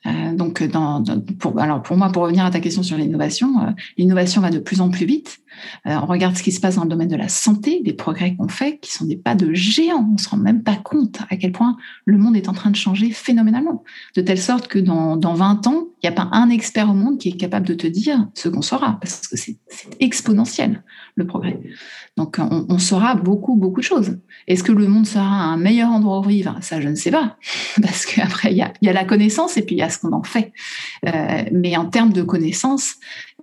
Euh, 0.06 0.32
donc, 0.32 0.62
dans, 0.62 1.02
pour, 1.38 1.58
alors 1.58 1.82
pour 1.82 1.96
moi, 1.96 2.10
pour 2.10 2.22
revenir 2.22 2.44
à 2.44 2.50
ta 2.50 2.60
question 2.60 2.82
sur 2.82 2.96
l'innovation, 2.96 3.60
euh, 3.60 3.70
l'innovation 3.96 4.40
va 4.40 4.50
de 4.50 4.58
plus 4.58 4.80
en 4.80 4.90
plus 4.90 5.06
vite. 5.06 5.40
Euh, 5.86 5.96
on 6.02 6.06
regarde 6.06 6.36
ce 6.36 6.42
qui 6.42 6.52
se 6.52 6.60
passe 6.60 6.76
dans 6.76 6.84
le 6.84 6.88
domaine 6.88 7.08
de 7.08 7.16
la 7.16 7.28
santé, 7.28 7.82
les 7.84 7.92
progrès 7.92 8.36
qu'on 8.36 8.48
fait, 8.48 8.78
qui 8.78 8.92
sont 8.92 9.06
des 9.06 9.16
pas 9.16 9.34
de 9.34 9.52
géant. 9.54 10.08
On 10.14 10.18
se 10.18 10.28
rend 10.28 10.36
même 10.36 10.62
pas 10.62 10.76
compte 10.76 11.18
à 11.30 11.36
quel 11.36 11.52
point 11.52 11.76
le 12.04 12.16
monde 12.16 12.36
est 12.36 12.48
en 12.48 12.52
train 12.52 12.70
de 12.70 12.76
changer 12.76 13.10
phénoménalement, 13.10 13.82
de 14.14 14.20
telle 14.20 14.40
sorte 14.40 14.68
que 14.68 14.78
dans, 14.78 15.16
dans 15.16 15.34
20 15.34 15.66
ans, 15.66 15.87
il 16.02 16.08
n'y 16.08 16.08
a 16.08 16.12
pas 16.12 16.28
un 16.32 16.48
expert 16.48 16.88
au 16.88 16.94
monde 16.94 17.18
qui 17.18 17.30
est 17.30 17.36
capable 17.36 17.66
de 17.66 17.74
te 17.74 17.86
dire 17.86 18.28
ce 18.34 18.48
qu'on 18.48 18.62
saura, 18.62 18.98
parce 19.00 19.26
que 19.26 19.36
c'est 19.36 19.56
exponentiel 19.98 20.84
le 21.16 21.26
progrès. 21.26 21.60
Donc, 22.16 22.38
on, 22.38 22.78
saura 22.78 23.16
beaucoup, 23.16 23.56
beaucoup 23.56 23.80
de 23.80 23.84
choses. 23.84 24.18
Est-ce 24.46 24.62
que 24.62 24.70
le 24.70 24.86
monde 24.86 25.06
sera 25.06 25.24
un 25.24 25.56
meilleur 25.56 25.90
endroit 25.90 26.20
où 26.20 26.22
vivre? 26.22 26.56
Ça, 26.60 26.80
je 26.80 26.88
ne 26.88 26.94
sais 26.94 27.10
pas, 27.10 27.36
parce 27.82 28.06
qu'après, 28.06 28.52
il 28.52 28.58
y 28.58 28.88
a, 28.88 28.92
la 28.92 29.04
connaissance 29.04 29.56
et 29.56 29.62
puis 29.62 29.74
il 29.74 29.78
y 29.78 29.82
a 29.82 29.90
ce 29.90 29.98
qu'on 29.98 30.12
en 30.12 30.22
fait. 30.22 30.52
Euh, 31.06 31.44
mais 31.52 31.76
en 31.76 31.86
termes 31.86 32.12
de 32.12 32.22
connaissances 32.22 32.94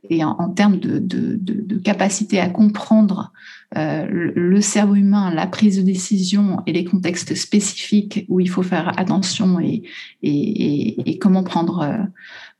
et 0.10 0.24
en, 0.24 0.50
termes 0.50 0.80
de, 0.80 1.78
capacité 1.84 2.40
à 2.40 2.50
comprendre 2.50 3.32
euh, 3.78 4.06
le, 4.10 4.62
cerveau 4.62 4.96
humain, 4.96 5.34
la 5.34 5.48
prise 5.48 5.78
de 5.78 5.82
décision 5.82 6.62
et 6.66 6.74
les 6.74 6.86
contextes 6.86 7.36
spécifiques 7.36 8.26
où 8.30 8.40
il 8.40 8.50
faut 8.50 8.64
faire 8.64 8.98
attention 9.00 9.60
et, 9.60 11.20
comment 11.20 11.44
prendre, 11.44 11.80
euh, 11.82 11.98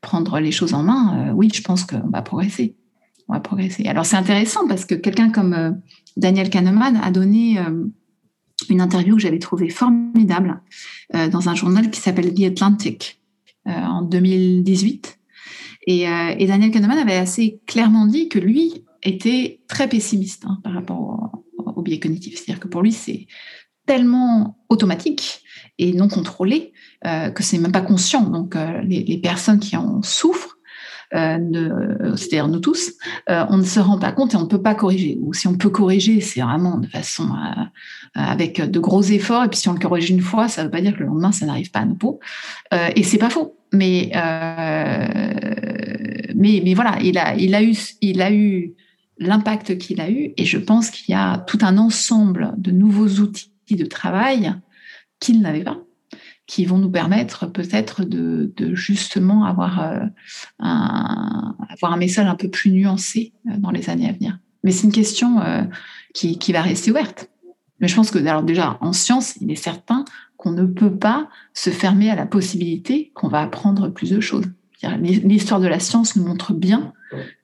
prendre 0.00 0.38
les 0.40 0.52
choses 0.52 0.74
en 0.74 0.82
main, 0.82 1.28
euh, 1.28 1.32
oui, 1.32 1.50
je 1.52 1.62
pense 1.62 1.84
qu'on 1.84 2.08
va 2.10 2.22
progresser. 2.22 2.76
On 3.28 3.34
va 3.34 3.40
progresser. 3.40 3.86
Alors 3.86 4.06
c'est 4.06 4.16
intéressant 4.16 4.68
parce 4.68 4.84
que 4.84 4.94
quelqu'un 4.94 5.30
comme 5.30 5.80
Daniel 6.16 6.48
Kahneman 6.48 6.96
a 7.02 7.10
donné 7.10 7.58
une 8.68 8.80
interview 8.80 9.16
que 9.16 9.22
j'avais 9.22 9.40
trouvée 9.40 9.68
formidable 9.68 10.60
dans 11.12 11.48
un 11.48 11.56
journal 11.56 11.90
qui 11.90 12.00
s'appelle 12.00 12.32
The 12.32 12.44
Atlantic 12.44 13.20
en 13.64 14.02
2018 14.02 15.18
euh, 15.88 16.34
et, 16.36 16.46
Daniel 16.46 16.70
Kahneman 16.70 16.98
avait 16.98 17.16
assez 17.16 17.60
clairement 17.66 18.06
dit 18.06 18.28
que 18.28 18.38
lui 18.38 18.84
était 19.06 19.60
très 19.68 19.88
pessimiste 19.88 20.44
hein, 20.46 20.58
par 20.62 20.74
rapport 20.74 21.42
au, 21.58 21.82
biais 21.82 22.00
cognitif. 22.00 22.34
C'est-à-dire 22.36 22.60
que 22.60 22.68
pour 22.68 22.82
lui, 22.82 22.92
c'est 22.92 23.26
tellement 23.86 24.58
automatique 24.68 25.42
et 25.78 25.92
non 25.92 26.08
contrôlé 26.08 26.72
euh, 27.06 27.30
que 27.30 27.42
c'est 27.42 27.58
même 27.58 27.72
pas 27.72 27.82
conscient. 27.82 28.22
Donc 28.22 28.56
euh, 28.56 28.80
les, 28.82 29.18
personnes 29.18 29.60
qui 29.60 29.76
en 29.76 30.02
souffrent, 30.02 30.58
c'est-à-dire 31.12 32.48
nous 32.48 32.58
tous, 32.58 32.94
on 33.28 33.58
ne 33.58 33.62
se 33.62 33.78
rend 33.78 33.98
pas 33.98 34.10
compte 34.10 34.34
et 34.34 34.36
on 34.36 34.42
ne 34.42 34.48
peut 34.48 34.60
pas 34.60 34.74
corriger. 34.74 35.18
Ou 35.22 35.32
si 35.34 35.46
on 35.46 35.54
peut 35.54 35.70
corriger, 35.70 36.20
c'est 36.20 36.40
vraiment 36.40 36.78
de 36.78 36.88
façon 36.88 37.30
avec 38.14 38.60
de 38.60 38.80
gros 38.80 39.02
efforts. 39.02 39.44
Et 39.44 39.48
puis 39.48 39.60
si 39.60 39.68
on 39.68 39.74
le 39.74 39.78
corrige 39.78 40.10
une 40.10 40.20
fois, 40.20 40.48
ça 40.48 40.62
ne 40.62 40.66
veut 40.66 40.72
pas 40.72 40.80
dire 40.80 40.94
que 40.94 41.00
le 41.00 41.06
lendemain 41.06 41.30
ça 41.30 41.46
n'arrive 41.46 41.70
pas 41.70 41.80
à 41.80 41.84
nouveau. 41.84 42.18
et 42.72 43.04
c'est 43.04 43.18
pas 43.18 43.30
faux. 43.30 43.56
Mais 43.72 44.10
mais, 46.36 46.60
mais 46.62 46.74
voilà, 46.74 46.98
il 47.02 47.18
a, 47.18 47.34
il 47.34 47.54
a 47.54 47.62
eu, 47.62 47.74
il 48.00 48.20
a 48.20 48.30
eu 48.30 48.74
l'impact 49.18 49.78
qu'il 49.78 50.00
a 50.00 50.10
eu, 50.10 50.32
et 50.36 50.44
je 50.44 50.58
pense 50.58 50.90
qu'il 50.90 51.12
y 51.12 51.16
a 51.16 51.38
tout 51.38 51.58
un 51.62 51.78
ensemble 51.78 52.52
de 52.58 52.70
nouveaux 52.70 53.20
outils 53.20 53.50
de 53.70 53.86
travail 53.86 54.54
qu'il 55.20 55.40
n'avait 55.40 55.64
pas, 55.64 55.78
qui 56.46 56.64
vont 56.64 56.78
nous 56.78 56.90
permettre 56.90 57.46
peut-être 57.46 58.04
de, 58.04 58.52
justement 58.74 59.44
avoir, 59.44 59.82
euh, 59.82 60.04
un, 60.58 61.56
avoir 61.68 61.92
un 61.92 61.96
message 61.96 62.26
un 62.26 62.34
peu 62.34 62.48
plus 62.48 62.70
nuancé 62.70 63.32
euh, 63.48 63.56
dans 63.58 63.70
les 63.70 63.90
années 63.90 64.08
à 64.08 64.12
venir. 64.12 64.38
Mais 64.62 64.70
c'est 64.70 64.86
une 64.86 64.92
question 64.92 65.40
euh, 65.40 65.62
qui, 66.14 66.38
qui 66.38 66.52
va 66.52 66.62
rester 66.62 66.90
ouverte. 66.90 67.30
Mais 67.80 67.88
je 67.88 67.94
pense 67.94 68.10
que, 68.10 68.18
alors 68.18 68.42
déjà, 68.42 68.78
en 68.80 68.92
science, 68.92 69.36
il 69.40 69.50
est 69.50 69.56
certain 69.56 70.04
qu'on 70.36 70.52
ne 70.52 70.64
peut 70.64 70.94
pas 70.96 71.28
se 71.54 71.70
fermer 71.70 72.10
à 72.10 72.14
la 72.14 72.26
possibilité 72.26 73.12
qu'on 73.14 73.28
va 73.28 73.40
apprendre 73.42 73.88
plus 73.88 74.10
de 74.10 74.20
choses. 74.20 74.46
L'histoire 75.00 75.60
de 75.60 75.66
la 75.66 75.80
science 75.80 76.16
nous 76.16 76.24
montre 76.24 76.52
bien 76.52 76.92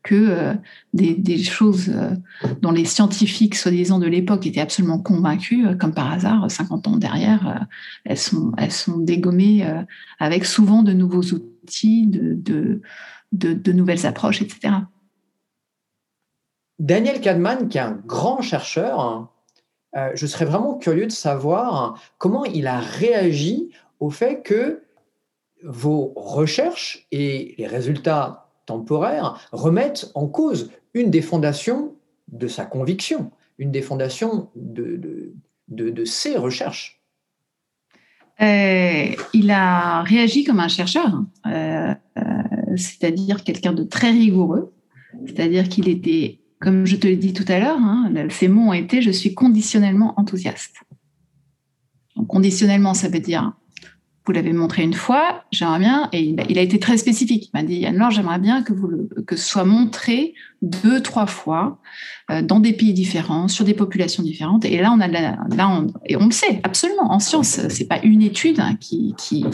que 0.02 0.14
euh, 0.14 0.54
des, 0.92 1.42
choses 1.42 1.90
euh, 1.90 2.14
dont 2.60 2.72
les 2.72 2.84
scientifiques, 2.84 3.54
soi-disant 3.54 3.98
de 3.98 4.06
l'époque, 4.06 4.46
étaient 4.46 4.60
absolument 4.60 4.98
convaincus, 4.98 5.66
euh, 5.66 5.74
comme 5.74 5.94
par 5.94 6.12
hasard, 6.12 6.50
50 6.50 6.88
ans 6.88 6.96
derrière, 6.96 7.66
elles, 8.04 8.18
sont, 8.18 8.52
elles 8.58 8.72
sont 8.72 8.98
dégommées 8.98 9.66
avec 10.18 10.44
souvent 10.44 10.82
de 10.82 10.92
nouveaux 10.92 11.22
outils, 11.22 12.06
de, 12.06 12.80
de, 13.32 13.72
nouvelles 13.72 14.06
approches, 14.06 14.42
etc. 14.42 14.74
Daniel 16.78 17.20
Kahneman, 17.20 17.68
qui 17.68 17.78
est 17.78 17.82
un 17.82 18.00
grand 18.06 18.40
chercheur, 18.40 19.00
hein, 19.00 19.30
je 20.14 20.26
serais 20.26 20.46
vraiment 20.46 20.78
curieux 20.78 21.06
de 21.06 21.12
savoir 21.12 22.02
comment 22.18 22.44
il 22.44 22.66
a 22.66 22.80
réagi 22.80 23.70
au 24.00 24.10
fait 24.10 24.42
que 24.42 24.82
vos 25.62 26.12
recherches 26.16 27.06
et 27.12 27.54
les 27.56 27.66
résultats 27.66 28.41
temporaires 28.66 29.48
remettent 29.52 30.10
en 30.14 30.26
cause 30.26 30.70
une 30.94 31.10
des 31.10 31.22
fondations 31.22 31.94
de 32.28 32.48
sa 32.48 32.64
conviction, 32.64 33.30
une 33.58 33.70
des 33.70 33.82
fondations 33.82 34.48
de, 34.56 35.32
de, 35.68 35.90
de, 35.90 36.04
ses 36.04 36.36
recherches. 36.36 37.00
Euh, 38.40 39.14
il 39.34 39.50
a 39.50 40.02
réagi 40.02 40.44
comme 40.44 40.60
un 40.60 40.68
chercheur, 40.68 41.06
hein. 41.06 41.26
euh, 41.46 41.94
euh, 42.18 42.76
c'est-à-dire 42.76 43.44
quelqu'un 43.44 43.72
de 43.72 43.84
très 43.84 44.10
rigoureux, 44.10 44.72
c'est-à-dire 45.26 45.68
qu'il 45.68 45.88
était, 45.88 46.40
comme 46.60 46.86
je 46.86 46.96
te 46.96 47.06
l'ai 47.06 47.16
dit 47.16 47.34
tout 47.34 47.44
à 47.48 47.58
l'heure, 47.58 47.78
hein, 47.78 48.10
ses 48.30 48.48
mots 48.48 48.70
ont 48.70 48.72
été 48.72 49.02
je 49.02 49.10
suis 49.10 49.34
conditionnellement 49.34 50.14
enthousiaste. 50.18 50.76
Conditionnellement, 52.28 52.94
ça 52.94 53.08
veut 53.08 53.20
dire 53.20 53.52
vous 54.24 54.32
l'avez 54.32 54.52
montré 54.52 54.82
une 54.82 54.94
fois, 54.94 55.44
j'aimerais 55.50 55.80
bien, 55.80 56.08
et 56.12 56.36
il 56.48 56.58
a 56.58 56.62
été 56.62 56.78
très 56.78 56.96
spécifique. 56.96 57.50
Il 57.52 57.58
m'a 57.58 57.64
dit, 57.64 57.84
Anne-Laure, 57.84 58.12
j'aimerais 58.12 58.38
bien 58.38 58.62
que, 58.62 58.72
vous 58.72 59.08
que 59.26 59.36
ce 59.36 59.48
soit 59.48 59.64
montré 59.64 60.34
deux, 60.62 61.02
trois 61.02 61.26
fois 61.26 61.78
euh, 62.30 62.40
dans 62.40 62.60
des 62.60 62.72
pays 62.72 62.92
différents, 62.92 63.48
sur 63.48 63.64
des 63.64 63.74
populations 63.74 64.22
différentes. 64.22 64.64
Et 64.64 64.80
là, 64.80 64.92
on 64.92 65.00
a 65.00 65.08
là, 65.08 65.38
on, 65.58 65.88
et 66.06 66.16
on 66.16 66.26
le 66.26 66.30
sait 66.30 66.60
absolument 66.62 67.12
en 67.12 67.18
science, 67.18 67.60
c'est 67.68 67.88
pas 67.88 68.00
une 68.04 68.22
étude 68.22 68.60
hein, 68.60 68.76
qui, 68.80 69.14
qui, 69.18 69.44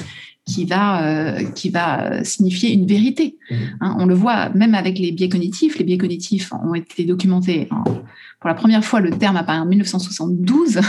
qui 0.48 0.64
va, 0.64 1.02
euh, 1.02 1.44
qui 1.54 1.68
va 1.68 2.24
signifier 2.24 2.72
une 2.72 2.86
vérité. 2.86 3.36
Mmh. 3.50 3.54
Hein, 3.80 3.96
on 3.98 4.06
le 4.06 4.14
voit 4.14 4.48
même 4.50 4.74
avec 4.74 4.98
les 4.98 5.12
biais 5.12 5.28
cognitifs. 5.28 5.78
Les 5.78 5.84
biais 5.84 5.98
cognitifs 5.98 6.52
ont 6.52 6.74
été 6.74 7.04
documentés. 7.04 7.68
pour 8.40 8.48
la 8.48 8.54
première 8.54 8.84
fois, 8.84 9.00
le 9.00 9.10
terme 9.10 9.36
apparaît 9.36 9.58
en 9.58 9.66
1972. 9.66 10.80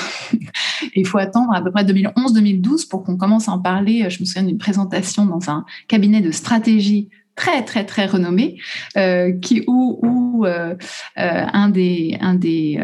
il 0.95 1.05
faut 1.05 1.17
attendre 1.17 1.53
à 1.53 1.61
peu 1.61 1.71
près 1.71 1.83
2011-2012 1.83 2.87
pour 2.87 3.03
qu'on 3.03 3.17
commence 3.17 3.49
à 3.49 3.51
en 3.51 3.59
parler. 3.59 4.09
Je 4.09 4.21
me 4.21 4.25
souviens 4.25 4.43
d'une 4.43 4.57
présentation 4.57 5.25
dans 5.25 5.49
un 5.49 5.65
cabinet 5.87 6.21
de 6.21 6.31
stratégie 6.31 7.09
très 7.39 7.63
très 7.63 7.85
très 7.85 8.05
renommé, 8.05 8.57
euh, 8.97 9.31
qui 9.39 9.63
où, 9.67 9.99
où 10.03 10.45
euh, 10.45 10.75
un 11.15 11.69
des 11.69 12.17
un 12.19 12.35
des 12.35 12.79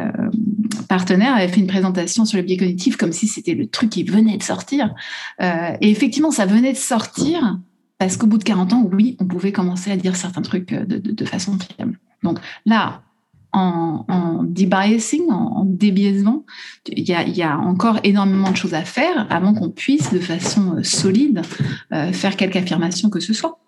partenaire 0.88 1.36
avait 1.36 1.48
fait 1.48 1.60
une 1.60 1.68
présentation 1.68 2.26
sur 2.26 2.38
le 2.38 2.44
biais 2.44 2.58
cognitif 2.58 2.98
comme 2.98 3.12
si 3.12 3.28
c'était 3.28 3.54
le 3.54 3.68
truc 3.68 3.90
qui 3.90 4.04
venait 4.04 4.38
de 4.38 4.44
sortir. 4.44 4.94
Euh, 5.42 5.76
et 5.82 5.90
effectivement, 5.90 6.32
ça 6.32 6.46
venait 6.46 6.74
de 6.74 6.78
sortir 6.78 7.60
parce 7.98 8.18
qu'au 8.18 8.28
bout 8.28 8.38
de 8.38 8.44
40 8.44 8.74
ans, 8.74 8.90
oui, 8.92 9.16
on 9.20 9.26
pouvait 9.26 9.52
commencer 9.52 9.92
à 9.92 9.98
dire 9.98 10.16
certains 10.16 10.42
trucs 10.42 10.72
euh, 10.74 10.86
de, 10.86 11.26
façon 11.26 11.58
fiable. 11.58 12.00
Donc 12.24 12.40
là, 12.66 13.02
en, 13.52 14.06
en 14.10 14.44
debiasing, 14.44 15.32
en, 15.32 15.64
débiaisement, 15.66 16.46
il 16.90 17.08
y, 17.08 17.44
a, 17.44 17.58
encore 17.58 18.00
énormément 18.04 18.52
de 18.52 18.58
choses 18.58 18.74
à 18.74 18.84
faire 18.84 19.28
avant 19.30 19.54
qu'on 19.54 19.70
puisse, 19.70 20.12
de 20.12 20.20
façon 20.20 20.76
euh, 20.78 20.84
solide, 20.84 21.42
faire 22.12 22.36
quelque 22.36 22.58
affirmation 22.58 23.10
que 23.10 23.22
ce 23.22 23.34
soit. 23.34 23.60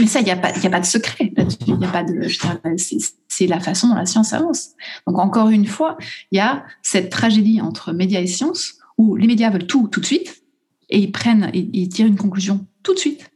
Mais 0.00 0.06
ça, 0.06 0.20
il 0.20 0.24
n'y 0.24 0.30
a, 0.30 0.36
pas, 0.36 0.48
a 0.48 0.70
pas 0.70 0.80
de 0.80 0.86
secret 0.86 1.32
là-dessus. 1.36 2.98
C'est 3.28 3.46
la 3.46 3.60
façon 3.60 3.88
dont 3.88 3.94
la 3.94 4.06
science 4.06 4.32
avance. 4.32 4.70
Donc, 5.06 5.18
encore 5.18 5.48
une 5.48 5.66
fois, 5.66 5.96
il 6.30 6.36
y 6.36 6.40
a 6.40 6.64
cette 6.82 7.10
tragédie 7.10 7.60
entre 7.60 7.92
médias 7.92 8.20
et 8.20 8.26
science 8.26 8.74
où 8.98 9.16
les 9.16 9.26
médias 9.26 9.50
veulent 9.50 9.66
tout 9.66 9.88
tout 9.88 10.00
de 10.00 10.06
suite 10.06 10.42
et 10.88 10.98
ils 10.98 11.12
prennent, 11.12 11.50
ils, 11.52 11.88
tirent 11.88 12.06
une 12.06 12.16
conclusion 12.16 12.66
tout 12.82 12.94
de 12.94 12.98
suite. 12.98 13.30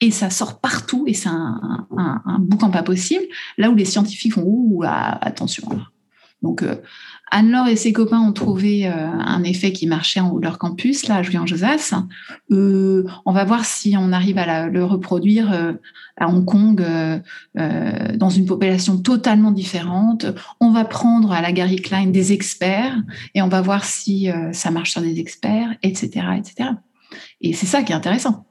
et 0.00 0.10
ça 0.10 0.30
sort 0.30 0.60
partout 0.60 1.04
et 1.06 1.14
c'est 1.14 1.28
un, 1.28 1.86
un, 1.96 2.38
boucan 2.38 2.70
pas 2.70 2.82
possible. 2.82 3.24
Là 3.58 3.70
où 3.70 3.74
les 3.74 3.84
scientifiques 3.84 4.34
font 4.34 4.44
ouh, 4.44 4.82
attention. 4.84 5.68
Donc, 6.42 6.62
euh, 6.62 6.76
Anne-Laure 7.30 7.68
et 7.68 7.76
ses 7.76 7.92
copains 7.92 8.20
ont 8.20 8.32
trouvé 8.32 8.86
euh, 8.86 8.92
un 8.92 9.42
effet 9.42 9.72
qui 9.72 9.86
marchait 9.86 10.20
en 10.20 10.30
haut 10.30 10.38
de 10.38 10.44
leur 10.44 10.58
campus, 10.58 11.06
là, 11.08 11.16
à 11.16 11.22
Julian-Josas. 11.22 11.94
Euh, 12.50 13.04
on 13.24 13.32
va 13.32 13.44
voir 13.44 13.64
si 13.64 13.94
on 13.98 14.12
arrive 14.12 14.38
à 14.38 14.68
le 14.68 14.84
reproduire 14.84 15.76
à 16.16 16.28
Hong 16.28 16.44
Kong 16.44 16.84
dans 17.54 18.30
une 18.30 18.46
population 18.46 18.98
totalement 18.98 19.52
différente. 19.52 20.26
On 20.60 20.70
va 20.70 20.84
prendre 20.84 21.32
à 21.32 21.40
la 21.40 21.52
Gary 21.52 21.76
Klein 21.76 22.06
des 22.06 22.32
experts 22.32 22.96
et 23.34 23.42
on 23.42 23.48
va 23.48 23.60
voir 23.60 23.84
si 23.84 24.28
ça 24.52 24.70
marche 24.70 24.92
sur 24.92 25.00
des 25.00 25.18
experts, 25.18 25.74
etc., 25.82 26.26
etc. 26.36 26.70
Et 27.40 27.52
c'est 27.52 27.66
ça 27.66 27.82
qui 27.82 27.92
est 27.92 27.96
intéressant 27.96 28.44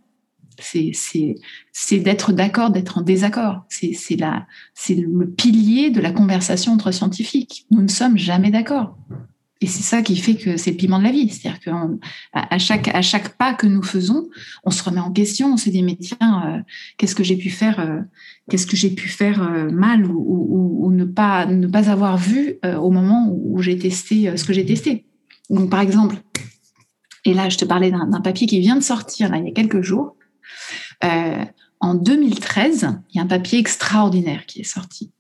c'est 0.62 2.00
d'être 2.00 2.34
d'accord, 2.34 2.70
d'être 2.72 2.98
en 2.98 3.02
désaccord. 3.02 3.66
C'est 3.70 4.96
le 4.96 5.30
pilier 5.30 5.90
de 5.90 6.02
la 6.02 6.12
conversation 6.12 6.74
entre 6.74 6.92
scientifiques. 6.92 7.66
Nous 7.72 7.82
ne 7.82 7.88
sommes 7.88 8.18
jamais 8.18 8.52
d'accord. 8.52 8.96
Et 9.62 9.68
c'est 9.68 9.84
ça 9.84 10.02
qui 10.02 10.16
fait 10.16 10.36
que 10.36 10.56
c'est 10.56 10.72
le 10.72 10.78
piment 10.78 11.00
de 11.00 11.04
la 11.04 11.12
vie. 11.12 11.30
C'est-à-dire 11.30 11.60
qu'à 11.60 13.02
chaque, 13.02 13.38
pas 13.38 13.54
que 13.54 13.68
nous 13.68 13.84
faisons, 13.84 14.30
on 14.64 14.72
se 14.72 14.82
remet 14.82 15.02
en 15.02 15.12
question, 15.12 15.54
on 15.54 15.58
se 15.58 15.70
dit, 15.70 15.84
mais 15.84 15.98
tiens, 15.98 16.44
euh, 16.48 16.62
qu'est-ce 16.98 17.14
que 17.14 17.26
j'ai 17.26 17.36
pu 17.36 17.50
faire, 17.50 17.80
euh, 17.80 18.00
qu'est-ce 18.50 18.66
que 18.66 18.78
j'ai 18.78 18.90
pu 18.90 19.10
faire 19.10 19.44
euh, 19.44 19.70
mal 19.70 20.06
ou, 20.06 20.90
ne, 20.92 21.04
pas, 21.04 21.46
ne 21.46 21.68
pas 21.68 21.90
avoir 21.90 22.18
vu 22.18 22.58
au 22.64 22.90
moment 22.90 23.30
où 23.32 23.62
j'ai 23.62 23.78
testé 23.78 24.36
ce 24.36 24.44
que 24.44 24.54
j'ai 24.54 24.66
testé. 24.66 25.06
Donc, 25.50 25.70
par 25.70 25.82
exemple, 25.82 26.16
et 27.26 27.34
là, 27.34 27.50
je 27.50 27.58
te 27.58 27.66
parlais 27.66 27.92
d'un 27.92 28.22
papier 28.22 28.48
qui 28.48 28.60
vient 28.60 28.76
de 28.76 28.84
sortir 28.84 29.36
il 29.36 29.46
y 29.46 29.50
a 29.50 29.52
quelques 29.52 29.82
jours, 29.82 30.16
euh, 31.04 31.46
en 31.80 31.94
2013, 31.96 32.90
il 33.10 33.18
y 33.18 33.20
a 33.20 33.24
un 33.24 33.28
papier 33.28 33.60
extraordinaire 33.60 34.46
qui 34.46 34.62
est 34.62 34.66
sorti, 34.66 35.12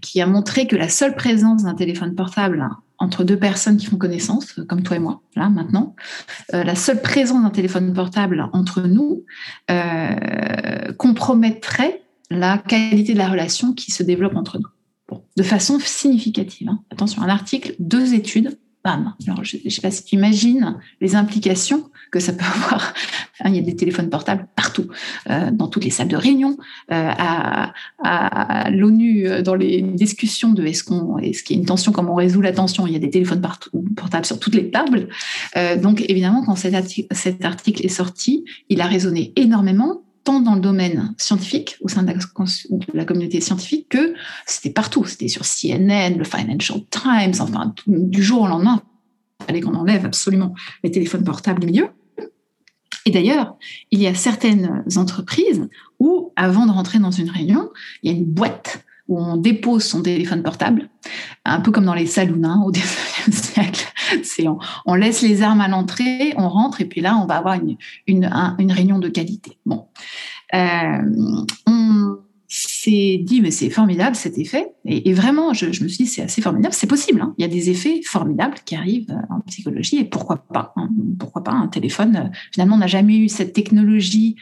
qui 0.00 0.20
a 0.20 0.26
montré 0.26 0.66
que 0.66 0.76
la 0.76 0.88
seule 0.88 1.14
présence 1.14 1.62
d'un 1.62 1.74
téléphone 1.74 2.14
portable 2.14 2.68
entre 2.98 3.24
deux 3.24 3.38
personnes 3.38 3.76
qui 3.76 3.86
font 3.86 3.96
connaissance, 3.96 4.52
comme 4.68 4.82
toi 4.82 4.96
et 4.96 5.00
moi, 5.00 5.22
là 5.34 5.48
maintenant, 5.48 5.94
euh, 6.52 6.64
la 6.64 6.74
seule 6.74 7.00
présence 7.00 7.42
d'un 7.42 7.50
téléphone 7.50 7.92
portable 7.94 8.48
entre 8.52 8.82
nous 8.82 9.24
euh, 9.70 10.92
compromettrait 10.98 12.02
la 12.30 12.58
qualité 12.58 13.14
de 13.14 13.18
la 13.18 13.28
relation 13.28 13.72
qui 13.72 13.90
se 13.90 14.02
développe 14.02 14.36
entre 14.36 14.58
nous. 14.58 15.18
de 15.36 15.42
façon 15.42 15.78
significative. 15.80 16.68
Hein. 16.68 16.80
Attention, 16.90 17.22
un 17.22 17.28
article, 17.28 17.74
deux 17.78 18.14
études, 18.14 18.58
bam. 18.84 19.14
Alors, 19.26 19.44
je 19.44 19.58
ne 19.64 19.70
sais 19.70 19.80
pas 19.80 19.90
si 19.90 20.04
tu 20.04 20.14
imagines 20.16 20.78
les 21.00 21.14
implications 21.14 21.90
que 22.10 22.20
ça 22.20 22.32
peut 22.32 22.44
avoir. 22.64 22.92
il 23.46 23.54
y 23.54 23.58
a 23.58 23.62
des 23.62 23.76
téléphones 23.76 24.10
portables 24.10 24.46
partout, 24.56 24.88
euh, 25.28 25.50
dans 25.50 25.68
toutes 25.68 25.84
les 25.84 25.90
salles 25.90 26.08
de 26.08 26.16
réunion, 26.16 26.56
euh, 26.92 27.10
à, 27.18 28.70
l'ONU, 28.70 29.28
euh, 29.28 29.42
dans 29.42 29.54
les 29.54 29.82
discussions 29.82 30.52
de 30.52 30.64
est-ce 30.64 30.84
qu'on, 30.84 31.18
est-ce 31.18 31.42
qu'il 31.42 31.56
y 31.56 31.58
a 31.58 31.60
une 31.60 31.66
tension, 31.66 31.92
comment 31.92 32.12
on 32.12 32.16
résout 32.16 32.40
la 32.40 32.52
tension, 32.52 32.86
il 32.86 32.92
y 32.92 32.96
a 32.96 33.00
des 33.00 33.10
téléphones 33.10 33.42
portables 33.96 34.26
sur 34.26 34.38
toutes 34.38 34.54
les 34.54 34.70
tables. 34.70 35.08
donc 35.82 36.02
évidemment, 36.08 36.42
quand 36.44 36.56
cet 36.56 36.74
article, 36.74 37.84
est 37.84 37.88
sorti, 37.88 38.44
il 38.68 38.80
a 38.80 38.86
résonné 38.86 39.32
énormément 39.36 40.02
dans 40.38 40.54
le 40.54 40.60
domaine 40.60 41.14
scientifique, 41.18 41.76
au 41.80 41.88
sein 41.88 42.04
de 42.04 42.12
la, 42.94 43.04
communauté 43.04 43.40
scientifique, 43.40 43.88
que 43.88 44.14
c'était 44.46 44.70
partout. 44.70 45.04
C'était 45.04 45.26
sur 45.26 45.42
CNN, 45.44 46.16
le 46.16 46.24
Financial 46.24 46.80
Times, 46.90 47.34
enfin, 47.40 47.74
du 47.88 48.22
jour 48.22 48.42
au 48.42 48.46
lendemain, 48.46 48.82
il 49.40 49.46
fallait 49.46 49.60
qu'on 49.60 49.74
enlève 49.74 50.04
absolument 50.04 50.54
les 50.84 50.92
téléphones 50.92 51.24
portables 51.24 51.60
du 51.60 51.66
milieu. 51.66 51.88
Et 53.06 53.10
d'ailleurs, 53.10 53.56
il 53.90 54.00
y 54.00 54.06
a 54.06 54.14
certaines 54.14 54.84
entreprises 54.96 55.68
où, 55.98 56.32
avant 56.36 56.66
de 56.66 56.70
rentrer 56.70 56.98
dans 56.98 57.10
une 57.10 57.30
réunion, 57.30 57.70
il 58.02 58.12
y 58.12 58.14
a 58.14 58.16
une 58.16 58.26
boîte 58.26 58.84
où 59.10 59.18
on 59.18 59.36
dépose 59.36 59.84
son 59.84 60.02
téléphone 60.02 60.42
portable, 60.42 60.88
un 61.44 61.60
peu 61.60 61.72
comme 61.72 61.84
dans 61.84 61.94
les 61.94 62.06
saloons 62.06 62.44
hein, 62.44 62.62
au 62.64 62.70
XIXe 62.72 63.36
siècle. 63.36 63.86
C'est 64.22 64.46
on, 64.86 64.94
laisse 64.94 65.20
les 65.20 65.42
armes 65.42 65.60
à 65.60 65.68
l'entrée, 65.68 66.32
on 66.36 66.48
rentre 66.48 66.80
et 66.80 66.86
puis 66.86 67.02
là 67.02 67.16
on 67.16 67.26
va 67.26 67.36
avoir 67.36 67.58
une, 68.06 68.26
réunion 68.72 68.98
de 68.98 69.08
qualité. 69.08 69.58
Bon, 69.66 69.86
euh, 70.54 71.02
c'est 72.52 73.20
dit, 73.22 73.40
mais 73.40 73.52
c'est 73.52 73.70
formidable 73.70 74.16
cet 74.16 74.36
effet. 74.36 74.72
Et, 74.84 75.12
vraiment, 75.12 75.54
je, 75.54 75.66
me 75.66 75.72
suis 75.72 76.04
dit, 76.04 76.06
c'est 76.06 76.22
assez 76.22 76.42
formidable. 76.42 76.74
C'est 76.74 76.88
possible. 76.88 77.20
Hein. 77.20 77.32
Il 77.38 77.42
y 77.42 77.44
a 77.44 77.48
des 77.48 77.70
effets 77.70 78.00
formidables 78.02 78.56
qui 78.64 78.74
arrivent 78.74 79.12
euh, 79.12 79.34
en 79.34 79.38
psychologie. 79.42 79.98
Et 79.98 80.04
pourquoi 80.04 80.44
pas 80.52 80.72
hein. 80.74 80.88
Pourquoi 81.20 81.44
pas 81.44 81.52
un 81.52 81.68
téléphone 81.68 82.16
euh, 82.16 82.36
Finalement, 82.52 82.74
on 82.74 82.80
n'a 82.80 82.88
jamais 82.88 83.18
eu 83.18 83.28
cette 83.28 83.52
technologie 83.52 84.34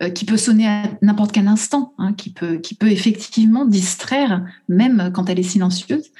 euh, 0.00 0.10
qui 0.10 0.24
peut 0.24 0.36
sonner 0.36 0.68
à 0.68 0.84
n'importe 1.02 1.32
quel 1.32 1.48
instant, 1.48 1.92
hein, 1.98 2.12
qui, 2.12 2.30
peut, 2.30 2.58
qui 2.58 2.76
peut 2.76 2.90
effectivement 2.90 3.64
distraire, 3.64 4.44
même 4.68 5.10
quand 5.12 5.28
elle 5.28 5.40
est 5.40 5.42
silencieuse. 5.42 6.12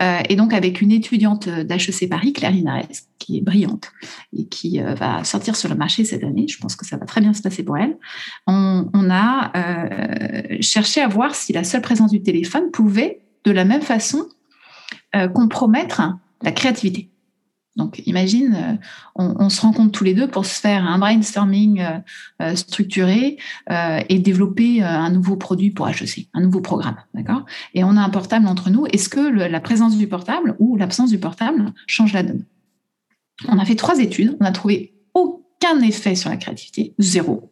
et 0.00 0.34
donc, 0.34 0.52
avec 0.52 0.80
une 0.80 0.90
étudiante 0.90 1.48
d'HEC 1.48 2.08
Paris, 2.08 2.32
Claire 2.32 2.50
Linares, 2.50 2.88
qui 3.30 3.38
est 3.38 3.42
brillante 3.42 3.92
et 4.36 4.46
qui 4.46 4.80
va 4.80 5.22
sortir 5.24 5.54
sur 5.56 5.68
le 5.68 5.76
marché 5.76 6.04
cette 6.04 6.24
année, 6.24 6.46
je 6.48 6.58
pense 6.58 6.74
que 6.74 6.84
ça 6.84 6.96
va 6.96 7.06
très 7.06 7.20
bien 7.20 7.32
se 7.32 7.42
passer 7.42 7.62
pour 7.62 7.76
elle, 7.76 7.96
on, 8.46 9.10
a 9.10 9.52
cherché 10.60 11.00
à 11.00 11.08
voir 11.08 11.34
si 11.34 11.52
la 11.52 11.64
seule 11.64 11.82
présence 11.82 12.10
du 12.10 12.22
téléphone 12.22 12.70
pouvait, 12.70 13.20
de 13.44 13.52
la 13.52 13.64
même 13.64 13.82
façon, 13.82 14.26
euh, 15.16 15.26
compromettre 15.26 16.02
la 16.42 16.52
créativité. 16.52 17.10
Donc, 17.74 18.00
imagine, 18.06 18.54
euh, 18.54 18.76
on, 19.16 19.48
se 19.48 19.60
rencontre 19.60 19.90
tous 19.90 20.04
les 20.04 20.14
deux 20.14 20.28
pour 20.28 20.46
se 20.46 20.60
faire 20.60 20.84
un 20.84 20.98
brainstorming 20.98 21.84
euh, 22.40 22.54
structuré 22.54 23.38
et 24.08 24.18
développer 24.18 24.82
un 24.82 25.10
nouveau 25.10 25.36
produit 25.36 25.70
pour 25.70 25.88
HEC, 25.88 26.28
un 26.34 26.42
nouveau 26.42 26.60
programme, 26.60 26.96
d'accord? 27.14 27.44
Et 27.74 27.82
on 27.82 27.96
a 27.96 28.00
un 28.00 28.08
portable 28.08 28.46
entre 28.46 28.70
nous. 28.70 28.86
Est-ce 28.86 29.08
que 29.08 29.20
la 29.20 29.60
présence 29.60 29.96
du 29.96 30.06
portable 30.06 30.54
ou 30.58 30.76
l'absence 30.76 31.10
du 31.10 31.18
portable 31.18 31.72
change 31.86 32.12
la 32.12 32.22
donne? 32.22 32.44
On 33.48 33.58
a 33.58 33.64
fait 33.64 33.76
trois 33.76 33.98
études, 33.98 34.36
on 34.40 34.44
n'a 34.44 34.52
trouvé 34.52 34.94
aucun 35.14 35.80
effet 35.80 36.14
sur 36.14 36.30
la 36.30 36.36
créativité, 36.36 36.94
zéro 36.98 37.50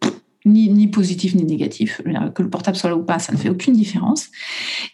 ni, 0.49 0.89
positif 0.89 1.35
ni 1.35 1.45
négatif. 1.45 2.01
Que 2.35 2.43
le 2.43 2.51
portable 2.51 2.77
soit 2.77 2.91
là 2.91 2.97
ou 2.97 3.03
pas, 3.03 3.19
ça 3.19 3.33
ne 3.33 3.39
fait 3.39 3.49
aucune 3.49 3.75
différence. 3.75 4.29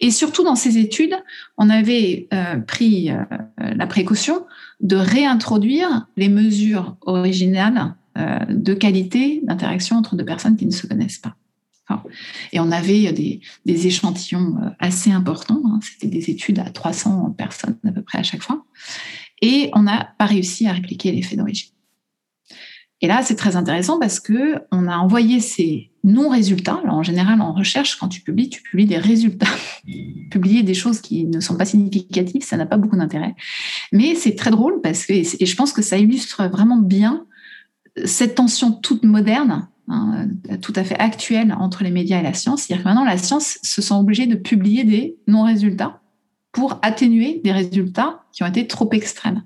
Et 0.01 0.11
surtout 0.11 0.45
dans 0.45 0.57
ces 0.57 0.79
études, 0.79 1.15
on 1.59 1.71
avait 1.71 2.29
euh, 2.33 2.59
pris 2.59 3.11
euh, 3.11 3.25
la 3.59 3.87
précaution 3.87 4.45
de 4.81 4.97
réintroduire 4.97 6.07
les 6.17 6.29
mesures 6.29 6.97
originales 7.03 7.95
euh, 8.19 8.39
de 8.49 8.75
qualité 8.75 9.41
d'interaction 9.45 9.97
entre 9.97 10.17
deux 10.17 10.25
personnes 10.25 10.57
qui 10.57 10.67
ne 10.67 10.73
se 10.73 10.87
connaissent 10.87 11.19
pas. 11.19 11.37
Et 12.53 12.61
on 12.61 12.73
avait 12.73 13.13
des, 13.13 13.41
échantillons 13.87 14.57
assez 14.79 15.13
importants. 15.13 15.61
Hein. 15.67 15.81
C'était 15.83 16.07
des 16.07 16.31
études 16.31 16.59
à 16.59 16.71
300 16.71 17.35
personnes 17.37 17.77
à 17.87 17.93
peu 17.93 18.01
près 18.01 18.19
à 18.19 18.23
chaque 18.23 18.43
fois. 18.43 18.65
Et 19.43 19.71
on 19.75 19.83
n'a 19.83 20.15
pas 20.19 20.27
réussi 20.27 20.67
à 20.67 20.73
répliquer 20.73 21.13
l'effet 21.13 21.37
d'origine. 21.37 21.71
Et 23.01 23.07
là, 23.07 23.21
c'est 23.23 23.37
très 23.37 23.57
intéressant 23.57 23.99
parce 23.99 24.19
que 24.19 24.63
on 24.73 24.87
a 24.87 24.97
envoyé 24.97 25.39
ces 25.39 25.91
non-résultats. 26.05 26.81
En 26.89 27.03
général, 27.03 27.41
en 27.43 27.53
recherche, 27.53 27.97
quand 27.97 28.09
tu 28.09 28.23
publies, 28.23 28.49
tu 28.49 28.63
publies 28.63 28.87
des 28.87 28.97
résultats. 28.97 29.47
Publier 30.31 30.63
des 30.63 30.73
choses 30.73 31.01
qui 31.01 31.27
ne 31.27 31.41
sont 31.41 31.57
pas 31.57 31.67
significatives, 31.67 32.43
ça 32.43 32.57
n'a 32.57 32.65
pas 32.65 32.79
beaucoup 32.79 32.97
d'intérêt. 32.97 33.35
Mais 33.93 34.15
c'est 34.15 34.35
très 34.35 34.51
drôle 34.51 34.81
parce 34.81 35.05
que, 35.05 35.13
et 35.13 35.47
je 35.47 35.57
pense 35.57 35.73
que 35.73 35.83
ça 35.83 35.99
illustre 35.99 36.49
vraiment 36.49 36.79
bien 36.79 37.27
cette 38.05 38.37
tension 38.37 38.73
toute 38.73 39.05
moderne, 39.05 39.69
hein, 39.89 40.27
tout 40.63 40.73
à 40.75 40.83
fait 40.83 40.99
actuelle 40.99 41.55
entre 41.59 41.85
les 41.85 41.91
médias 41.91 42.21
et 42.21 42.23
la 42.23 42.33
science. 42.33 42.63
C'est-à-dire 42.63 42.85
que 42.85 42.89
maintenant, 42.89 43.05
la 43.05 43.19
science 43.19 43.59
se 43.63 43.83
sent 43.83 43.95
obligée 43.95 44.27
de 44.27 44.37
publier 44.37 44.85
des 44.85 45.19
non-résultats 45.27 46.01
pour 46.55 46.79
atténuer 46.83 47.41
des 47.45 47.53
résultats 47.53 48.25
qui 48.33 48.43
ont 48.43 48.47
été 48.47 48.67
trop 48.67 48.89
extrêmes. 48.93 49.43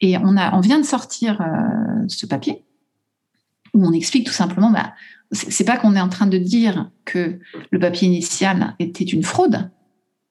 Et 0.00 0.18
on, 0.18 0.36
a, 0.36 0.54
on 0.56 0.60
vient 0.60 0.78
de 0.78 0.84
sortir 0.84 1.40
euh, 1.40 2.04
ce 2.08 2.26
papier 2.26 2.64
où 3.72 3.86
on 3.86 3.92
explique 3.92 4.26
tout 4.26 4.32
simplement, 4.32 4.70
bah, 4.70 4.92
c'est 5.30 5.64
pas 5.64 5.76
qu'on 5.76 5.94
est 5.94 6.00
en 6.00 6.08
train 6.08 6.26
de 6.26 6.38
dire 6.38 6.90
que 7.04 7.38
le 7.70 7.78
papier 7.78 8.08
initial 8.08 8.74
était 8.80 9.04
une 9.04 9.22
fraude, 9.22 9.70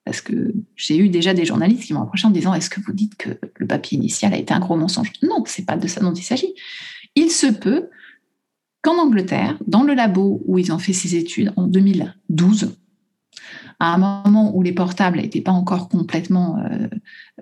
parce 0.04 0.20
que 0.20 0.54
j'ai 0.76 0.98
eu 0.98 1.08
déjà 1.08 1.34
des 1.34 1.46
journalistes 1.46 1.84
qui 1.84 1.94
m'ont 1.94 2.02
approché 2.02 2.28
en 2.28 2.32
disant 2.32 2.54
est-ce 2.54 2.70
que 2.70 2.82
vous 2.82 2.92
dites 2.92 3.16
que 3.16 3.30
le 3.56 3.66
papier 3.66 3.98
initial 3.98 4.34
a 4.34 4.38
été 4.38 4.54
un 4.54 4.60
gros 4.60 4.76
mensonge? 4.76 5.14
Non, 5.24 5.44
c'est 5.46 5.66
pas 5.66 5.78
de 5.78 5.88
ça 5.88 6.02
dont 6.02 6.14
il 6.14 6.24
s'agit. 6.24 6.54
Il 7.16 7.30
se 7.32 7.48
peut 7.48 7.90
qu'en 8.82 8.98
Angleterre, 9.00 9.58
dans 9.68 9.84
le 9.84 9.94
labo 9.94 10.42
où 10.46 10.58
ils 10.58 10.74
ont 10.74 10.80
fait 10.80 10.94
ces 10.94 11.16
études 11.16 11.54
en 11.56 11.68
2012, 11.68 12.76
à 13.80 13.94
un 13.94 13.98
moment 13.98 14.56
où 14.56 14.62
les 14.62 14.74
portables 14.74 15.18
n'étaient 15.18 15.42
pas 15.42 15.52
encore 15.52 15.90
complètement 15.90 16.60
euh, 16.60 16.88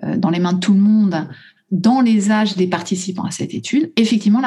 euh, 0.04 0.16
dans 0.16 0.30
les 0.30 0.38
mains 0.38 0.52
de 0.52 0.60
tout 0.60 0.72
le 0.72 0.80
monde, 0.80 1.28
dans 1.70 2.00
les 2.00 2.30
âges 2.30 2.56
des 2.56 2.68
participants 2.68 3.24
à 3.24 3.30
cette 3.30 3.54
étude, 3.54 3.92
effectivement, 3.96 4.40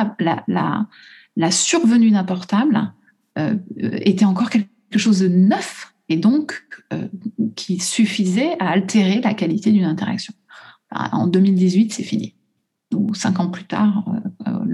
la, 0.47 1.51
survenue 1.51 2.11
d'un 2.11 2.23
portable 2.23 2.93
euh, 3.37 3.57
était 3.77 4.25
encore 4.25 4.49
quelque 4.49 4.69
chose 4.97 5.19
de 5.19 5.27
neuf 5.27 5.93
et 6.09 6.17
donc 6.17 6.65
qui 7.55 7.79
suffisait 7.79 8.57
à 8.59 8.71
altérer 8.71 9.21
la 9.21 9.33
qualité 9.33 9.71
d'une 9.71 9.85
interaction. 9.85 10.33
En 10.91 11.27
2018, 11.27 11.93
c'est 11.93 12.03
fini. 12.03 12.35
Ou 12.93 13.13
cinq 13.13 13.39
ans 13.39 13.47
plus 13.47 13.63
tard, 13.63 14.03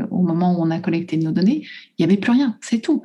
au 0.09 0.23
moment 0.23 0.57
où 0.57 0.63
on 0.63 0.71
a 0.71 0.79
collecté 0.79 1.15
nos 1.17 1.31
données, 1.31 1.67
il 1.97 2.01
n'y 2.01 2.05
avait 2.05 2.19
plus 2.19 2.31
rien, 2.31 2.57
c'est 2.61 2.79
tout. 2.79 3.03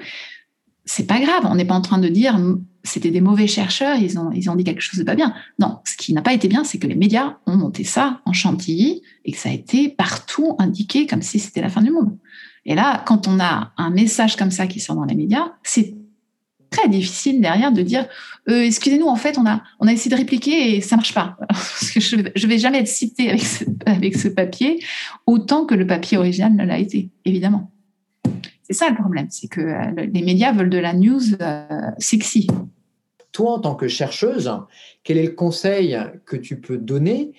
c'est 0.86 1.06
pas 1.06 1.20
grave. 1.20 1.42
On 1.44 1.56
n'est 1.56 1.66
pas 1.66 1.74
en 1.74 1.82
train 1.82 1.98
de 1.98 2.08
dire 2.08 2.38
c'était 2.84 3.10
des 3.10 3.20
mauvais 3.20 3.46
chercheurs, 3.46 3.96
ils 3.96 4.18
ont, 4.18 4.30
ils 4.32 4.50
ont 4.50 4.56
dit 4.56 4.64
quelque 4.64 4.80
chose 4.80 4.98
de 4.98 5.04
pas 5.04 5.14
bien. 5.14 5.34
Non, 5.58 5.78
ce 5.84 5.96
qui 5.96 6.12
n'a 6.12 6.22
pas 6.22 6.32
été 6.32 6.48
bien, 6.48 6.64
c'est 6.64 6.78
que 6.78 6.86
les 6.86 6.94
médias 6.94 7.36
ont 7.46 7.56
monté 7.56 7.84
ça 7.84 8.20
en 8.24 8.32
chantilly 8.32 9.02
et 9.24 9.32
que 9.32 9.38
ça 9.38 9.50
a 9.50 9.52
été 9.52 9.88
partout 9.88 10.56
indiqué 10.58 11.06
comme 11.06 11.22
si 11.22 11.38
c'était 11.38 11.60
la 11.60 11.68
fin 11.68 11.82
du 11.82 11.90
monde. 11.90 12.18
Et 12.64 12.74
là, 12.74 13.02
quand 13.06 13.28
on 13.28 13.40
a 13.40 13.72
un 13.76 13.90
message 13.90 14.36
comme 14.36 14.50
ça 14.50 14.66
qui 14.66 14.80
sort 14.80 14.96
dans 14.96 15.04
les 15.04 15.14
médias, 15.14 15.52
c'est 15.62 15.94
très 16.70 16.88
difficile 16.88 17.40
derrière 17.40 17.70
de 17.70 17.82
dire 17.82 18.06
euh, 18.48 18.62
excusez-nous 18.62 19.06
en 19.06 19.16
fait 19.16 19.36
on 19.36 19.46
a 19.46 19.62
on 19.78 19.86
a 19.86 19.92
essayé 19.92 20.10
de 20.10 20.16
répliquer 20.16 20.74
et 20.74 20.80
ça 20.80 20.96
marche 20.96 21.12
pas 21.12 21.36
parce 21.48 21.90
que 21.90 22.00
je, 22.00 22.46
vais 22.46 22.58
jamais 22.58 22.78
être 22.78 22.88
cité 22.88 23.28
avec 23.28 23.42
ce, 23.42 23.64
avec 23.84 24.16
ce 24.16 24.28
papier 24.28 24.82
autant 25.26 25.66
que 25.66 25.74
le 25.74 25.86
papier 25.86 26.16
original 26.16 26.54
ne 26.54 26.64
l'a 26.64 26.78
été 26.78 27.10
évidemment 27.26 27.71
c'est 28.72 28.84
ça 28.84 28.90
le 28.90 28.96
problème 28.96 29.26
c'est 29.30 29.48
que 29.48 29.60
euh, 29.60 30.06
les 30.12 30.22
médias 30.22 30.52
veulent 30.52 30.70
de 30.70 30.78
la 30.78 30.94
news 30.94 31.34
euh, 31.40 31.66
sexy 31.98 32.46
toi 33.32 33.52
en 33.52 33.58
tant 33.60 33.74
que 33.74 33.88
chercheuse 33.88 34.52
quel 35.04 35.18
est 35.18 35.26
le 35.26 35.32
conseil 35.32 35.98
que 36.26 36.36
tu 36.36 36.60
peux 36.60 36.78
donner 36.78 37.32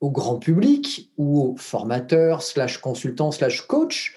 au 0.00 0.10
grand 0.10 0.36
public 0.36 1.10
ou 1.16 1.40
aux 1.40 1.56
formateurs 1.56 2.42
slash 2.42 2.78
consultants 2.78 3.30
slash 3.30 3.62
coach 3.62 4.14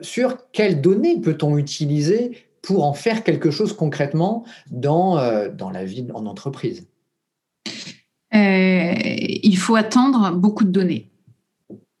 sur 0.00 0.50
quelles 0.50 0.80
données 0.80 1.20
peut-on 1.20 1.58
utiliser 1.58 2.48
pour 2.62 2.84
en 2.84 2.92
faire 2.92 3.24
quelque 3.24 3.50
chose 3.50 3.72
concrètement 3.72 4.44
dans, 4.70 5.18
euh, 5.18 5.48
dans 5.48 5.70
la 5.70 5.84
vie 5.84 6.06
en 6.12 6.26
entreprise? 6.26 6.86
Euh, 8.34 8.94
Il 9.42 9.56
faut 9.56 9.76
attendre 9.76 10.32
beaucoup 10.32 10.64
de 10.64 10.70
données. 10.70 11.10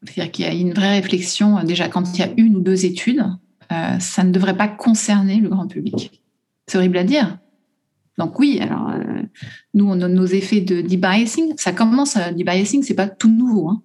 C'est-à-dire 0.02 0.30
qu'il 0.30 0.44
y 0.44 0.48
a 0.48 0.52
une 0.52 0.74
vraie 0.74 1.00
réflexion, 1.00 1.62
déjà 1.64 1.88
quand 1.88 2.14
il 2.14 2.20
y 2.20 2.22
a 2.22 2.30
une 2.36 2.56
ou 2.56 2.60
deux 2.60 2.84
études, 2.84 3.24
euh, 3.72 3.98
ça 3.98 4.24
ne 4.24 4.32
devrait 4.32 4.56
pas 4.56 4.68
concerner 4.68 5.36
le 5.36 5.48
grand 5.48 5.66
public. 5.66 6.22
C'est 6.66 6.78
horrible 6.78 6.98
à 6.98 7.04
dire. 7.04 7.38
Donc 8.18 8.38
oui, 8.40 8.58
alors 8.60 8.92
nous 9.74 9.88
on 9.88 10.00
a 10.00 10.08
nos 10.08 10.26
effets 10.26 10.60
de 10.60 10.80
debiasing. 10.80 11.54
Ça 11.56 11.72
commence, 11.72 12.16
à 12.16 12.32
debiasing, 12.32 12.82
c'est 12.82 12.94
pas 12.94 13.06
tout 13.06 13.30
nouveau, 13.30 13.68
hein. 13.68 13.82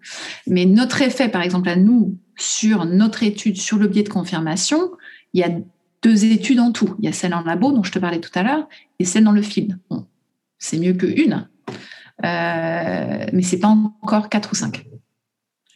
mais 0.48 0.66
notre 0.66 1.04
effet, 1.04 1.30
par 1.30 1.44
exemple 1.44 1.70
à 1.70 1.76
nous 1.76 2.18
sur 2.36 2.86
notre 2.86 3.22
étude 3.22 3.58
sur 3.58 3.78
le 3.78 3.88
biais 3.88 4.02
de 4.02 4.10
confirmation, 4.10 4.92
il 5.34 5.42
y 5.42 5.44
a 5.44 5.52
deux 6.02 6.26
études 6.26 6.60
en 6.60 6.72
tout. 6.72 6.96
Il 7.00 7.06
y 7.06 7.08
a 7.08 7.14
celle 7.14 7.34
en 7.34 7.44
labo 7.44 7.72
dont 7.72 7.84
je 7.84 7.92
te 7.92 8.00
parlais 8.00 8.20
tout 8.20 8.32
à 8.34 8.44
l'heure 8.44 8.68
et 9.00 9.06
celle 9.06 9.24
dans 9.24 9.32
le 9.32 9.42
field. 9.44 9.78
c'est 10.58 10.80
mieux 10.80 10.94
qu'une, 10.94 11.48
euh, 12.26 13.26
mais 13.32 13.42
c'est 13.44 13.60
pas 13.60 13.68
encore 13.68 14.30
quatre 14.30 14.52
ou 14.52 14.56
cinq. 14.56 14.86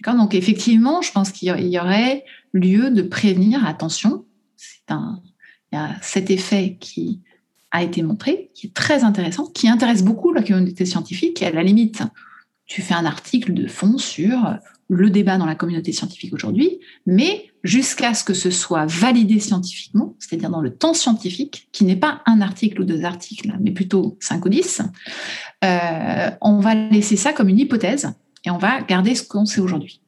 Donc 0.05 0.35
effectivement, 0.35 1.01
je 1.01 1.11
pense 1.11 1.31
qu'il 1.31 1.49
y 1.49 1.79
aurait 1.79 2.23
lieu 2.53 2.91
de 2.91 3.01
prévenir. 3.01 3.65
Attention, 3.65 4.25
c'est 4.55 4.89
un, 4.89 5.21
il 5.71 5.75
y 5.75 5.79
a 5.79 5.95
cet 6.01 6.29
effet 6.29 6.77
qui 6.79 7.21
a 7.71 7.83
été 7.83 8.01
montré, 8.01 8.51
qui 8.53 8.67
est 8.67 8.73
très 8.73 9.03
intéressant, 9.03 9.47
qui 9.47 9.67
intéresse 9.67 10.03
beaucoup 10.03 10.31
la 10.31 10.41
communauté 10.41 10.85
scientifique. 10.85 11.41
Et 11.41 11.47
à 11.47 11.51
la 11.51 11.63
limite, 11.63 12.01
tu 12.65 12.81
fais 12.81 12.93
un 12.93 13.05
article 13.05 13.53
de 13.53 13.67
fond 13.67 13.97
sur 13.97 14.57
le 14.89 15.09
débat 15.09 15.37
dans 15.37 15.45
la 15.45 15.55
communauté 15.55 15.91
scientifique 15.91 16.33
aujourd'hui, 16.33 16.79
mais 17.05 17.51
jusqu'à 17.63 18.13
ce 18.13 18.23
que 18.23 18.33
ce 18.33 18.49
soit 18.49 18.85
validé 18.85 19.39
scientifiquement, 19.39 20.15
c'est-à-dire 20.19 20.49
dans 20.49 20.61
le 20.61 20.73
temps 20.73 20.93
scientifique, 20.93 21.67
qui 21.73 21.83
n'est 21.83 21.97
pas 21.97 22.21
un 22.25 22.39
article 22.39 22.81
ou 22.81 22.85
deux 22.85 23.03
articles, 23.03 23.53
mais 23.59 23.71
plutôt 23.71 24.17
cinq 24.21 24.45
ou 24.45 24.49
dix, 24.49 24.81
euh, 25.65 26.31
on 26.39 26.59
va 26.59 26.73
laisser 26.73 27.17
ça 27.17 27.33
comme 27.33 27.49
une 27.49 27.59
hypothèse 27.59 28.13
et 28.45 28.49
on 28.49 28.57
va 28.57 28.81
garder 28.81 29.13
ce 29.15 29.27
qu'on 29.27 29.45
sait 29.45 29.59
aujourd'hui. 29.59 30.01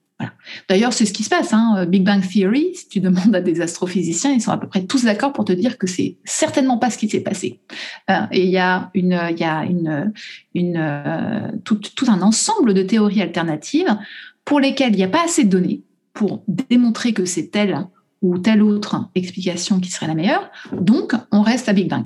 D'ailleurs, 0.68 0.94
c'est 0.94 1.06
ce 1.06 1.14
qui 1.14 1.24
se 1.24 1.30
passe. 1.30 1.54
Hein. 1.54 1.86
Big 1.86 2.04
Bang 2.04 2.22
Theory, 2.22 2.72
si 2.76 2.88
tu 2.90 3.00
demandes 3.00 3.36
à 3.36 3.42
des 3.42 3.62
astrophysiciens, 3.62 4.32
ils 4.32 4.42
sont 4.42 4.52
à 4.52 4.58
peu 4.58 4.68
près 4.68 4.86
tous 4.86 5.06
d'accord 5.06 5.34
pour 5.34 5.46
te 5.46 5.54
dire 5.54 5.78
que 5.78 5.88
c'est 5.88 6.18
certainement 6.26 6.78
pas 6.78 6.90
ce 6.90 6.98
qui 6.98 7.10
s'est 7.10 7.22
passé. 7.22 7.62
Euh, 8.10 8.22
et 8.32 8.44
il 8.44 8.50
y 8.50 8.58
a, 8.58 8.92
une, 8.94 9.20
y 9.38 9.44
a 9.44 9.64
une, 9.64 10.14
une, 10.54 10.78
euh, 10.78 11.52
tout, 11.64 11.80
un 12.08 12.22
ensemble 12.22 12.74
de 12.74 12.84
théories 12.84 13.22
alternatives 13.22 13.98
pour 14.46 14.60
lesquels 14.60 14.94
il 14.94 14.98
n'y 14.98 15.04
a 15.04 15.10
pas 15.10 15.24
assez 15.24 15.46
de 15.46 15.50
données 15.50 15.84
pour 16.14 16.44
démontrer 16.48 17.14
que 17.14 17.26
c'est 17.26 17.48
telle 17.48 17.78
ou 18.22 18.38
telle 18.38 18.62
autre 18.62 19.10
explication 19.16 19.80
qui 19.80 19.90
serait 19.90 20.08
la 20.08 20.16
meilleure. 20.16 20.52
Donc, 20.74 21.14
on 21.32 21.42
reste 21.42 21.70
à 21.70 21.74
Big 21.74 21.90
Bang. 21.90 22.06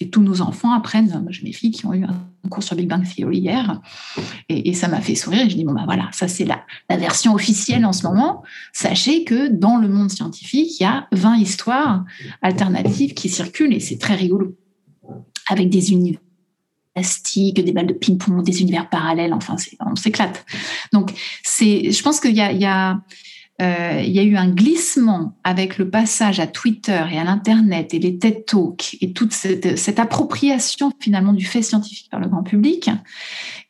Et 0.00 0.10
tous 0.10 0.22
nos 0.22 0.40
enfants 0.40 0.72
apprennent. 0.72 1.26
J'ai 1.30 1.42
mes 1.42 1.52
filles 1.52 1.70
qui 1.70 1.86
ont 1.86 1.92
eu 1.92 2.04
un 2.04 2.48
cours 2.48 2.62
sur 2.62 2.76
Big 2.76 2.88
Bang 2.88 3.04
Theory 3.04 3.38
hier, 3.38 3.80
et, 4.48 4.74
ça 4.74 4.88
m'a 4.88 5.00
fait 5.00 5.14
sourire. 5.14 5.46
Et 5.46 5.50
je 5.50 5.56
dis 5.56 5.64
bon 5.64 5.72
bah 5.72 5.84
voilà, 5.86 6.08
ça 6.12 6.28
c'est 6.28 6.44
la, 6.44 6.64
version 6.90 7.34
officielle 7.34 7.84
en 7.86 7.92
ce 7.92 8.06
moment. 8.06 8.42
Sachez 8.72 9.24
que 9.24 9.48
dans 9.48 9.76
le 9.76 9.88
monde 9.88 10.10
scientifique, 10.10 10.78
il 10.78 10.82
y 10.82 10.86
a 10.86 11.08
20 11.12 11.36
histoires 11.36 12.04
alternatives 12.42 13.14
qui 13.14 13.28
circulent, 13.28 13.72
et 13.72 13.80
c'est 13.80 13.98
très 13.98 14.14
rigolo, 14.14 14.56
avec 15.48 15.70
des 15.70 15.92
univers 15.92 16.20
des 16.96 17.72
balles 17.72 17.88
de 17.88 17.92
ping-pong, 17.92 18.44
des 18.44 18.60
univers 18.60 18.88
parallèles, 18.88 19.32
enfin, 19.32 19.56
on 19.80 19.96
s'éclate. 19.96 20.44
Donc, 20.92 21.12
c'est, 21.42 21.90
je 21.90 22.02
pense 22.02 22.20
qu'il 22.20 22.36
y, 22.36 22.40
a, 22.40 23.00
euh, 23.62 24.02
il 24.04 24.10
y 24.10 24.18
a 24.18 24.24
eu 24.24 24.36
un 24.36 24.48
glissement 24.48 25.38
avec 25.44 25.78
le 25.78 25.88
passage 25.88 26.40
à 26.40 26.48
Twitter 26.48 27.00
et 27.12 27.18
à 27.18 27.24
l'Internet 27.24 27.94
et 27.94 28.00
les 28.00 28.18
TED 28.18 28.44
Talks 28.46 28.96
et 29.00 29.12
toute 29.12 29.32
cette, 29.32 29.98
appropriation 30.00 30.90
finalement 30.98 31.32
du 31.32 31.44
fait 31.44 31.62
scientifique 31.62 32.10
par 32.10 32.18
le 32.18 32.28
grand 32.28 32.42
public 32.42 32.90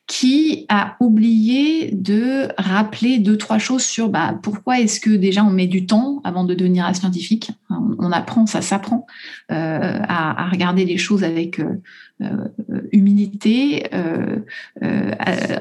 qui 0.06 0.64
a 0.70 0.96
oublié 1.00 1.90
de 1.92 2.48
rappeler 2.56 3.18
deux, 3.18 3.36
trois 3.36 3.58
choses 3.58 3.84
sur 3.84 4.08
bah, 4.08 4.38
pourquoi 4.42 4.80
est-ce 4.80 5.00
que 5.00 5.10
déjà 5.10 5.44
on 5.44 5.50
met 5.50 5.66
du 5.66 5.84
temps 5.84 6.22
avant 6.24 6.44
de 6.44 6.54
devenir 6.54 6.86
un 6.86 6.94
scientifique. 6.94 7.50
On, 7.70 8.10
apprend, 8.12 8.46
ça 8.46 8.62
s'apprend 8.62 9.06
euh, 9.50 9.98
à, 10.02 10.44
à, 10.44 10.48
regarder 10.48 10.84
les 10.84 10.98
choses 10.98 11.24
avec 11.24 11.58
euh, 11.58 11.82
euh 12.22 12.46
humilité, 12.92 13.86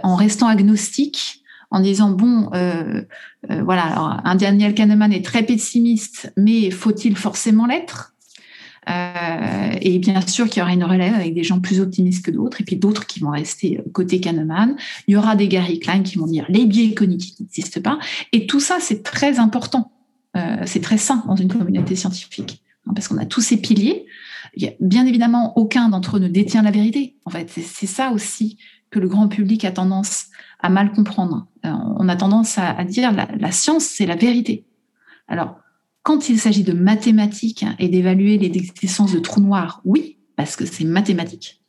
en 0.03 0.15
restant 0.15 0.47
agnostique, 0.47 1.42
en 1.73 1.81
disant 1.81 2.11
bon, 2.11 2.49
voilà, 3.49 3.83
alors 3.83 4.21
un 4.23 4.35
Daniel 4.35 4.73
Kahneman 4.73 5.11
est 5.11 5.25
très 5.25 5.43
pessimiste, 5.43 6.31
mais 6.37 6.71
faut-il 6.71 7.17
forcément 7.17 7.65
l'être? 7.65 8.13
Euh, 8.89 9.77
et 9.81 9.99
bien 9.99 10.25
sûr 10.25 10.49
qu'il 10.49 10.59
y 10.59 10.63
aura 10.63 10.73
une 10.73 10.83
relève 10.83 11.13
avec 11.13 11.33
des 11.33 11.43
gens 11.43 11.59
plus 11.59 11.79
optimistes 11.79 12.25
que 12.25 12.31
d'autres, 12.31 12.61
et 12.61 12.63
puis 12.63 12.75
d'autres 12.75 13.05
qui 13.05 13.19
vont 13.19 13.31
rester 13.31 13.81
côté 13.93 14.19
Kahneman. 14.19 14.75
Il 15.07 15.13
y 15.13 15.15
aura 15.17 15.35
des 15.35 15.47
Gary 15.47 15.79
Klein 15.79 16.01
qui 16.03 16.17
vont 16.17 16.27
dire 16.27 16.45
les 16.49 16.65
biais 16.65 16.93
cognitifs 16.93 17.39
n'existent 17.39 17.81
pas. 17.81 17.99
Et 18.31 18.45
tout 18.45 18.59
ça, 18.59 18.77
c'est 18.79 19.03
très 19.03 19.39
important. 19.39 19.91
Euh, 20.35 20.63
c'est 20.65 20.81
très 20.81 20.97
sain 20.97 21.23
dans 21.27 21.35
une 21.35 21.47
communauté 21.47 21.95
scientifique, 21.95 22.63
hein, 22.87 22.93
parce 22.95 23.07
qu'on 23.07 23.17
a 23.17 23.25
tous 23.25 23.41
ces 23.41 23.57
piliers. 23.57 24.05
A, 24.61 24.67
bien 24.79 25.05
évidemment, 25.05 25.57
aucun 25.57 25.89
d'entre 25.89 26.17
eux 26.17 26.19
ne 26.19 26.27
détient 26.27 26.63
la 26.63 26.71
vérité. 26.71 27.15
En 27.25 27.29
fait, 27.29 27.49
c'est 27.49 27.87
ça 27.87 28.11
aussi 28.11 28.57
que 28.89 28.99
le 28.99 29.07
grand 29.07 29.27
public 29.27 29.65
a 29.65 29.71
tendance 29.71 30.27
à 30.63 30.69
mal 30.69 30.93
comprendre. 30.93 31.45
Euh, 31.65 31.71
on 31.97 32.09
a 32.09 32.15
tendance 32.15 32.57
à, 32.57 32.83
dire 32.85 33.11
la, 33.11 33.27
la 33.37 33.51
science, 33.51 33.83
c'est 33.83 34.05
la 34.05 34.15
vérité. 34.15 34.65
Alors, 35.27 35.59
quand 36.01 36.29
il 36.29 36.39
s'agit 36.39 36.63
de 36.63 36.73
mathématiques 36.73 37.65
et 37.79 37.89
d'évaluer 37.89 38.37
les 38.37 38.47
existences 38.57 39.13
de 39.13 39.19
trous 39.19 39.41
noirs, 39.41 39.81
oui, 39.85 40.17
parce 40.35 40.55
que 40.55 40.65
c'est 40.65 40.85
mathématique. 40.85 41.61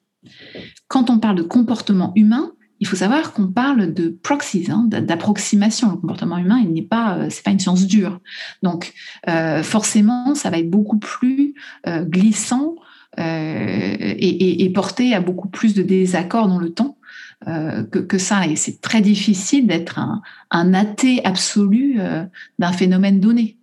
Quand 0.89 1.11
on 1.11 1.19
parle 1.19 1.37
de 1.37 1.43
comportement 1.43 2.13
humain, 2.15 2.53
il 2.81 2.87
faut 2.87 2.97
savoir 2.97 3.33
qu'on 3.33 3.49
parle 3.49 3.93
de 3.93 4.09
proxies, 4.23 4.67
hein, 4.71 4.87
d'approximation. 4.89 5.91
Le 5.91 5.97
comportement 5.97 6.39
humain, 6.39 6.61
il 6.63 6.73
n'est 6.73 6.83
pas, 6.83 7.19
euh, 7.19 7.29
pas 7.45 7.51
une 7.51 7.59
science 7.59 7.87
dure. 7.87 8.21
Donc, 8.63 8.93
euh, 9.29 9.63
forcément, 9.63 10.35
ça 10.35 10.51
va 10.51 10.59
être 10.59 10.71
beaucoup 10.71 10.99
plus 10.99 11.55
glissant 11.87 12.75
et, 13.17 14.73
porté 14.75 15.15
à 15.15 15.21
beaucoup 15.21 15.49
plus 15.49 15.75
de 15.75 15.83
désaccords 15.83 16.49
dans 16.49 16.59
le 16.59 16.71
temps 16.71 16.99
que, 17.45 18.19
ça. 18.19 18.47
Et 18.47 18.57
c'est 18.57 18.81
très 18.81 19.01
difficile 19.01 19.67
d'être 19.67 20.01
un, 20.51 20.75
athée 20.75 21.25
absolu 21.25 21.99
d'un 22.59 22.73
phénomène 22.73 23.21
donné. 23.21 23.59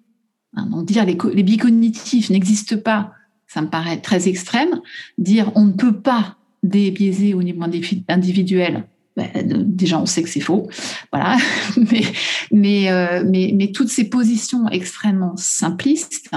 Hein, 0.55 0.67
dire 0.83 1.05
les, 1.05 1.17
les 1.33 1.43
biais 1.43 1.57
cognitifs 1.57 2.29
n'existent 2.29 2.77
pas, 2.77 3.13
ça 3.47 3.61
me 3.61 3.67
paraît 3.67 4.01
très 4.01 4.27
extrême. 4.27 4.81
Dire 5.17 5.51
on 5.55 5.65
ne 5.65 5.73
peut 5.73 5.99
pas 5.99 6.37
débiaiser 6.63 7.33
au 7.33 7.43
niveau 7.43 7.63
individuel, 8.07 8.85
ben, 9.17 9.29
déjà 9.65 9.99
on 9.99 10.05
sait 10.05 10.23
que 10.23 10.29
c'est 10.29 10.39
faux, 10.39 10.69
voilà. 11.11 11.37
euh, 12.53 13.23
mais, 13.25 13.71
toutes 13.73 13.89
ces 13.89 14.09
positions 14.09 14.69
extrêmement 14.69 15.35
simplistes 15.35 16.29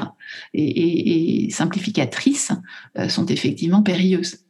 et, 0.53 1.49
simplificatrices 1.51 2.53
euh, 2.99 3.09
sont 3.09 3.27
effectivement 3.27 3.83
périlleuses. 3.83 4.44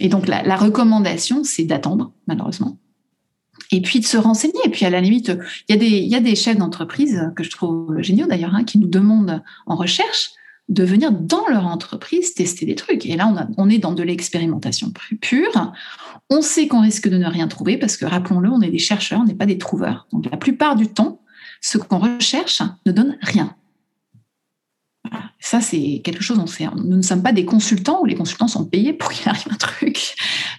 Et 0.00 0.08
donc 0.08 0.26
la, 0.26 0.56
recommandation, 0.56 1.44
c'est 1.44 1.64
d'attendre, 1.64 2.12
malheureusement, 2.26 2.78
et 3.72 3.80
puis 3.80 4.00
de 4.00 4.04
se 4.04 4.16
renseigner. 4.16 4.60
Et 4.64 4.70
puis 4.70 4.86
à 4.86 4.90
la 4.90 5.00
limite, 5.00 5.32
il 5.68 5.76
y 5.76 6.14
a 6.14 6.20
des, 6.20 6.34
chefs 6.34 6.56
d'entreprise 6.56 7.30
que 7.36 7.42
je 7.42 7.50
trouve 7.50 8.00
géniaux 8.00 8.26
d'ailleurs, 8.26 8.54
hein, 8.54 8.64
qui 8.64 8.78
nous 8.78 8.88
demandent 8.88 9.42
en 9.66 9.76
recherche 9.76 10.30
de 10.68 10.82
venir 10.82 11.12
dans 11.12 11.46
leur 11.48 11.66
entreprise 11.66 12.34
tester 12.34 12.66
des 12.66 12.74
trucs. 12.74 13.06
Et 13.06 13.16
là, 13.16 13.32
on 13.56 13.68
est 13.68 13.78
dans 13.78 13.92
de 13.92 14.02
l'expérimentation 14.02 14.92
pure. 15.20 15.72
On 16.28 16.42
sait 16.42 16.66
qu'on 16.66 16.80
risque 16.80 17.08
de 17.08 17.18
ne 17.18 17.26
rien 17.26 17.46
trouver 17.46 17.76
parce 17.76 17.96
que, 17.96 18.04
rappelons-le, 18.04 18.50
on 18.50 18.60
est 18.60 18.70
des 18.70 18.78
chercheurs, 18.78 19.20
on 19.20 19.24
n'est 19.24 19.34
pas 19.34 19.46
des 19.46 19.58
trouveurs. 19.58 20.08
Donc 20.12 20.28
la 20.28 20.36
plupart 20.36 20.74
du 20.74 20.88
temps, 20.88 21.20
ce 21.60 21.78
qu'on 21.78 21.98
recherche 21.98 22.62
ne 22.84 22.92
donne 22.92 23.16
rien. 23.22 23.54
Ça, 25.40 25.60
c'est 25.60 26.00
quelque 26.04 26.22
chose, 26.22 26.38
on 26.38 26.46
sait. 26.46 26.66
Nous 26.76 26.96
ne 26.96 27.02
sommes 27.02 27.22
pas 27.22 27.32
des 27.32 27.44
consultants 27.44 28.00
où 28.02 28.04
les 28.04 28.14
consultants 28.14 28.48
sont 28.48 28.64
payés 28.64 28.92
pour 28.92 29.10
qu'il 29.10 29.28
arrive 29.28 29.48
un 29.50 29.56
truc. 29.56 30.14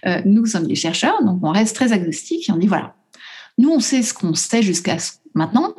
Euh, 0.06 0.22
nous 0.24 0.46
sommes 0.46 0.66
des 0.66 0.74
chercheurs, 0.74 1.22
donc 1.24 1.40
on 1.42 1.50
reste 1.50 1.74
très 1.74 1.92
agnostique 1.92 2.48
et 2.48 2.52
on 2.52 2.56
dit 2.56 2.66
voilà, 2.66 2.94
nous, 3.58 3.70
on 3.70 3.80
sait 3.80 4.02
ce 4.02 4.14
qu'on 4.14 4.34
sait 4.34 4.62
jusqu'à 4.62 4.96
maintenant. 5.34 5.74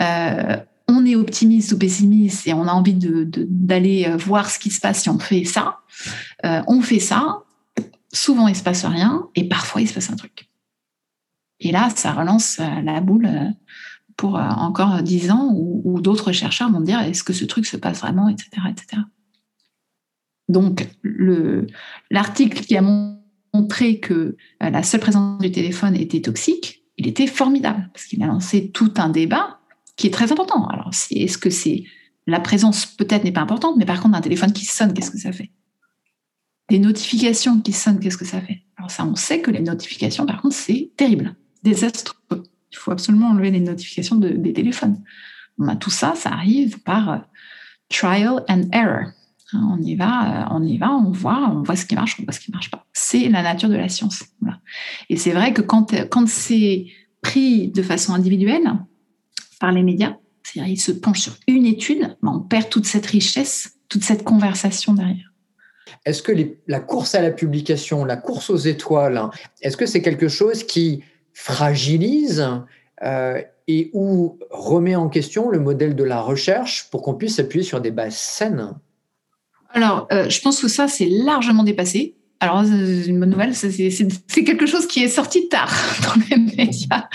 Euh, 0.00 0.56
on 0.88 1.06
est 1.06 1.16
optimiste 1.16 1.72
ou 1.72 1.78
pessimiste 1.78 2.46
et 2.46 2.52
on 2.52 2.66
a 2.66 2.72
envie 2.72 2.94
d'aller 2.94 4.04
de, 4.04 4.16
voir 4.16 4.50
ce 4.50 4.58
qui 4.58 4.70
se 4.70 4.80
passe 4.80 5.02
si 5.02 5.08
on 5.08 5.18
fait 5.18 5.44
ça. 5.44 5.78
on 6.42 6.82
fait 6.82 7.00
ça. 7.00 7.42
Souvent, 8.12 8.48
il 8.48 8.56
se 8.56 8.62
passe 8.62 8.84
rien 8.84 9.28
et 9.34 9.48
parfois, 9.48 9.80
il 9.80 9.88
se 9.88 9.94
passe 9.94 10.10
un 10.10 10.16
truc. 10.16 10.48
Et 11.60 11.72
là, 11.72 11.88
ça 11.94 12.12
relance 12.12 12.58
la 12.58 13.00
boule 13.00 13.54
pour 14.16 14.36
euh, 14.36 14.48
encore 14.48 15.02
dix 15.02 15.30
ans 15.30 15.50
où, 15.54 16.00
d'autres 16.00 16.32
chercheurs 16.32 16.70
vont 16.70 16.80
dire 16.80 17.00
est-ce 17.00 17.24
que 17.24 17.32
ce 17.32 17.44
truc 17.44 17.66
se 17.66 17.76
passe 17.76 18.00
vraiment, 18.00 18.28
etc. 18.28 18.50
etc. 18.68 19.02
Donc, 20.48 20.88
l'article 22.10 22.60
qui 22.60 22.76
a 22.76 22.82
montré 23.54 24.00
que 24.00 24.36
euh, 24.62 24.70
la 24.70 24.82
seule 24.82 25.00
présence 25.00 25.40
du 25.40 25.50
téléphone 25.50 25.96
était 25.96 26.20
toxique, 26.20 26.84
il 26.98 27.06
était 27.06 27.26
formidable 27.26 27.90
parce 27.92 28.04
qu'il 28.04 28.22
a 28.22 28.26
lancé 28.26 28.70
tout 28.70 28.92
un 28.98 29.08
débat 29.08 29.60
qui 29.96 30.08
est 30.08 30.10
très 30.10 30.32
important. 30.32 30.66
Alors, 30.66 30.90
est-ce 31.10 31.38
que 31.38 31.50
c'est 31.50 31.84
la 32.26 32.40
présence 32.40 32.86
peut-être 32.86 33.24
n'est 33.24 33.32
pas 33.32 33.40
importante, 33.40 33.76
mais 33.76 33.84
par 33.84 34.00
contre, 34.00 34.16
un 34.16 34.20
téléphone 34.20 34.52
qui 34.52 34.64
sonne, 34.64 34.94
qu'est-ce 34.94 35.10
que 35.10 35.18
ça 35.18 35.32
fait? 35.32 35.50
Des 36.70 36.78
notifications 36.78 37.60
qui 37.60 37.72
sonnent, 37.72 38.00
qu'est-ce 38.00 38.16
que 38.16 38.24
ça 38.24 38.40
fait? 38.40 38.62
Alors 38.76 38.90
ça, 38.90 39.04
on 39.04 39.14
sait 39.14 39.40
que 39.40 39.50
les 39.50 39.60
notifications, 39.60 40.24
par 40.24 40.40
contre, 40.40 40.54
c'est 40.54 40.92
terrible, 40.96 41.34
désastreux. 41.62 42.42
Il 42.74 42.76
faut 42.76 42.90
absolument 42.90 43.28
enlever 43.28 43.52
les 43.52 43.60
notifications 43.60 44.16
des 44.16 44.52
téléphones. 44.52 45.00
tout 45.78 45.90
ça, 45.90 46.14
ça 46.16 46.30
arrive 46.30 46.82
par 46.82 47.10
euh, 47.10 47.18
trial 47.88 48.44
and 48.48 48.62
error. 48.72 49.06
Hein, 49.52 49.68
on 49.70 49.80
y 49.80 49.94
va, 49.94 50.42
euh, 50.42 50.44
on 50.50 50.62
y 50.64 50.76
va, 50.76 50.90
on 50.90 51.12
voit, 51.12 51.50
on 51.52 51.62
voit 51.62 51.76
ce 51.76 51.86
qui 51.86 51.94
marche, 51.94 52.16
on 52.18 52.24
voit 52.24 52.32
ce 52.32 52.40
qui 52.40 52.50
marche 52.50 52.72
pas. 52.72 52.84
C'est 52.92 53.28
la 53.28 53.42
nature 53.42 53.68
de 53.68 53.76
la 53.76 53.88
science. 53.88 54.24
Et 55.08 55.16
c'est 55.16 55.30
vrai 55.30 55.52
que 55.52 55.62
quand, 55.62 55.94
quand 56.10 56.28
c'est 56.28 56.86
pris 57.22 57.68
de 57.68 57.82
façon 57.82 58.12
individuelle 58.12 58.64
par 59.60 59.70
les 59.70 59.84
médias, 59.84 60.16
c'est-à-dire 60.42 60.72
ils 60.72 60.80
se 60.80 60.90
penchent 60.90 61.20
sur 61.20 61.36
une 61.46 61.66
étude, 61.66 62.16
on 62.24 62.40
perd 62.40 62.70
toute 62.70 62.86
cette 62.86 63.06
richesse, 63.06 63.76
toute 63.88 64.02
cette 64.02 64.24
conversation 64.24 64.94
derrière. 64.94 65.32
Est-ce 66.04 66.22
que 66.22 66.32
la 66.66 66.80
course 66.80 67.14
à 67.14 67.22
la 67.22 67.30
publication, 67.30 68.04
la 68.04 68.16
course 68.16 68.50
aux 68.50 68.56
étoiles, 68.56 69.30
est-ce 69.62 69.76
que 69.76 69.86
c'est 69.86 70.02
quelque 70.02 70.28
chose 70.28 70.64
qui 70.64 71.04
fragilise 71.34 72.48
euh, 73.02 73.42
et 73.66 73.90
ou 73.92 74.38
remet 74.50 74.94
en 74.94 75.08
question 75.08 75.50
le 75.50 75.58
modèle 75.58 75.94
de 75.96 76.04
la 76.04 76.20
recherche 76.20 76.88
pour 76.90 77.02
qu'on 77.02 77.14
puisse 77.14 77.36
s'appuyer 77.36 77.64
sur 77.64 77.80
des 77.80 77.90
bases 77.90 78.16
saines 78.16 78.74
Alors, 79.70 80.06
euh, 80.12 80.30
je 80.30 80.40
pense 80.40 80.60
que 80.60 80.68
ça, 80.68 80.88
c'est 80.88 81.08
largement 81.08 81.64
dépassé. 81.64 82.14
Alors, 82.40 82.62
une 82.62 83.18
bonne 83.20 83.30
nouvelle, 83.30 83.54
c'est 83.54 84.44
quelque 84.44 84.66
chose 84.66 84.86
qui 84.86 85.02
est 85.02 85.08
sorti 85.08 85.48
tard 85.48 85.74
dans 86.02 86.20
les 86.30 86.36
médias. 86.36 87.08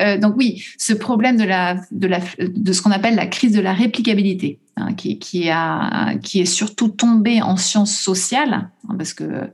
Euh, 0.00 0.18
donc 0.18 0.34
oui, 0.36 0.62
ce 0.78 0.92
problème 0.92 1.36
de, 1.36 1.44
la, 1.44 1.76
de, 1.90 2.06
la, 2.06 2.20
de 2.38 2.72
ce 2.72 2.82
qu'on 2.82 2.90
appelle 2.90 3.14
la 3.14 3.26
crise 3.26 3.52
de 3.52 3.60
la 3.60 3.72
réplicabilité. 3.72 4.60
Hein, 4.76 4.94
qui, 4.94 5.50
a, 5.50 6.16
qui 6.16 6.40
est 6.40 6.46
surtout 6.46 6.88
tombé 6.88 7.40
en 7.40 7.56
sciences 7.56 7.94
sociales, 7.96 8.70
hein, 8.88 8.94
parce 8.98 9.14
que 9.14 9.52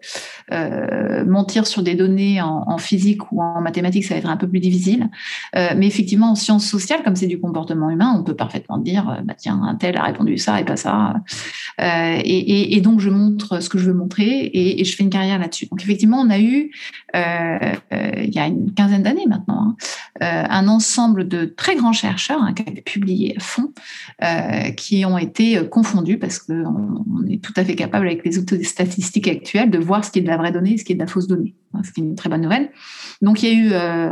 euh, 0.51 1.27
mentir 1.27 1.67
sur 1.67 1.83
des 1.83 1.95
données 1.95 2.41
en, 2.41 2.79
physique 2.79 3.31
ou 3.31 3.43
en 3.43 3.61
mathématiques, 3.61 4.07
ça 4.07 4.15
va 4.15 4.21
être 4.21 4.31
un 4.31 4.39
peu 4.39 4.49
plus 4.49 4.61
difficile. 4.61 5.11
Euh, 5.57 5.75
mais 5.77 5.87
effectivement, 5.87 6.31
en 6.31 6.35
sciences 6.35 6.65
sociales, 6.65 7.03
comme 7.05 7.17
c'est 7.17 7.27
du 7.27 7.39
comportement 7.39 7.91
humain, 7.91 8.17
on 8.19 8.25
peut 8.25 8.35
parfaitement 8.35 8.79
dire, 8.79 9.11
euh, 9.11 9.21
bah, 9.23 9.35
tiens, 9.37 9.61
un 9.63 9.75
tel 9.75 9.99
a 9.99 10.05
répondu 10.05 10.39
ça 10.39 10.59
et 10.59 10.65
pas 10.65 10.77
ça. 10.77 11.17
Et, 11.79 12.81
donc, 12.83 13.01
je 13.01 13.11
montre 13.11 13.61
ce 13.61 13.69
que 13.69 13.77
je 13.77 13.91
veux 13.91 13.95
montrer 13.95 14.51
et, 14.55 14.83
je 14.85 14.97
fais 14.97 15.03
une 15.03 15.11
carrière 15.11 15.39
là-dessus. 15.39 15.67
Donc, 15.67 15.83
effectivement, 15.83 16.21
on 16.21 16.31
a 16.31 16.41
eu, 16.41 16.71
il 17.15 18.31
y 18.35 18.39
a 18.39 18.47
une 18.47 18.73
quinzaine 18.73 19.03
d'années 19.03 19.27
maintenant, 19.27 19.77
hein, 20.23 20.47
un 20.49 20.67
ensemble 20.69 21.29
de 21.29 21.45
très 21.45 21.77
grands 21.77 21.93
chercheurs 21.93 22.41
qui 22.55 22.63
avaient 22.67 22.81
publié 22.81 23.37
à 23.37 23.41
fond, 23.41 23.73
qui 24.77 25.05
ont 25.05 25.10
ont 25.11 25.19
été 25.19 25.59
euh, 25.59 25.65
confondus 25.65 26.19
parce 26.19 26.39
qu'on 26.39 26.65
on 26.65 27.27
est 27.29 27.43
tout 27.43 27.53
à 27.57 27.65
fait 27.65 27.75
capable 27.75 28.07
avec 28.07 28.25
les 28.25 28.39
outils 28.39 28.65
statistiques 28.65 29.29
actuels 29.29 29.71
de 29.71 29.79
voir 29.79 30.05
ce 30.05 30.11
qui 30.11 30.21
est 30.21 30.23
de 30.23 30.29
la 30.29 30.37
vraie 30.37 30.53
donnée 30.53 30.75
et 30.75 30.79
ce 30.79 30.85
qui 30.85 30.93
est 30.93 30.95
de 30.97 31.01
la 31.01 31.07
fausse 31.07 31.27
donnée, 31.27 31.55
ce 31.83 31.93
qui 31.93 32.01
est 32.01 32.05
une 32.05 32.15
très 32.15 32.29
bonne 32.29 32.43
nouvelle. 32.43 32.71
Donc 33.23 33.43
il 33.43 33.49
y 33.49 33.53
a 33.53 33.55
eu 33.55 33.71
euh, 33.73 34.11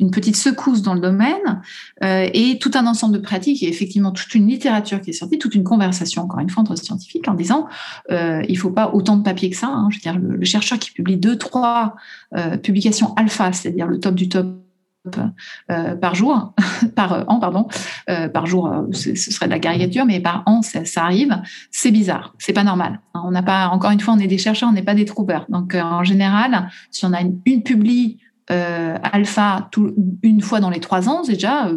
une 0.00 0.10
petite 0.10 0.36
secousse 0.36 0.82
dans 0.82 0.94
le 0.94 1.00
domaine 1.00 1.62
euh, 2.02 2.28
et 2.32 2.58
tout 2.58 2.72
un 2.74 2.86
ensemble 2.86 3.14
de 3.14 3.20
pratiques 3.20 3.62
et 3.62 3.68
effectivement 3.68 4.10
toute 4.10 4.34
une 4.34 4.48
littérature 4.48 5.00
qui 5.00 5.10
est 5.10 5.14
sortie, 5.14 5.38
toute 5.38 5.54
une 5.54 5.64
conversation 5.64 6.22
encore 6.22 6.40
une 6.40 6.50
fois 6.50 6.62
entre 6.62 6.76
scientifiques 6.76 7.28
en 7.28 7.34
disant 7.34 7.68
euh, 8.10 8.42
il 8.48 8.58
faut 8.58 8.70
pas 8.70 8.90
autant 8.92 9.16
de 9.16 9.22
papier 9.22 9.50
que 9.50 9.56
ça. 9.56 9.68
Hein. 9.68 9.88
je 9.90 9.96
veux 9.96 10.00
dire 10.00 10.18
le, 10.18 10.44
chercheur 10.44 10.78
qui 10.78 10.90
publie 10.90 11.16
deux 11.16 11.36
trois 11.38 11.94
publications 12.62 13.14
alpha, 13.14 13.52
c'est-à-dire 13.52 13.86
le 13.86 14.00
top 14.00 14.16
du 14.16 14.28
top 14.28 14.56
euh, 15.70 15.94
par 15.96 16.14
jour, 16.14 16.52
par 16.94 17.24
an, 17.28 17.40
pardon, 17.40 17.68
euh, 18.10 18.28
par 18.28 18.44
jour, 18.46 18.66
euh, 18.66 18.82
ce 18.92 19.14
serait 19.14 19.46
de 19.46 19.50
la 19.50 19.58
caricature, 19.58 20.04
mais 20.04 20.20
par 20.20 20.42
an, 20.44 20.60
ça, 20.60 20.82
arrive. 21.02 21.40
C'est 21.70 21.90
bizarre, 21.90 22.34
c'est 22.38 22.52
pas 22.52 22.64
normal. 22.64 23.00
Hein, 23.14 23.22
on 23.24 23.30
n'a 23.30 23.42
pas, 23.42 23.68
encore 23.68 23.92
une 23.92 24.00
fois, 24.00 24.12
on 24.12 24.18
est 24.18 24.26
des 24.26 24.36
chercheurs, 24.36 24.68
on 24.68 24.72
n'est 24.72 24.82
pas 24.82 24.94
des 24.94 25.06
trouveurs. 25.06 25.46
Donc, 25.48 25.74
en 25.74 26.04
général, 26.04 26.68
si 26.90 27.06
on 27.06 27.14
a 27.14 27.22
une, 27.22 27.40
une 27.46 27.62
alpha 28.50 29.70
une 30.22 30.40
fois 30.40 30.58
dans 30.58 30.70
les 30.70 30.80
trois 30.80 31.08
ans, 31.08 31.22
c'est 31.22 31.34
déjà, 31.34 31.70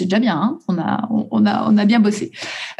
déjà 0.00 0.18
bien. 0.20 0.36
Hein. 0.36 0.58
on, 0.68 0.78
a, 0.78 1.08
on, 1.10 1.46
a, 1.46 1.68
on 1.68 1.78
a 1.78 1.84
bien 1.84 1.98
bossé. 1.98 2.30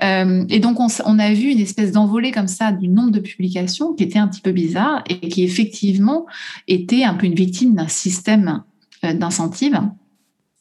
et 0.01 0.61
donc, 0.61 0.79
on, 0.79 0.87
on, 1.07 1.19
a 1.19 1.33
vu 1.33 1.51
une 1.51 1.61
espèce 1.61 1.91
d'envolée 1.91 2.31
comme 2.31 2.47
ça 2.47 2.71
du 2.71 2.89
nombre 2.89 3.11
de 3.11 3.21
publications 3.21 3.95
qui 3.95 4.05
était 4.05 4.19
un 4.19 4.29
petit 4.29 4.43
peu 4.43 4.53
bizarre 4.53 5.03
et 5.09 5.29
qui 5.29 5.43
effectivement 5.43 6.27
était 6.69 7.03
un 7.05 7.15
peu 7.15 7.27
une 7.27 7.35
victime 7.35 7.75
d'un 7.75 7.89
système 7.89 8.63
d'incentives 9.03 9.81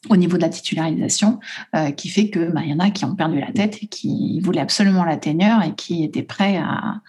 au 0.10 0.18
niveau 0.18 0.38
de 0.38 0.42
la 0.42 0.50
titularisation, 0.50 1.40
euh, 1.76 1.92
qui 1.92 2.10
fait 2.10 2.30
que 2.30 2.52
bah, 2.52 2.62
y 2.66 2.74
en 2.74 2.80
a 2.80 2.90
qui 2.90 3.06
ont 3.06 3.16
perdu 3.16 3.40
la 3.40 3.52
tête 3.52 3.80
et 3.82 3.88
qui 3.88 4.40
voulaient 4.42 4.62
absolument 4.62 5.04
la 5.04 5.18
teneur 5.18 5.64
et 5.64 5.74
qui 5.74 6.04
étaient 6.04 6.24
prêts 6.24 6.58
à, 6.58 7.02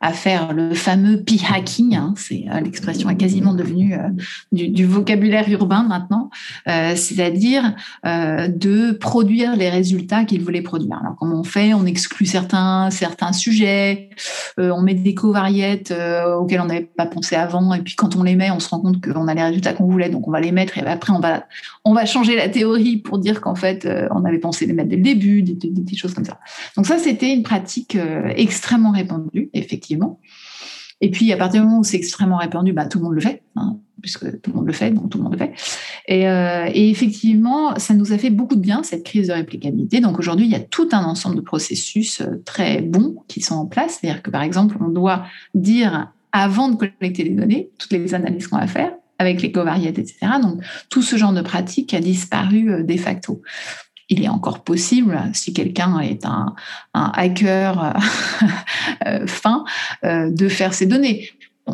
à, 0.00 0.12
faire 0.12 0.52
le 0.52 0.74
fameux 0.74 1.22
p-hacking. 1.22 1.96
Hein, 1.96 2.14
c'est 2.16 2.46
euh, 2.50 2.60
l'expression 2.60 3.10
est 3.10 3.16
quasiment 3.16 3.54
devenue 3.54 3.94
euh, 3.94 4.08
du, 4.52 4.84
vocabulaire 4.86 5.48
urbain 5.50 5.82
maintenant, 5.82 6.30
c'est-à-dire 6.66 7.74
de 8.04 8.92
produire 8.92 9.56
les 9.56 9.68
résultats 9.68 10.24
qu'ils 10.24 10.42
voulaient 10.42 10.62
produire. 10.62 10.98
Alors 11.00 11.16
comment 11.16 11.40
on 11.40 11.44
fait? 11.44 11.74
On 11.74 11.84
exclut 11.86 12.26
certains 12.26 12.90
certains 12.90 13.32
sujets, 13.32 14.10
on 14.58 14.80
met 14.80 14.94
des 14.94 15.14
covariètes 15.14 15.92
auxquelles 16.38 16.60
on 16.60 16.66
n'avait 16.66 16.82
pas 16.82 17.06
pensé 17.06 17.34
avant, 17.36 17.74
et 17.74 17.80
puis 17.80 17.94
quand 17.94 18.16
on 18.16 18.22
les 18.22 18.36
met, 18.36 18.50
on 18.50 18.60
se 18.60 18.68
rend 18.68 18.80
compte 18.80 19.04
qu'on 19.04 19.28
a 19.28 19.34
les 19.34 19.42
résultats 19.42 19.72
qu'on 19.72 19.86
voulait, 19.86 20.08
donc 20.08 20.28
on 20.28 20.30
va 20.30 20.40
les 20.40 20.52
mettre 20.52 20.78
et 20.78 20.86
après 20.86 21.12
on 21.12 21.20
va 21.20 21.44
on 21.84 21.94
va 21.94 22.04
changer 22.04 22.36
la 22.36 22.48
théorie 22.48 22.98
pour 22.98 23.18
dire 23.18 23.40
qu'en 23.40 23.54
fait, 23.54 23.86
euh, 23.86 24.08
on 24.10 24.24
avait 24.24 24.38
pensé 24.38 24.66
les 24.66 24.72
mettre 24.72 24.88
dès 24.88 24.96
le 24.96 25.02
début, 25.02 25.42
des, 25.42 25.96
choses 25.96 26.14
comme 26.14 26.24
ça. 26.24 26.38
Donc 26.76 26.86
ça, 26.86 26.98
c'était 26.98 27.32
une 27.32 27.42
pratique 27.42 27.96
euh, 27.96 28.32
extrêmement 28.34 28.90
répandue, 28.90 29.50
effectivement. 29.54 30.20
Et 31.00 31.10
puis, 31.10 31.32
à 31.32 31.36
partir 31.36 31.60
du 31.60 31.66
moment 31.66 31.80
où 31.80 31.84
c'est 31.84 31.96
extrêmement 31.96 32.38
répandu, 32.38 32.72
bah, 32.72 32.86
tout 32.86 32.98
le 32.98 33.04
monde 33.04 33.14
le 33.14 33.20
fait, 33.20 33.42
hein, 33.54 33.78
puisque 34.00 34.40
tout 34.40 34.50
le 34.50 34.56
monde 34.56 34.66
le 34.66 34.72
fait, 34.72 34.90
donc 34.90 35.10
tout 35.10 35.18
le 35.18 35.24
monde 35.24 35.34
le 35.34 35.38
fait. 35.38 35.52
Et, 36.08 36.28
euh, 36.28 36.68
et, 36.72 36.90
effectivement, 36.90 37.78
ça 37.78 37.94
nous 37.94 38.12
a 38.12 38.18
fait 38.18 38.30
beaucoup 38.30 38.56
de 38.56 38.60
bien, 38.60 38.82
cette 38.82 39.04
crise 39.04 39.28
de 39.28 39.32
réplicabilité. 39.32 40.00
Donc 40.00 40.18
aujourd'hui, 40.18 40.46
il 40.46 40.52
y 40.52 40.56
a 40.56 40.60
tout 40.60 40.88
un 40.92 41.04
ensemble 41.04 41.36
de 41.36 41.42
processus 41.42 42.22
très 42.44 42.80
bons 42.80 43.16
qui 43.28 43.42
sont 43.42 43.56
en 43.56 43.66
place. 43.66 43.98
C'est-à-dire 44.00 44.22
que, 44.22 44.30
par 44.30 44.42
exemple, 44.42 44.76
on 44.80 44.88
doit 44.88 45.24
dire, 45.54 46.12
avant 46.32 46.68
de 46.70 46.76
collecter 46.76 47.24
les 47.24 47.30
données, 47.30 47.70
toutes 47.78 47.92
les 47.92 48.14
analyses 48.14 48.48
qu'on 48.48 48.58
va 48.58 48.66
faire, 48.66 48.92
avec 49.18 49.42
les 49.42 49.52
covariates, 49.52 49.98
etc. 49.98 50.18
Donc, 50.42 50.62
tout 50.90 51.02
ce 51.02 51.16
genre 51.16 51.32
de 51.32 51.42
pratique 51.42 51.94
a 51.94 52.00
disparu 52.00 52.70
euh, 52.70 52.82
de 52.82 52.96
facto. 52.96 53.42
Il 54.08 54.22
est 54.22 54.28
encore 54.28 54.62
possible, 54.62 55.20
si 55.32 55.52
quelqu'un 55.52 55.98
est 55.98 56.24
un, 56.24 56.54
hacker 56.94 57.98
euh, 59.06 59.26
fin, 59.26 59.64
euh, 60.04 60.30
de 60.30 60.48
faire 60.48 60.74
ces 60.74 60.86
données. 60.86 61.28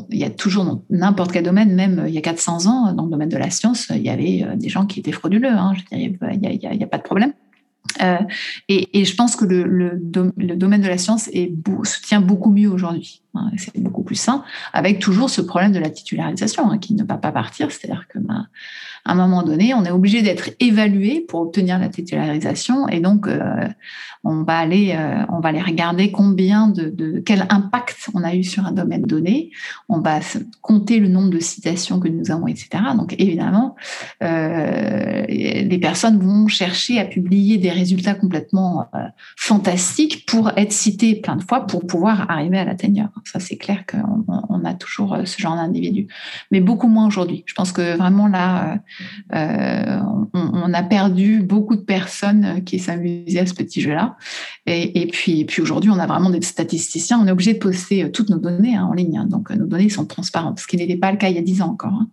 il 0.09 0.19
y 0.19 0.25
a 0.25 0.31
toujours 0.31 0.83
n'importe 0.89 1.33
quel 1.33 1.45
domaine, 1.45 1.75
même 1.75 2.05
il 2.09 2.15
y 2.15 2.19
a 2.19 2.23
400 2.23 2.67
ans, 2.67 2.93
dans 2.95 3.05
le 3.05 3.11
domaine 3.11 3.29
de 3.29 3.37
la 3.37 3.51
science, 3.51 3.91
il 3.91 4.03
y 4.03 4.09
avait 4.09 4.47
des 4.57 4.71
gens 4.71 4.87
qui 4.87 5.01
étaient 5.01 5.13
frauduleux. 5.13 5.51
Hein. 5.51 5.75
Je 5.77 5.83
il 5.97 6.17
n'y 6.19 6.85
a, 6.85 6.87
pas 6.87 6.97
de 6.97 7.03
problème. 7.03 7.35
et, 8.69 9.05
je 9.05 9.15
pense 9.15 9.37
que 9.37 9.45
le, 9.45 9.93
domaine 9.99 10.81
de 10.81 10.89
la 10.89 10.97
science 10.97 11.25
se 11.25 12.03
tient 12.03 12.23
beaucoup 12.23 12.51
mieux 12.51 12.71
aujourd'hui. 12.71 13.22
Hein, 13.35 13.51
c'est 13.57 13.79
beaucoup 13.79 14.03
plus 14.03 14.17
sain, 14.17 14.45
avec 14.75 14.99
toujours 14.99 15.31
ce 15.31 15.41
problème 15.41 15.73
de 15.73 15.79
la 15.79 15.89
titularisation 15.89 16.71
hein, 16.71 16.77
qui 16.77 16.93
ne 16.93 17.03
va 17.03 17.17
pas 17.17 17.33
partir. 17.33 17.73
C'est-à-dire 17.73 18.07
que 18.07 18.19
ben, 18.19 18.47
à 19.07 19.13
un 19.13 19.15
moment 19.15 19.43
donné, 19.43 19.73
on 19.73 19.85
est 19.87 19.91
obligé 19.91 20.21
d'être 20.21 20.51
évalué 20.61 21.25
pour 21.27 21.41
obtenir 21.41 21.79
la 21.79 21.89
titularisation, 21.89 22.89
et 22.89 23.01
donc 23.01 23.27
euh, 23.27 23.67
on 24.23 24.43
va 24.43 24.59
aller, 24.59 24.95
euh, 24.95 25.25
on 25.31 25.41
va 25.41 25.49
aller 25.49 25.63
regarder 25.63 26.13
combien 26.13 26.69
de, 26.69 27.23
quel 27.25 27.47
impact 27.49 28.11
on 28.13 28.23
a 28.23 28.35
eu 28.35 28.45
sur 28.45 28.67
un 28.67 28.73
domaine 28.73 29.03
donné. 29.03 29.51
On 29.89 30.01
va 30.01 30.21
compter 30.61 31.01
le 31.01 31.09
nombre 31.09 31.31
de 31.31 31.41
citations 31.41 32.01
que 32.01 32.09
nous 32.09 32.31
avons, 32.31 32.49
etc. 32.49 32.69
Donc 32.99 33.15
évidemment, 33.19 33.77
euh, 34.23 35.25
les 35.27 35.79
personnes 35.81 36.19
vont 36.19 36.49
chercher 36.49 37.01
à 37.01 37.07
publier 37.07 37.57
des 37.57 37.71
résultats 37.71 38.15
complètement 38.15 38.91
fantastiques 39.37 40.27
pour 40.27 40.51
être 40.57 40.73
citées 40.73 41.17
plein 41.17 41.37
de 41.37 41.43
fois 41.43 41.67
pour 41.67 41.87
pouvoir 41.87 42.31
arriver 42.31 42.59
à 42.59 42.65
la 42.67 42.75
tenure. 42.75 43.09
Ça, 43.25 43.41
c'est 43.41 43.57
clair 43.57 43.85
qu'on 43.87 44.25
on 44.49 44.65
a 44.65 44.75
toujours 44.75 45.17
ce 45.25 45.41
genre 45.41 45.57
d'individu, 45.57 46.09
mais 46.51 46.61
beaucoup 46.61 46.89
moins 46.89 47.07
aujourd'hui. 47.07 47.45
Je 47.47 47.55
pense 47.55 47.73
que 47.73 47.97
vraiment 47.97 48.29
là, 48.29 48.79
euh, 49.35 50.01
on, 50.33 50.73
a 50.73 50.83
perdu 50.83 51.43
beaucoup 51.43 51.77
de 51.77 51.83
personnes 51.83 52.63
qui 52.65 52.79
s'amusaient 52.79 53.41
à 53.41 53.47
ce 53.47 53.55
petit 53.55 53.81
jeu-là. 53.81 54.17
Et, 54.67 55.09
puis, 55.13 55.45
puis 55.45 55.63
aujourd'hui, 55.63 55.91
on 55.91 55.99
a 55.99 56.07
vraiment 56.07 56.31
des 56.31 56.43
statisticiens. 56.43 57.21
On 57.21 57.27
est 57.27 57.33
obligé 57.33 57.55
de 57.55 57.59
poster 57.59 58.11
toutes 58.11 58.31
nos 58.31 58.39
données 58.39 58.77
hein, 58.77 58.89
en 58.91 58.95
ligne. 58.95 59.19
Hein. 59.19 59.27
donc, 59.27 59.51
nos 59.51 59.67
données 59.67 59.89
sont 59.89 60.07
transparentes, 60.07 60.61
ce 60.61 60.67
qui 60.67 60.77
n'était 60.77 60.97
pas 60.97 61.11
le 61.13 61.19
cas 61.19 61.29
il 61.29 61.35
y 61.35 61.39
a 61.39 61.43
10 61.43 61.63
ans 61.63 61.71
encore. 61.71 61.93
Hein. 61.93 62.09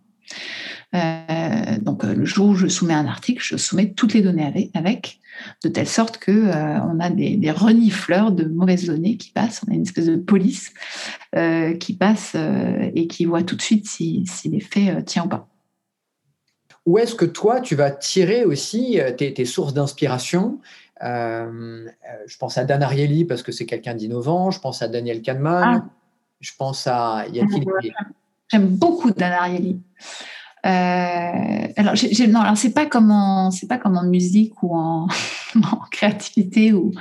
Euh, 0.94 1.78
donc, 1.80 2.02
le 2.04 2.24
jour 2.24 2.48
où 2.48 2.54
je 2.54 2.66
soumets 2.66 2.94
un 2.94 3.06
article, 3.06 3.42
je 3.42 3.56
soumets 3.56 3.92
toutes 3.92 4.14
les 4.14 4.22
données 4.22 4.70
avec, 4.74 5.20
de 5.64 5.68
telle 5.68 5.88
sorte 5.88 6.18
que 6.18 6.30
euh, 6.30 6.80
on 6.82 7.00
a 7.00 7.10
des, 7.10 7.50
renifleurs 7.50 8.32
de 8.32 8.44
mauvaises 8.44 8.86
données 8.86 9.16
qui 9.16 9.30
passent. 9.30 9.62
On 9.66 9.72
a 9.72 9.74
une 9.74 9.82
espèce 9.82 10.06
de 10.06 10.16
police 10.16 10.72
qui 11.78 11.94
passe 11.94 12.36
et 12.94 13.06
qui 13.06 13.24
voit 13.24 13.42
tout 13.42 13.54
de 13.56 13.62
suite 13.62 13.88
si, 13.88 14.24
si 14.26 14.48
l'effet 14.48 15.02
tient 15.04 15.24
ou 15.24 15.28
pas. 15.28 15.50
Où 16.86 16.98
est-ce 16.98 17.14
que 17.14 17.24
toi, 17.24 17.60
tu 17.60 17.74
vas 17.74 17.90
tirer 17.90 18.44
aussi 18.44 19.00
euh, 19.00 19.12
tes, 19.12 19.44
sources 19.44 19.74
d'inspiration? 19.74 20.58
Euh, 21.02 21.86
euh, 21.86 21.88
Je 22.26 22.36
pense 22.38 22.58
à 22.58 22.64
Dan 22.64 22.82
Ariely 22.82 23.24
parce 23.24 23.42
que 23.42 23.52
c'est 23.52 23.66
quelqu'un 23.66 23.94
d'innovant. 23.94 24.50
Je 24.50 24.60
pense 24.60 24.82
à 24.82 24.88
Daniel 24.88 25.22
Kahneman. 25.22 25.82
Ah. 25.82 25.84
Je 26.40 26.52
pense 26.58 26.86
à. 26.86 27.26
J'aime 28.50 28.66
beaucoup 28.66 29.10
Dan 29.10 29.32
Ariely. 29.32 29.78
Alors, 31.80 31.94
non, 32.28 32.40
alors 32.40 32.56
c'est 32.56 32.72
pas 32.72 32.86
comme 32.86 33.10
en, 33.10 33.50
c'est 33.50 33.66
pas 33.66 33.78
comme 33.78 33.96
en 33.96 34.04
musique 34.04 34.62
ou 34.62 34.76
en, 34.76 35.08
créativité 35.90 36.72
où, 36.72 36.92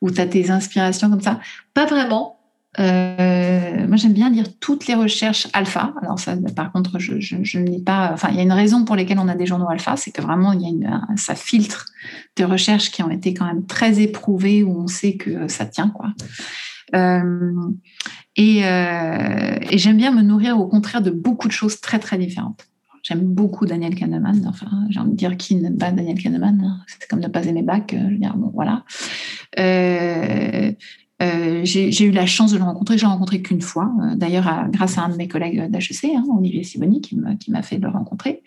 où 0.00 0.10
tu 0.10 0.20
as 0.20 0.26
tes 0.26 0.50
inspirations 0.50 1.10
comme 1.10 1.20
ça. 1.20 1.40
Pas 1.74 1.86
vraiment. 1.86 2.36
Euh, 2.78 3.86
moi, 3.88 3.96
j'aime 3.96 4.12
bien 4.12 4.30
lire 4.30 4.46
toutes 4.60 4.86
les 4.86 4.94
recherches 4.94 5.48
alpha. 5.52 5.92
Alors 6.02 6.20
ça, 6.20 6.36
par 6.54 6.70
contre, 6.70 6.98
je, 7.00 7.14
ne 7.14 7.64
lis 7.64 7.82
pas. 7.82 8.10
Enfin, 8.12 8.28
il 8.30 8.36
y 8.36 8.40
a 8.40 8.42
une 8.42 8.52
raison 8.52 8.84
pour 8.84 8.94
laquelle 8.94 9.18
on 9.18 9.28
a 9.28 9.34
des 9.34 9.46
journaux 9.46 9.68
alpha, 9.68 9.96
c'est 9.96 10.12
que 10.12 10.22
vraiment, 10.22 10.52
il 10.52 10.60
y 10.60 10.86
a 10.86 11.02
ça 11.16 11.34
filtre 11.34 11.86
des 12.36 12.44
recherches 12.44 12.90
qui 12.90 13.02
ont 13.02 13.10
été 13.10 13.34
quand 13.34 13.46
même 13.46 13.66
très 13.66 14.00
éprouvées 14.00 14.62
où 14.62 14.80
on 14.80 14.86
sait 14.86 15.14
que 15.14 15.48
ça 15.48 15.66
tient, 15.66 15.90
quoi. 15.90 16.12
Euh, 16.94 17.52
euh, 18.38 19.58
et 19.70 19.78
j'aime 19.78 19.96
bien 19.96 20.12
me 20.12 20.22
nourrir 20.22 20.58
au 20.58 20.66
contraire 20.66 21.02
de 21.02 21.10
beaucoup 21.10 21.48
de 21.48 21.52
choses 21.52 21.80
très 21.80 21.98
très 21.98 22.16
différentes. 22.16 22.66
J'aime 23.02 23.22
beaucoup 23.22 23.66
Daniel 23.66 23.94
Kahneman. 23.94 24.46
Enfin, 24.46 24.68
j'ai 24.90 25.00
envie 25.00 25.12
de 25.12 25.16
dire 25.16 25.36
qui 25.36 25.56
n'aime 25.56 25.78
pas 25.78 25.90
Daniel 25.90 26.20
Kahneman. 26.20 26.62
Hein. 26.62 26.80
C'est 26.86 27.08
comme 27.08 27.20
ne 27.20 27.28
pas 27.28 27.44
aimer 27.44 27.62
Bach. 27.62 27.82
Je 27.90 27.96
veux 27.96 28.18
dire, 28.18 28.36
bon, 28.36 28.50
voilà. 28.54 28.84
Euh, 29.58 30.72
euh, 31.22 31.60
j'ai 31.64 32.04
eu 32.04 32.10
la 32.10 32.26
chance 32.26 32.52
de 32.52 32.58
le 32.58 32.64
rencontrer. 32.64 32.96
Je 32.96 33.02
l'ai 33.02 33.08
rencontré 33.08 33.42
qu'une 33.42 33.60
fois, 33.60 33.92
euh, 34.02 34.14
d'ailleurs 34.14 34.68
grâce 34.70 34.96
à 34.96 35.02
un 35.02 35.10
de 35.10 35.16
mes 35.16 35.28
collègues 35.28 35.70
d'HEC, 35.70 36.04
hein, 36.16 36.24
Olivier 36.36 36.62
Siboni, 36.62 37.00
qui 37.00 37.50
m'a 37.50 37.62
fait 37.62 37.78
le 37.78 37.88
rencontrer. 37.88 38.42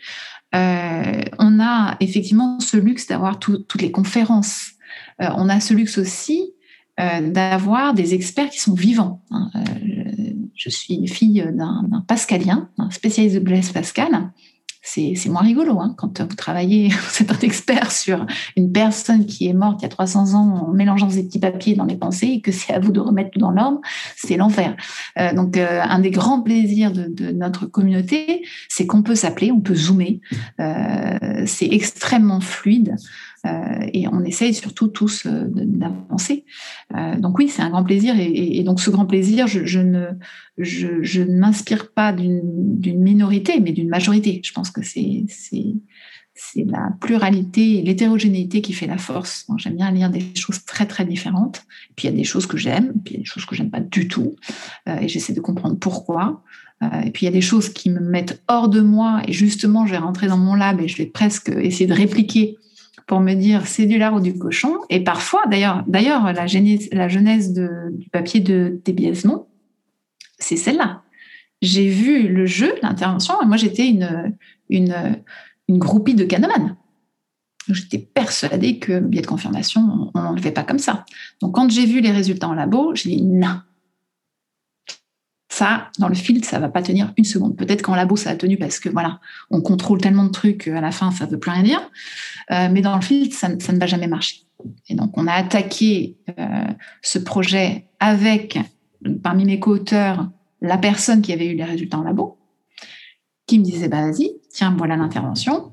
Euh, 0.56 1.22
on 1.40 1.60
a 1.60 1.98
effectivement 2.00 2.60
ce 2.60 2.78
luxe 2.78 3.08
d'avoir 3.08 3.40
toutes 3.40 3.82
les 3.82 3.92
conférences. 3.92 4.72
on 5.20 5.50
a 5.50 5.60
ce 5.60 5.74
luxe 5.74 5.98
aussi 5.98 6.54
d'avoir 6.98 7.94
des 7.94 8.14
experts 8.14 8.50
qui 8.50 8.60
sont 8.60 8.76
vivants. 8.76 9.24
Hein. 9.32 9.50
Je 10.56 10.70
suis 10.70 11.08
fille 11.08 11.46
d'un 11.54 12.04
pascalien, 12.08 12.70
un 12.78 12.90
spécialiste 12.92 13.36
de 13.36 13.40
Blaise 13.40 13.72
Pascal, 13.72 14.32
c'est 14.84 15.30
moins 15.30 15.42
rigolo. 15.42 15.80
Hein, 15.80 15.96
quand 15.98 16.22
vous 16.22 16.36
travaillez, 16.36 16.90
vous 16.90 17.24
êtes 17.24 17.32
un 17.32 17.40
expert 17.40 17.92
sur 17.92 18.26
une 18.58 18.72
personne 18.72 19.26
qui 19.26 19.48
est 19.48 19.54
morte 19.54 19.82
il 19.82 19.84
y 19.84 19.86
a 19.86 19.90
300 19.90 20.34
ans 20.34 20.68
en 20.68 20.74
mélangeant 20.74 21.08
des 21.08 21.24
petits 21.24 21.40
papiers 21.40 21.76
dans 21.76 21.86
les 21.86 21.96
pensées 21.96 22.28
et 22.28 22.42
que 22.42 22.52
c'est 22.52 22.74
à 22.74 22.80
vous 22.80 22.92
de 22.92 23.00
remettre 23.00 23.32
tout 23.32 23.40
dans 23.40 23.52
l'ordre, 23.52 23.80
c'est 24.16 24.38
l'enfer. 24.38 24.76
Euh, 25.18 25.34
donc, 25.34 25.58
euh, 25.58 25.82
un 25.82 26.00
des 26.00 26.12
grands 26.12 26.42
plaisirs 26.42 26.92
de, 26.92 27.32
notre 27.32 27.66
communauté, 27.66 28.44
c'est 28.70 28.86
qu'on 28.86 29.04
peut 29.04 29.16
s'appeler, 29.16 29.52
on 29.52 29.62
peut 29.62 29.76
zoomer. 29.76 30.20
Euh, 30.60 31.44
c'est 31.46 31.68
extrêmement 31.68 32.42
fluide. 32.42 32.96
Euh, 33.46 33.90
et 33.94 34.08
on 34.08 34.24
essaye 34.24 34.54
surtout 34.54 34.88
tous 34.88 35.26
euh, 35.26 35.46
d'avancer. 35.50 36.46
Euh, 36.96 37.18
donc 37.18 37.38
oui, 37.38 37.50
c'est 37.50 37.62
un 37.62 37.70
grand 37.70 37.84
plaisir. 37.84 38.16
Et, 38.18 38.64
donc 38.64 38.80
ce 38.80 38.90
grand 38.90 39.06
plaisir, 39.06 39.48
je, 39.48 39.80
ne, 39.80 41.40
m'inspire 41.40 41.92
pas 41.92 42.14
d'une 42.14 43.00
minorité, 43.02 43.60
mais 43.60 43.74
d'une 43.74 43.90
majorité. 43.90 44.42
Je 44.44 44.54
pense 44.54 44.72
que 44.72 44.82
c'est 44.82 45.26
la 46.56 46.90
pluralité 47.02 47.82
l'hétérogénéité 47.82 48.62
qui 48.62 48.74
fait 48.74 48.88
la 48.88 48.98
force. 48.98 49.46
J'aime 49.58 49.76
bien 49.76 49.92
lire 49.92 50.10
des 50.10 50.24
choses 50.36 50.64
très 50.64 50.86
très 50.86 51.04
différentes. 51.04 51.64
Et 51.90 51.94
puis 51.96 52.08
il 52.08 52.12
y 52.12 52.14
a 52.14 52.18
des 52.18 52.24
choses 52.24 52.48
que 52.48 52.58
j'aime, 52.58 52.94
puis 53.04 53.16
il 53.16 53.18
y 53.18 53.20
a 53.20 53.24
des 53.24 53.30
choses 53.30 53.46
que 53.46 53.56
j'aime 53.56 53.72
pas 53.72 53.82
du 53.82 54.08
tout, 54.08 54.36
et 54.88 55.08
j'essaie 55.08 55.34
de 55.34 55.42
comprendre 55.42 55.78
pourquoi. 55.78 56.44
et 56.82 57.12
puis 57.12 57.26
il 57.26 57.30
y 57.30 57.32
a 57.32 57.34
des 57.34 57.42
choses 57.42 57.70
qui 57.70 57.90
me 57.90 58.00
mettent 58.00 58.42
hors 58.48 58.70
de 58.70 58.82
moi, 58.82 59.22
et 59.28 59.34
justement 59.34 59.86
je 59.86 59.92
vais 59.92 59.98
rentrer 59.98 60.28
dans 60.28 60.38
mon 60.38 60.56
lab 60.56 60.80
et 60.80 60.88
je 60.88 60.98
vais 60.98 61.06
presque 61.06 61.50
essayer 61.50 61.88
de 61.88 61.94
répliquer 61.94 62.58
pour 63.08 63.20
me 63.20 63.34
dire 63.34 63.68
c'est 63.68 63.86
du 63.86 63.98
lard 63.98 64.14
ou 64.16 64.20
du 64.20 64.38
cochon. 64.38 64.78
Et 64.90 65.04
parfois, 65.04 65.44
d'ailleurs, 65.50 65.84
d'ailleurs 65.88 66.32
la, 66.34 66.48
genèse, 66.48 66.90
la 66.92 67.08
genèse 67.08 67.54
du 67.54 68.10
papier 68.10 68.40
de 68.40 68.82
débiaisement, 68.84 69.48
c'est 70.40 70.58
celle-là. 70.58 71.02
J'ai 71.62 71.88
vu 71.88 72.28
le 72.28 72.46
jeu, 72.46 72.74
l'intervention, 72.82 73.36
et 73.42 73.46
moi 73.46 73.58
j'étais 73.58 73.88
une, 73.88 74.36
une, 74.70 75.22
une 75.68 75.78
groupie 75.78 76.16
de 76.16 76.26
Kahneman. 76.26 76.76
J'étais 77.70 78.00
persuadée 78.00 78.78
que 78.80 79.00
biais 79.00 79.22
de 79.22 79.28
confirmation, 79.28 80.12
on 80.14 80.32
ne 80.32 80.36
le 80.36 80.42
fait 80.42 80.52
pas 80.52 80.64
comme 80.64 80.80
ça. 80.80 81.06
Donc 81.42 81.56
quand 81.56 81.70
j'ai 81.72 81.86
vu 81.86 82.02
les 82.02 82.12
résultats 82.12 82.50
en 82.50 82.54
labo, 82.54 82.94
j'ai 82.94 83.10
dit 83.12 83.22
non, 83.22 83.62
ça, 85.54 85.92
dans 86.00 86.08
le 86.08 86.16
field, 86.16 86.44
ça 86.46 86.58
va 86.58 86.68
pas 86.68 86.82
tenir 86.82 87.14
une 87.16 87.26
seconde. 87.26 87.56
Peut-être 87.56 87.84
qu'en 87.84 87.94
labo, 87.94 88.16
ça 88.16 88.32
a 88.32 88.36
tenu 88.36 88.58
parce 88.58 88.80
que 88.80 88.90
voilà, 88.90 89.20
on 89.52 89.62
contrôle 89.62 90.02
tellement 90.02 90.24
de 90.24 90.32
trucs 90.32 90.64
qu'à 90.64 90.82
la 90.82 90.90
fin, 90.90 91.12
ça 91.12 91.28
ne 91.28 91.32
veut 91.32 91.38
plus 91.38 91.52
rien 91.52 91.62
dire. 91.62 91.92
Euh, 92.50 92.70
mais 92.72 92.82
dans 92.82 92.96
le 92.96 93.04
field, 93.04 93.32
ça, 93.34 93.50
ne 93.50 93.80
va 93.80 93.86
jamais 93.86 94.08
marcher. 94.08 94.42
Et 94.90 94.96
donc, 94.96 95.16
on 95.16 95.28
a 95.28 95.34
attaqué 95.34 96.18
euh, 96.40 96.66
ce 97.04 97.20
projet 97.20 97.86
avec, 98.00 98.58
parmi 99.22 99.46
mes 99.46 99.60
co-auteurs, 99.60 100.28
la 100.62 100.80
personne 100.80 101.22
qui 101.22 101.32
avait 101.32 101.46
eu 101.46 101.56
les 101.56 101.66
résultats 101.66 102.00
en 102.00 102.04
labo, 102.04 102.40
qui 103.46 103.60
me 103.60 103.64
disait, 103.64 103.90
bah, 103.90 104.10
vas-y, 104.10 104.32
tiens, 104.50 104.74
voilà 104.76 104.96
l'intervention. 104.96 105.72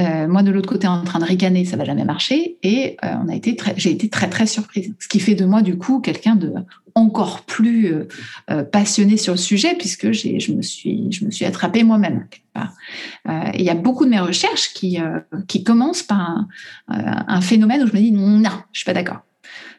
Euh, 0.00 0.26
moi, 0.26 0.42
de 0.42 0.50
l'autre 0.50 0.68
côté, 0.68 0.86
en 0.86 1.04
train 1.04 1.18
de 1.18 1.24
ricaner, 1.24 1.64
ça 1.64 1.76
va 1.76 1.84
jamais 1.84 2.04
marcher. 2.04 2.56
Et 2.62 2.96
on 3.02 3.28
a 3.28 3.34
été 3.34 3.56
j'ai 3.76 3.90
été 3.90 4.08
très, 4.08 4.28
très 4.28 4.46
surprise. 4.46 4.94
Ce 4.98 5.08
qui 5.08 5.20
fait 5.20 5.34
de 5.34 5.44
moi, 5.44 5.62
du 5.62 5.76
coup, 5.76 6.00
quelqu'un 6.00 6.36
de 6.36 6.52
encore 6.94 7.42
plus 7.42 7.92
euh, 7.92 8.08
euh, 8.50 8.64
passionnée 8.64 9.16
sur 9.16 9.34
le 9.34 9.38
sujet 9.38 9.74
puisque 9.78 10.12
je 10.12 10.52
me 10.52 10.62
suis, 10.62 11.10
je 11.12 11.24
me 11.24 11.30
suis 11.30 11.44
attrapée 11.44 11.82
moi-même. 11.82 12.26
Euh, 12.56 13.32
il 13.54 13.62
y 13.62 13.70
a 13.70 13.74
beaucoup 13.74 14.04
de 14.04 14.10
mes 14.10 14.20
recherches 14.20 14.72
qui, 14.74 14.98
qui 15.46 15.64
commencent 15.64 16.02
par 16.02 16.46
un, 16.88 17.40
phénomène 17.40 17.82
où 17.82 17.86
je 17.86 17.92
me 17.92 17.98
dis 17.98 18.12
non, 18.12 18.50
je 18.72 18.80
suis 18.80 18.84
pas 18.84 18.92
d'accord, 18.92 19.20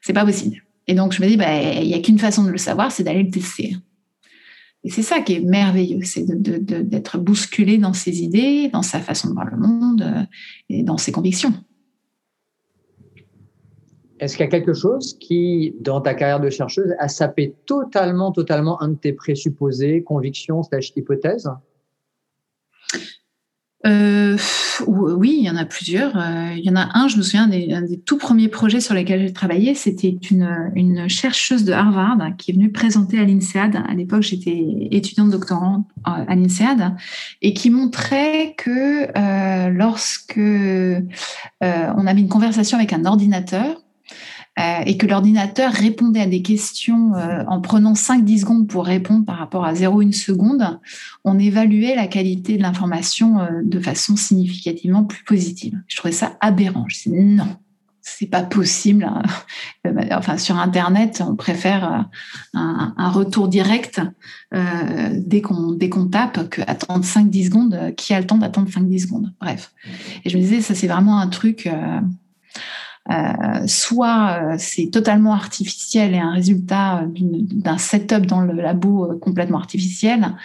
c'est 0.02 0.14
pas 0.14 0.26
possible. 0.26 0.64
Et 0.88 0.96
donc 0.96 1.14
je 1.14 1.22
me 1.22 1.28
dis, 1.28 1.38
bah, 1.38 1.62
il 1.62 1.88
n'y 1.88 1.94
a 1.94 2.00
qu'une 2.00 2.18
façon 2.18 2.44
de 2.44 2.50
le 2.50 2.58
savoir, 2.58 2.92
c'est 2.92 3.04
d'aller 3.04 3.24
le 3.24 3.30
tester. 3.30 3.78
Et 4.84 4.90
c'est 4.90 5.04
ça 5.04 5.22
qui 5.22 5.34
est 5.36 5.40
merveilleux, 5.42 6.04
c'est 6.04 6.26
d'être 6.26 7.20
bousculé 7.20 7.78
dans 7.78 7.94
ses 7.94 8.24
idées, 8.24 8.70
dans 8.70 8.82
sa 8.82 9.00
façon 9.00 9.30
de 9.30 9.34
voir 9.34 9.46
le 9.46 9.58
monde 9.58 10.28
et 10.70 10.82
dans 10.82 10.98
ses 10.98 11.12
convictions. 11.12 11.54
Est-ce 14.20 14.38
qu'il 14.38 14.44
y 14.44 14.48
a 14.48 14.52
quelque 14.52 14.74
chose 14.74 15.18
qui, 15.20 15.76
dans 15.80 16.00
ta 16.00 16.14
carrière 16.14 16.40
de 16.40 16.50
chercheuse, 16.50 16.94
a 17.00 17.08
sapé 17.08 17.56
totalement, 17.66 18.32
totalement 18.32 18.82
un 18.82 18.90
de 18.90 18.96
tes 18.96 19.14
présupposés, 19.14 20.04
convictions, 20.04 20.62
slash 20.62 20.94
hypothèses? 20.96 21.50
Euh, 23.88 24.38
oui, 24.88 25.38
il 25.40 25.46
y 25.46 25.50
en 25.50 25.56
a 25.56 25.66
plusieurs. 25.66 26.16
Euh, 26.18 26.54
il 26.56 26.64
y 26.64 26.70
en 26.70 26.76
a 26.76 26.90
un, 26.94 27.08
je 27.08 27.18
me 27.18 27.22
souviens, 27.22 27.48
des, 27.48 27.74
un 27.74 27.82
des 27.82 28.00
tout 28.00 28.18
premiers 28.18 28.48
projets 28.48 28.80
sur 28.80 28.94
lesquels 28.94 29.22
j'ai 29.22 29.34
travaillé, 29.34 29.76
c'était 29.76 30.18
une, 30.30 31.08
chercheuse 31.08 31.64
de 31.64 31.74
Harvard 31.74 32.18
qui 32.38 32.52
est 32.52 32.54
venue 32.54 32.72
présenter 32.72 33.20
à 33.20 33.26
l'INSEAD. 33.26 33.76
À 33.88 33.94
l'époque, 33.94 34.22
j'étais 34.22 34.66
étudiante 34.92 35.30
doctorante 35.30 35.86
à 36.04 36.36
l'INSEAD 36.36 36.96
et 37.42 37.54
qui 37.54 37.70
montrait 37.70 38.56
que 38.58 39.08
euh, 39.18 39.70
lorsque 39.70 40.40
on 40.40 42.08
avait 42.08 42.22
une 42.22 42.30
conversation 42.30 42.78
avec 42.78 42.94
un 42.94 43.06
ordinateur, 43.06 43.82
euh, 44.60 44.82
et 44.86 44.98
que 44.98 45.06
l'ordinateur 45.06 45.72
répondait 45.72 46.22
à 46.22 46.26
des 46.26 46.42
questions 46.42 47.16
euh, 47.16 47.44
en 47.48 47.62
prenant 47.62 47.94
5-10 47.94 48.42
secondes 48.42 48.68
pour 48.68 48.86
répondre 48.86 49.26
par 49.26 49.38
rapport 49.38 49.66
à 49.66 49.74
0,1 49.74 50.12
seconde, 50.12 50.80
on 51.24 51.40
évaluait 51.40 51.96
la 51.96 52.08
qualité 52.08 52.58
de 52.58 52.62
l'information 52.62 53.48
de 53.64 53.80
façon 53.80 54.16
significativement 54.16 55.04
plus 55.04 55.24
positive. 55.24 55.80
Je 55.88 55.96
trouvais 55.96 56.14
ça 56.14 56.38
aberrant. 56.42 56.86
Je 56.90 57.04
disais 57.04 57.22
non, 57.22 57.58
c'est 58.02 58.28
pas 58.28 58.44
possible. 58.44 59.06
Hein. 59.06 59.24
Enfin, 60.12 60.38
sur 60.38 60.58
Internet, 60.58 61.24
on 61.28 61.36
préfère 61.36 62.08
un, 62.54 63.10
retour 63.10 63.48
direct 63.48 64.00
dès 64.52 65.42
qu'on 65.42 66.08
tape 66.12 66.50
qu'attendre 66.50 67.04
5-10 67.04 67.46
secondes. 67.46 67.96
Qui 67.98 68.14
a 68.14 68.20
le 68.20 68.28
temps 68.28 68.38
d'attendre 68.38 68.70
5-10 68.70 69.04
secondes 69.04 69.34
Bref. 69.40 69.74
Et 70.24 70.30
je 70.30 70.38
me 70.38 70.42
disais, 70.42 70.62
ça 70.62 70.76
c'est 70.76 70.88
vraiment 70.88 71.20
un 71.20 71.28
truc 71.28 71.68
euh, 71.68 72.00
soit 73.68 74.40
euh, 74.42 74.56
c'est 74.58 74.88
totalement 74.88 75.34
artificiel 75.34 76.14
et 76.14 76.20
un 76.20 76.32
résultat 76.32 77.04
d'un 77.08 77.78
setup 77.78 78.26
dans 78.26 78.42
le 78.42 78.54
labo 78.54 79.06
euh, 79.06 79.20
complètement 79.20 79.58
artificiel, 79.58 80.36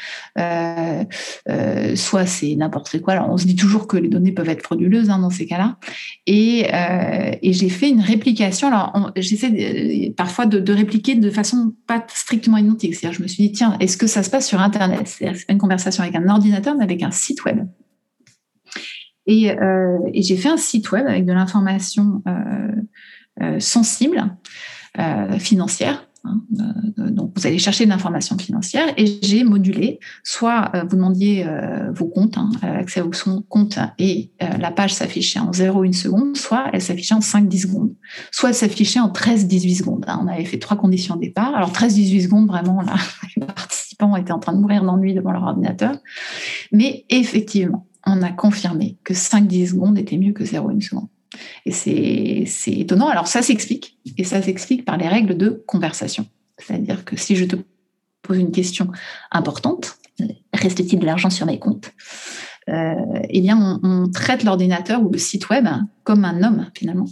soit 1.94 2.26
c'est 2.26 2.54
n'importe 2.56 3.00
quoi. 3.00 3.14
Alors 3.14 3.30
on 3.30 3.36
se 3.36 3.46
dit 3.46 3.56
toujours 3.56 3.86
que 3.86 3.96
les 3.96 4.08
données 4.08 4.32
peuvent 4.32 4.48
être 4.48 4.62
frauduleuses 4.62 5.10
hein, 5.10 5.18
dans 5.18 5.30
ces 5.30 5.46
cas-là. 5.46 5.76
Et, 6.26 6.66
j'ai 7.42 7.68
fait 7.70 7.88
une 7.88 8.00
réplication. 8.00 8.68
Alors 8.68 9.12
j'essaie 9.16 10.12
parfois 10.16 10.46
de, 10.46 10.72
répliquer 10.72 11.14
de 11.14 11.30
façon 11.30 11.72
pas 11.86 12.04
strictement 12.08 12.58
identique. 12.58 12.94
C'est-à-dire 12.94 13.18
je 13.18 13.22
me 13.22 13.28
suis 13.28 13.48
dit 13.48 13.52
tiens, 13.52 13.76
est-ce 13.80 13.96
que 13.96 14.06
ça 14.06 14.22
se 14.22 14.30
passe 14.30 14.46
sur 14.46 14.60
Internet? 14.60 15.02
C'est 15.06 15.46
pas 15.46 15.52
une 15.52 15.58
conversation 15.58 16.02
avec 16.02 16.14
un 16.16 16.28
ordinateur, 16.28 16.74
mais 16.76 16.84
avec 16.84 17.02
un 17.02 17.10
site 17.10 17.44
web. 17.44 17.66
Euh, 19.28 19.98
et, 20.12 20.22
j'ai 20.22 20.36
fait 20.36 20.48
un 20.48 20.56
site 20.56 20.90
web 20.92 21.06
avec 21.06 21.26
de 21.26 21.32
l'information 21.32 22.22
euh, 22.28 22.72
euh, 23.42 23.60
sensible, 23.60 24.36
financière. 25.38 26.08
Hein, 26.24 26.40
donc, 26.96 27.32
vous 27.36 27.46
allez 27.46 27.58
chercher 27.58 27.84
de 27.84 27.90
l'information 27.90 28.38
financière 28.38 28.86
et 28.96 29.18
j'ai 29.20 29.44
modulé, 29.44 30.00
soit 30.24 30.72
vous 30.88 30.96
demandiez 30.96 31.46
vos 31.94 32.06
comptes, 32.06 32.38
hein, 32.38 32.48
accès 32.62 33.02
aux 33.02 33.10
comptes 33.46 33.78
et 33.98 34.30
la 34.40 34.70
page 34.70 34.94
s'affichait 34.94 35.38
en 35.38 35.50
0,1 35.50 35.92
seconde, 35.92 36.34
soit 36.34 36.70
elle 36.72 36.80
s'affichait 36.80 37.14
en 37.14 37.20
5-10 37.20 37.60
secondes, 37.60 37.94
soit 38.30 38.48
elle 38.48 38.54
s'affichait 38.54 39.00
en 39.00 39.10
13-18 39.10 39.76
secondes. 39.76 40.04
Hein. 40.08 40.18
On 40.24 40.28
avait 40.28 40.46
fait 40.46 40.58
trois 40.58 40.78
conditions 40.78 41.16
au 41.16 41.18
départ. 41.18 41.54
Alors 41.54 41.72
13-18 41.72 42.22
secondes, 42.22 42.46
vraiment, 42.46 42.80
là, 42.80 42.94
les 43.36 43.44
participants 43.44 44.16
étaient 44.16 44.32
en 44.32 44.38
train 44.38 44.54
de 44.54 44.60
mourir 44.60 44.82
d'ennui 44.82 45.12
devant 45.12 45.32
leur 45.32 45.42
ordinateur. 45.42 45.98
Mais 46.72 47.04
effectivement, 47.10 47.86
on 48.06 48.22
a 48.22 48.30
confirmé 48.30 48.96
que 49.04 49.12
5-10 49.12 49.70
secondes 49.70 49.98
était 49.98 50.16
mieux 50.16 50.32
que 50.32 50.44
0,1 50.44 50.80
seconde. 50.80 51.08
Et 51.66 51.72
c'est 52.46 52.72
étonnant. 52.72 53.08
Alors 53.08 53.26
ça 53.26 53.42
s'explique, 53.42 53.98
et 54.16 54.24
ça 54.24 54.40
s'explique 54.40 54.84
par 54.84 54.96
les 54.96 55.08
règles 55.08 55.36
de 55.36 55.62
conversation. 55.66 56.26
C'est-à-dire 56.58 57.04
que 57.04 57.16
si 57.16 57.36
je 57.36 57.44
te 57.44 57.56
pose 58.22 58.38
une 58.38 58.52
question 58.52 58.90
importante, 59.30 59.98
reste-t-il 60.54 60.98
de 60.98 61.06
l'argent 61.06 61.30
sur 61.30 61.46
mes 61.46 61.58
comptes 61.58 61.92
euh, 62.68 62.94
eh 63.28 63.40
bien, 63.40 63.78
on, 63.84 64.10
traite 64.10 64.42
l'ordinateur 64.42 65.00
ou 65.00 65.08
le 65.08 65.18
site 65.18 65.48
web 65.50 65.68
comme 66.02 66.24
un 66.24 66.42
homme, 66.42 66.68
finalement, 66.74 67.06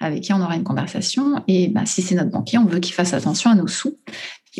avec 0.00 0.22
qui 0.22 0.34
on 0.34 0.42
aura 0.42 0.54
une 0.54 0.64
conversation. 0.64 1.42
Et 1.48 1.68
ben, 1.68 1.86
si 1.86 2.02
c'est 2.02 2.14
notre 2.14 2.30
banquier, 2.30 2.58
on 2.58 2.66
veut 2.66 2.78
qu'il 2.78 2.92
fasse 2.92 3.14
attention 3.14 3.50
à 3.50 3.54
nos 3.54 3.66
sous. 3.66 3.96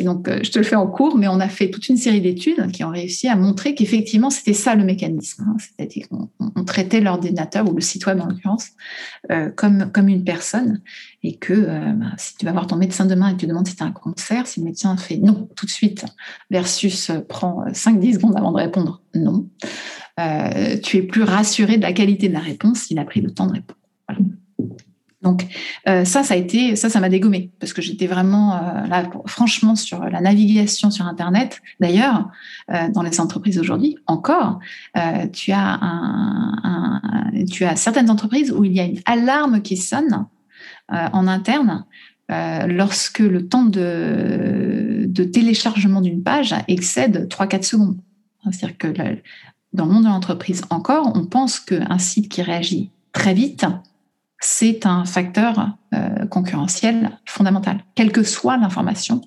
Donc, 0.03 0.27
euh, 0.27 0.39
je 0.43 0.51
te 0.51 0.59
le 0.59 0.65
fais 0.65 0.75
en 0.75 0.87
cours, 0.87 1.17
mais 1.17 1.27
on 1.27 1.39
a 1.39 1.49
fait 1.49 1.69
toute 1.69 1.87
une 1.89 1.97
série 1.97 2.21
d'études 2.21 2.71
qui 2.71 2.83
ont 2.83 2.89
réussi 2.89 3.27
à 3.27 3.35
montrer 3.35 3.75
qu'effectivement, 3.75 4.29
c'était 4.29 4.53
ça 4.53 4.75
le 4.75 4.83
mécanisme. 4.83 5.45
Hein. 5.47 5.55
C'est-à-dire 5.59 6.07
qu'on 6.09 6.29
on 6.39 6.63
traitait 6.63 7.01
l'ordinateur, 7.01 7.69
ou 7.69 7.73
le 7.73 7.81
site 7.81 8.05
web 8.05 8.19
en 8.21 8.27
l'occurrence, 8.27 8.69
euh, 9.31 9.49
comme, 9.49 9.91
comme 9.91 10.09
une 10.09 10.23
personne. 10.23 10.81
Et 11.23 11.35
que 11.35 11.53
euh, 11.53 11.93
bah, 11.93 12.13
si 12.17 12.35
tu 12.37 12.45
vas 12.45 12.51
voir 12.51 12.67
ton 12.67 12.77
médecin 12.77 13.05
demain 13.05 13.29
et 13.29 13.37
tu 13.37 13.47
demandes 13.47 13.67
si 13.67 13.75
tu 13.75 13.83
as 13.83 13.87
un 13.87 13.91
cancer, 13.91 14.47
si 14.47 14.59
le 14.59 14.65
médecin 14.65 14.95
fait 14.97 15.17
non 15.17 15.49
tout 15.55 15.65
de 15.65 15.71
suite, 15.71 16.05
versus 16.49 17.11
prend 17.27 17.65
5-10 17.67 18.13
secondes 18.15 18.37
avant 18.37 18.51
de 18.51 18.57
répondre 18.57 19.01
non, 19.15 19.49
tu 20.83 20.97
es 20.97 21.01
plus 21.01 21.23
rassuré 21.23 21.77
de 21.77 21.81
la 21.81 21.93
qualité 21.93 22.29
de 22.29 22.33
la 22.33 22.39
réponse 22.39 22.79
s'il 22.79 22.99
a 22.99 23.05
pris 23.05 23.21
le 23.21 23.31
temps 23.31 23.47
de 23.47 23.53
répondre. 23.53 23.79
Donc 25.21 25.45
euh, 25.87 26.05
ça, 26.05 26.23
ça 26.23 26.33
a 26.33 26.37
été, 26.37 26.75
ça, 26.75 26.89
ça 26.89 26.99
m'a 27.01 27.09
dégommé 27.09 27.51
parce 27.59 27.73
que 27.73 27.81
j'étais 27.81 28.07
vraiment 28.07 28.55
euh, 28.55 28.87
là, 28.87 29.09
franchement, 29.25 29.75
sur 29.75 30.03
la 30.05 30.21
navigation 30.21 30.91
sur 30.91 31.05
Internet. 31.05 31.61
D'ailleurs, 31.79 32.29
euh, 32.71 32.89
dans 32.89 33.01
les 33.01 33.19
entreprises 33.19 33.59
aujourd'hui, 33.59 33.97
encore, 34.07 34.59
tu 35.33 35.51
as 35.51 35.79
tu 37.51 37.65
as 37.65 37.75
certaines 37.75 38.09
entreprises 38.09 38.51
où 38.51 38.63
il 38.63 38.73
y 38.73 38.79
a 38.79 38.85
une 38.85 38.99
alarme 39.05 39.61
qui 39.61 39.77
sonne 39.77 40.25
en 40.89 41.27
interne 41.27 41.85
lorsque 42.29 43.19
le 43.19 43.47
temps 43.47 43.63
de, 43.63 45.05
de 45.07 45.23
téléchargement 45.23 46.01
d'une 46.01 46.23
page 46.23 46.53
excède 46.67 47.27
3-4 47.29 47.63
secondes. 47.63 47.97
C'est-à-dire 48.51 48.77
que 48.77 48.87
dans 49.73 49.85
le 49.85 49.91
monde 49.91 50.03
de 50.03 50.09
l'entreprise 50.09 50.63
encore, 50.69 51.11
on 51.15 51.25
pense 51.25 51.59
qu'un 51.59 51.97
site 51.97 52.29
qui 52.29 52.41
réagit 52.41 52.91
très 53.13 53.33
vite 53.33 53.65
c'est 54.39 54.85
un 54.85 55.05
facteur 55.05 55.77
euh, 55.93 56.25
concurrentiel 56.27 57.19
fondamental, 57.25 57.83
quelle 57.95 58.11
que 58.11 58.23
soit 58.23 58.57
l'information 58.57 59.21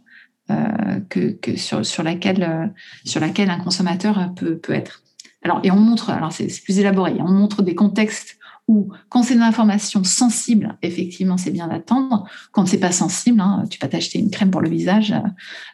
euh, 0.50 1.00
que, 1.08 1.56
sur, 1.56 2.02
laquelle, 2.02 2.42
euh, 2.42 2.66
sur 3.04 3.20
laquelle 3.20 3.50
un 3.50 3.58
consommateur 3.58 4.32
peut, 4.34 4.58
peut 4.58 4.72
être. 4.72 5.02
Alors, 5.44 5.60
et 5.64 5.70
on 5.70 5.76
montre, 5.76 6.10
alors 6.10 6.32
c'est 6.32 6.48
plus 6.62 6.78
élaboré, 6.78 7.16
on 7.18 7.30
montre 7.30 7.62
des 7.62 7.74
contextes 7.74 8.38
où, 8.68 8.92
quand 9.08 9.24
c'est 9.24 9.34
une 9.34 9.42
information 9.42 10.04
sensible, 10.04 10.78
effectivement, 10.82 11.36
c'est 11.36 11.50
bien 11.50 11.66
d'attendre. 11.66 12.24
Quand 12.52 12.64
c'est 12.64 12.78
pas 12.78 12.92
sensible, 12.92 13.40
hein, 13.40 13.64
tu 13.68 13.78
vas 13.80 13.88
t'acheter 13.88 14.20
une 14.20 14.30
crème 14.30 14.52
pour 14.52 14.60
le 14.60 14.70
visage, 14.70 15.12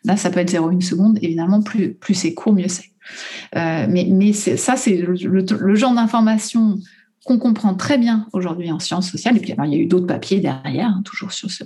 là, 0.04 0.16
ça 0.16 0.30
peut 0.30 0.40
être 0.40 0.50
0,1 0.50 0.80
seconde. 0.80 1.18
Évidemment, 1.20 1.62
plus, 1.62 1.92
plus 1.92 2.14
c'est 2.14 2.32
court, 2.32 2.54
mieux 2.54 2.68
c'est. 2.68 2.90
mais 3.54 4.08
mais 4.10 4.32
ça, 4.32 4.76
c'est 4.76 4.96
le, 4.96 5.12
le, 5.12 5.74
genre 5.74 5.94
d'information 5.94 6.78
qu'on 7.24 7.38
comprend 7.38 7.74
très 7.74 7.98
bien 7.98 8.26
aujourd'hui 8.32 8.70
en 8.70 8.78
sciences 8.78 9.10
sociales. 9.10 9.36
Et 9.36 9.40
puis, 9.40 9.52
alors, 9.52 9.66
il 9.66 9.72
y 9.72 9.76
a 9.76 9.78
eu 9.78 9.86
d'autres 9.86 10.06
papiers 10.06 10.40
derrière, 10.40 10.88
hein, 10.88 11.02
toujours 11.04 11.32
sur 11.32 11.50
ce 11.50 11.64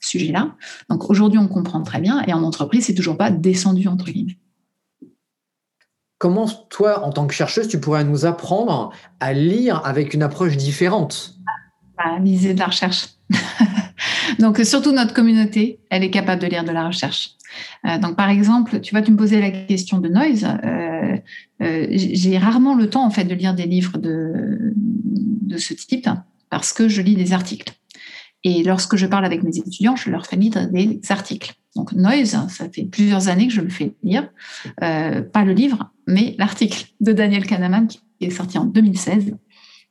sujet-là. 0.00 0.54
Donc, 0.90 1.08
aujourd'hui, 1.10 1.38
on 1.38 1.48
comprend 1.48 1.82
très 1.82 2.00
bien. 2.00 2.22
Et 2.26 2.32
en 2.32 2.42
entreprise, 2.42 2.86
c'est 2.86 2.94
toujours 2.94 3.16
pas 3.16 3.30
descendu, 3.30 3.88
entre 3.88 4.06
guillemets. 4.06 4.38
Comment, 6.18 6.48
toi, 6.48 7.04
en 7.04 7.10
tant 7.10 7.26
que 7.26 7.34
chercheuse, 7.34 7.68
tu 7.68 7.80
pourrais 7.80 8.04
nous 8.04 8.26
apprendre 8.26 8.92
à 9.20 9.32
lire 9.32 9.80
avec 9.86 10.14
une 10.14 10.22
approche 10.22 10.56
différente? 10.56 11.36
À 11.96 12.18
miser 12.18 12.54
de 12.54 12.58
la 12.58 12.66
recherche. 12.66 13.08
Donc, 14.38 14.58
surtout 14.64 14.92
notre 14.92 15.14
communauté, 15.14 15.80
elle 15.90 16.04
est 16.04 16.10
capable 16.10 16.42
de 16.42 16.46
lire 16.46 16.64
de 16.64 16.70
la 16.70 16.86
recherche. 16.86 17.30
Euh, 17.86 17.98
donc, 17.98 18.16
par 18.16 18.30
exemple, 18.30 18.80
tu 18.80 18.94
vois, 18.94 19.02
tu 19.02 19.12
me 19.12 19.16
posais 19.16 19.40
la 19.40 19.50
question 19.50 19.98
de 19.98 20.08
noise. 20.08 20.46
Euh, 20.64 21.16
euh, 21.62 21.86
j'ai 21.90 22.38
rarement 22.38 22.74
le 22.74 22.90
temps, 22.90 23.04
en 23.04 23.10
fait, 23.10 23.24
de 23.24 23.34
lire 23.34 23.54
des 23.54 23.66
livres 23.66 23.98
de, 23.98 24.74
ce 25.56 25.74
type 25.74 26.08
parce 26.50 26.72
que 26.72 26.88
je 26.88 27.02
lis 27.02 27.16
des 27.16 27.32
articles. 27.32 27.72
Et 28.44 28.62
lorsque 28.62 28.96
je 28.96 29.06
parle 29.06 29.24
avec 29.24 29.42
mes 29.42 29.56
étudiants, 29.58 29.96
je 29.96 30.10
leur 30.10 30.26
fais 30.26 30.36
lire 30.36 30.68
des 30.70 31.00
articles. 31.08 31.54
Donc, 31.74 31.92
Noise, 31.92 32.38
ça 32.48 32.68
fait 32.72 32.84
plusieurs 32.84 33.28
années 33.28 33.48
que 33.48 33.52
je 33.52 33.60
le 33.60 33.68
fais 33.68 33.94
lire. 34.02 34.28
pas 34.78 35.44
le 35.44 35.52
livre, 35.52 35.90
mais 36.06 36.36
l'article 36.38 36.86
de 37.00 37.12
Daniel 37.12 37.46
Kahneman 37.46 37.88
qui 38.18 38.26
est 38.26 38.30
sorti 38.30 38.58
en 38.58 38.64
2016 38.64 39.26
euh, 39.28 39.32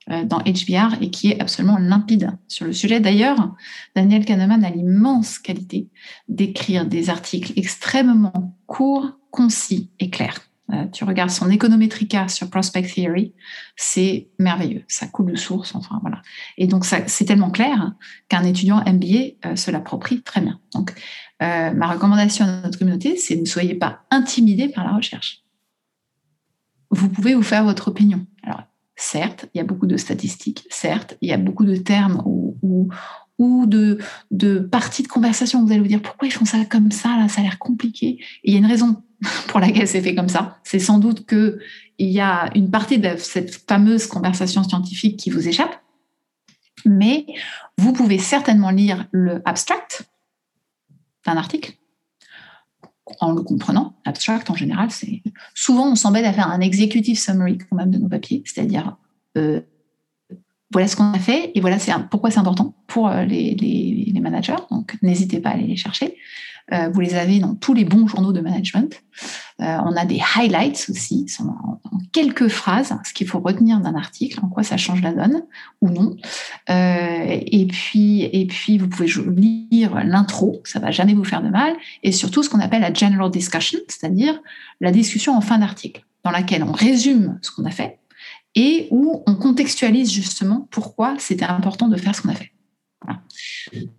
dans 0.08 0.40
HBR 0.40 1.02
et 1.02 1.10
qui 1.10 1.32
est 1.32 1.42
absolument 1.42 1.78
limpide 1.78 2.32
sur 2.48 2.66
le 2.66 2.72
sujet. 2.72 3.00
D'ailleurs, 3.00 3.56
Daniel 3.96 4.24
Kahneman 4.24 4.64
a 4.64 4.70
l'immense 4.70 5.38
qualité 5.38 5.90
d'écrire 6.30 6.86
des 6.86 7.10
articles 7.10 7.54
extrêmement 7.58 8.58
courts, 8.68 9.18
concis 9.32 9.92
et 10.00 10.10
clairs. 10.10 10.48
Euh, 10.74 10.86
tu 10.88 11.06
regardes 11.06 11.30
son 11.30 11.50
économétrica 11.50 12.28
sur 12.28 12.50
Prospect 12.50 12.84
Theory, 12.94 13.34
c'est 13.78 14.30
merveilleux, 14.38 14.84
ça 14.90 15.08
coule 15.08 15.32
de 15.32 15.38
source, 15.38 15.74
enfin 15.76 15.98
voilà. 16.02 16.22
Et 16.58 16.68
donc 16.68 16.84
c'est 16.84 17.26
tellement 17.26 17.52
clair 17.52 17.94
qu'un 18.28 18.44
étudiant 18.44 18.84
MBA 18.86 19.36
euh, 19.46 19.56
se 19.56 19.72
l'approprie 19.72 20.22
très 20.24 20.42
bien. 20.42 20.60
Donc 20.74 20.94
ma 21.40 21.86
recommandation 21.88 22.46
à 22.46 22.62
notre 22.62 22.80
communauté, 22.80 23.16
c'est 23.16 23.36
ne 23.36 23.46
soyez 23.46 23.76
pas 23.76 24.08
intimidés 24.10 24.70
par 24.70 24.84
la 24.84 24.96
recherche. 24.96 25.44
Vous 26.90 27.10
pouvez 27.10 27.36
vous 27.36 27.44
faire 27.44 27.64
votre 27.64 27.90
opinion. 27.90 28.26
Alors 28.42 28.64
Certes, 29.00 29.46
il 29.54 29.60
y 29.60 29.62
a 29.62 29.64
beaucoup 29.64 29.86
de 29.86 29.96
statistiques, 29.96 30.66
certes, 30.72 31.18
il 31.22 31.30
y 31.30 31.32
a 31.32 31.38
beaucoup 31.38 31.66
de 31.66 31.76
termes 31.76 32.24
ou, 32.26 32.90
de, 33.68 34.60
parties 34.72 35.04
de 35.04 35.08
conversation. 35.08 35.64
Vous 35.64 35.72
allez 35.72 35.82
vous 35.82 35.88
dire 35.88 36.02
pourquoi 36.02 36.28
ils 36.28 36.32
font 36.32 36.46
ça 36.46 36.66
comme 36.66 36.90
ça, 36.90 37.28
ça 37.30 37.42
a 37.42 37.44
l'air 37.44 37.60
compliqué. 37.60 38.20
il 38.44 38.54
y 38.54 38.56
a 38.56 38.60
une 38.60 38.66
raison 38.66 39.04
pour 39.48 39.60
laquelle 39.60 39.88
c'est 39.88 40.02
fait 40.02 40.16
comme 40.16 40.30
ça. 40.30 40.58
C'est 40.64 40.80
sans 40.80 40.98
doute 40.98 41.28
qu'il 41.28 41.60
y 42.00 42.20
a 42.20 42.50
une 42.56 42.72
partie 42.72 42.98
de 42.98 43.16
cette 43.18 43.54
fameuse 43.68 44.08
conversation 44.08 44.64
scientifique 44.64 45.18
qui 45.18 45.30
vous 45.30 45.48
échappe. 45.48 45.80
Mais 46.84 47.28
vous 47.78 47.94
pouvez 47.94 48.18
certainement 48.18 48.72
lire 48.72 49.08
le 49.12 49.44
abstract 49.46 50.10
d'un 51.24 51.38
article 51.38 51.74
en 53.20 53.32
le 53.32 53.42
comprenant. 53.42 53.96
Abstract, 54.06 54.50
en 54.50 54.56
général, 54.56 54.92
c'est 54.92 55.22
souvent 55.54 55.92
on 55.92 55.96
s'embête 55.96 56.26
à 56.26 56.34
faire 56.34 56.50
un 56.50 56.62
executive 56.62 57.18
summary 57.18 57.58
quand 57.58 57.76
même 57.76 57.92
de 57.92 57.98
nos 57.98 58.10
papiers, 58.10 58.44
c'est-à-dire 58.46 58.98
euh, 59.38 59.62
voilà 60.72 60.88
ce 60.88 60.96
qu'on 60.96 61.12
a 61.14 61.20
fait 61.20 61.52
et 61.56 61.62
voilà 61.62 61.78
pourquoi 62.12 62.32
c'est 62.32 62.40
important 62.40 62.76
pour 62.88 63.10
les, 63.10 63.56
les, 63.56 64.12
les 64.14 64.20
managers. 64.20 64.56
Donc, 64.70 64.98
n'hésitez 65.02 65.40
pas 65.40 65.50
à 65.50 65.54
aller 65.54 65.68
les 65.68 65.78
chercher. 65.78 66.16
Euh, 66.74 66.90
vous 66.90 67.00
les 67.00 67.16
avez 67.16 67.40
dans 67.40 67.56
tous 67.56 67.74
les 67.74 67.86
bons 67.86 68.08
journaux 68.08 68.34
de 68.34 68.42
management. 68.42 69.02
Euh, 69.60 69.78
on 69.86 69.96
a 69.96 70.06
des 70.06 70.22
highlights 70.36 70.88
aussi, 70.90 71.26
en, 71.40 71.80
quelques 72.12 72.48
phrases, 72.48 72.96
ce 73.04 73.14
qu'il 73.14 73.28
faut 73.28 73.40
retenir 73.40 73.80
d'un 73.80 73.96
article, 73.96 74.40
en 74.44 74.50
quoi 74.50 74.64
ça 74.64 74.78
change 74.78 75.02
la 75.02 75.14
donne 75.14 75.44
ou 75.82 75.90
non. 75.90 76.16
Euh, 76.70 77.26
et 77.28 77.66
puis, 77.68 78.24
et 78.24 78.46
puis, 78.46 78.78
vous 78.78 78.88
pouvez 78.88 79.08
lire 79.72 80.04
l'intro, 80.04 80.62
ça 80.64 80.80
va 80.80 80.92
jamais 80.92 81.14
vous 81.14 81.24
faire 81.24 81.42
de 81.42 81.50
mal, 81.50 81.74
et 82.04 82.12
surtout 82.12 82.44
ce 82.44 82.50
qu'on 82.50 82.60
appelle 82.60 82.82
la 82.82 82.94
general 82.94 83.32
discussion, 83.32 83.80
c'est-à-dire 83.88 84.40
la 84.80 84.92
discussion 84.92 85.36
en 85.36 85.42
fin 85.42 85.58
d'article, 85.58 86.06
dans 86.24 86.32
laquelle 86.32 86.64
on 86.64 86.72
résume 86.72 87.40
ce 87.42 87.52
qu'on 87.52 87.66
a 87.66 87.72
fait 87.72 88.00
et 88.58 88.88
où 88.90 89.24
on 89.28 89.36
contextualise 89.36 90.12
justement 90.12 90.68
pourquoi 90.72 91.16
c'était 91.20 91.46
important 91.46 91.88
de 91.88 91.96
faire 91.96 92.16
ce 92.16 92.24
qu'on 92.24 92.30
a 92.30 92.34
fait. 92.34 92.52
Voilà. 93.04 93.22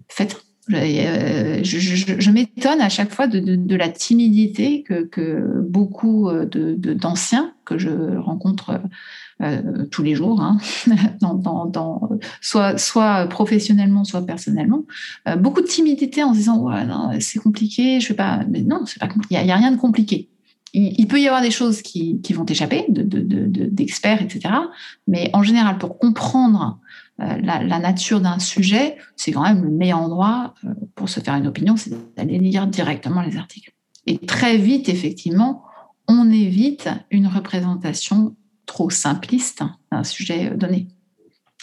Faites 0.08 0.36
euh, 0.74 1.60
je, 1.62 2.30
m'étonne 2.30 2.80
à 2.80 2.88
chaque 2.88 3.12
fois 3.12 3.26
de, 3.26 3.76
la 3.76 3.88
timidité 3.88 4.82
que, 4.82 5.62
beaucoup 5.62 6.28
euh, 6.28 6.46
d'anciens 6.46 7.52
que 7.64 7.78
je 7.78 8.16
rencontre 8.18 8.80
euh, 9.42 9.86
tous 9.90 10.02
les 10.02 10.14
jours, 10.14 10.40
hein, 10.40 10.58
soit, 12.40 13.26
professionnellement, 13.28 14.04
soit 14.04 14.24
personnellement, 14.24 14.84
beaucoup 15.38 15.60
de 15.60 15.66
timidité 15.66 16.22
en 16.22 16.32
se 16.32 16.38
disant 16.38 16.68
c'est 17.20 17.38
compliqué, 17.38 18.00
je 18.00 18.08
vais 18.08 18.14
pas. 18.14 18.40
Non, 18.66 18.84
Il 19.30 19.42
n'y 19.42 19.50
a, 19.50 19.56
rien 19.56 19.70
de 19.70 19.76
compliqué. 19.76 20.28
Il, 20.74 21.06
peut 21.08 21.20
y 21.20 21.26
avoir 21.26 21.40
des 21.40 21.50
choses 21.50 21.80
qui, 21.80 22.20
vont 22.34 22.44
échapper, 22.44 22.84
d'experts, 22.88 24.20
etc. 24.20 24.54
Mais 25.06 25.30
en 25.32 25.42
général, 25.42 25.78
pour 25.78 25.98
comprendre 25.98 26.78
euh, 27.20 27.36
la, 27.42 27.78
nature 27.80 28.20
d'un 28.20 28.38
sujet, 28.38 28.96
c'est 29.16 29.32
quand 29.32 29.42
même 29.42 29.64
le 29.64 29.70
meilleur 29.70 29.98
endroit 29.98 30.54
euh, 30.64 30.68
pour 30.94 31.08
se 31.08 31.18
faire 31.18 31.34
une 31.34 31.48
opinion, 31.48 31.76
c'est 31.76 31.90
d'aller 32.14 32.38
lire 32.38 32.66
directement 32.68 33.22
les 33.22 33.36
articles. 33.36 33.72
Et 34.06 34.18
très 34.18 34.56
vite, 34.56 34.88
effectivement, 34.88 35.64
on 36.06 36.30
évite 36.30 36.88
une 37.10 37.26
représentation 37.26 38.36
trop 38.66 38.88
simpliste 38.88 39.64
d'un 39.90 40.04
sujet 40.04 40.50
donné. 40.50 40.86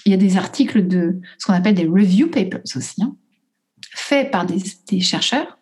Il 0.06 0.12
y 0.12 0.14
a 0.14 0.18
des 0.18 0.36
articles 0.36 0.88
de 0.88 1.22
ce 1.38 1.46
qu'on 1.46 1.54
appelle 1.54 1.76
des 1.76 1.88
review 1.88 2.30
papers 2.30 2.62
aussi, 2.76 3.02
hein, 3.02 3.16
faits 3.94 4.32
par 4.32 4.46
des, 4.46 4.62
des 4.90 5.00
chercheurs 5.00 5.58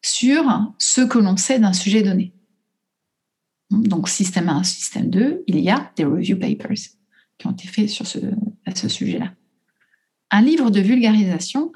sur 0.00 0.72
ce 0.78 1.00
que 1.00 1.18
l'on 1.18 1.36
sait 1.36 1.58
d'un 1.58 1.72
sujet 1.72 2.02
donné. 2.02 2.32
Donc, 3.70 4.08
système 4.08 4.48
1, 4.48 4.62
système 4.62 5.10
2, 5.10 5.42
il 5.46 5.58
y 5.58 5.70
a 5.70 5.90
des 5.96 6.04
review 6.04 6.38
papers 6.38 6.76
ont 7.46 7.52
été 7.52 7.68
faits 7.68 7.88
sur 7.88 8.06
ce, 8.06 8.18
à 8.66 8.74
ce 8.74 8.88
sujet-là. 8.88 9.32
Un 10.30 10.42
livre 10.42 10.70
de 10.70 10.80
vulgarisation 10.80 11.72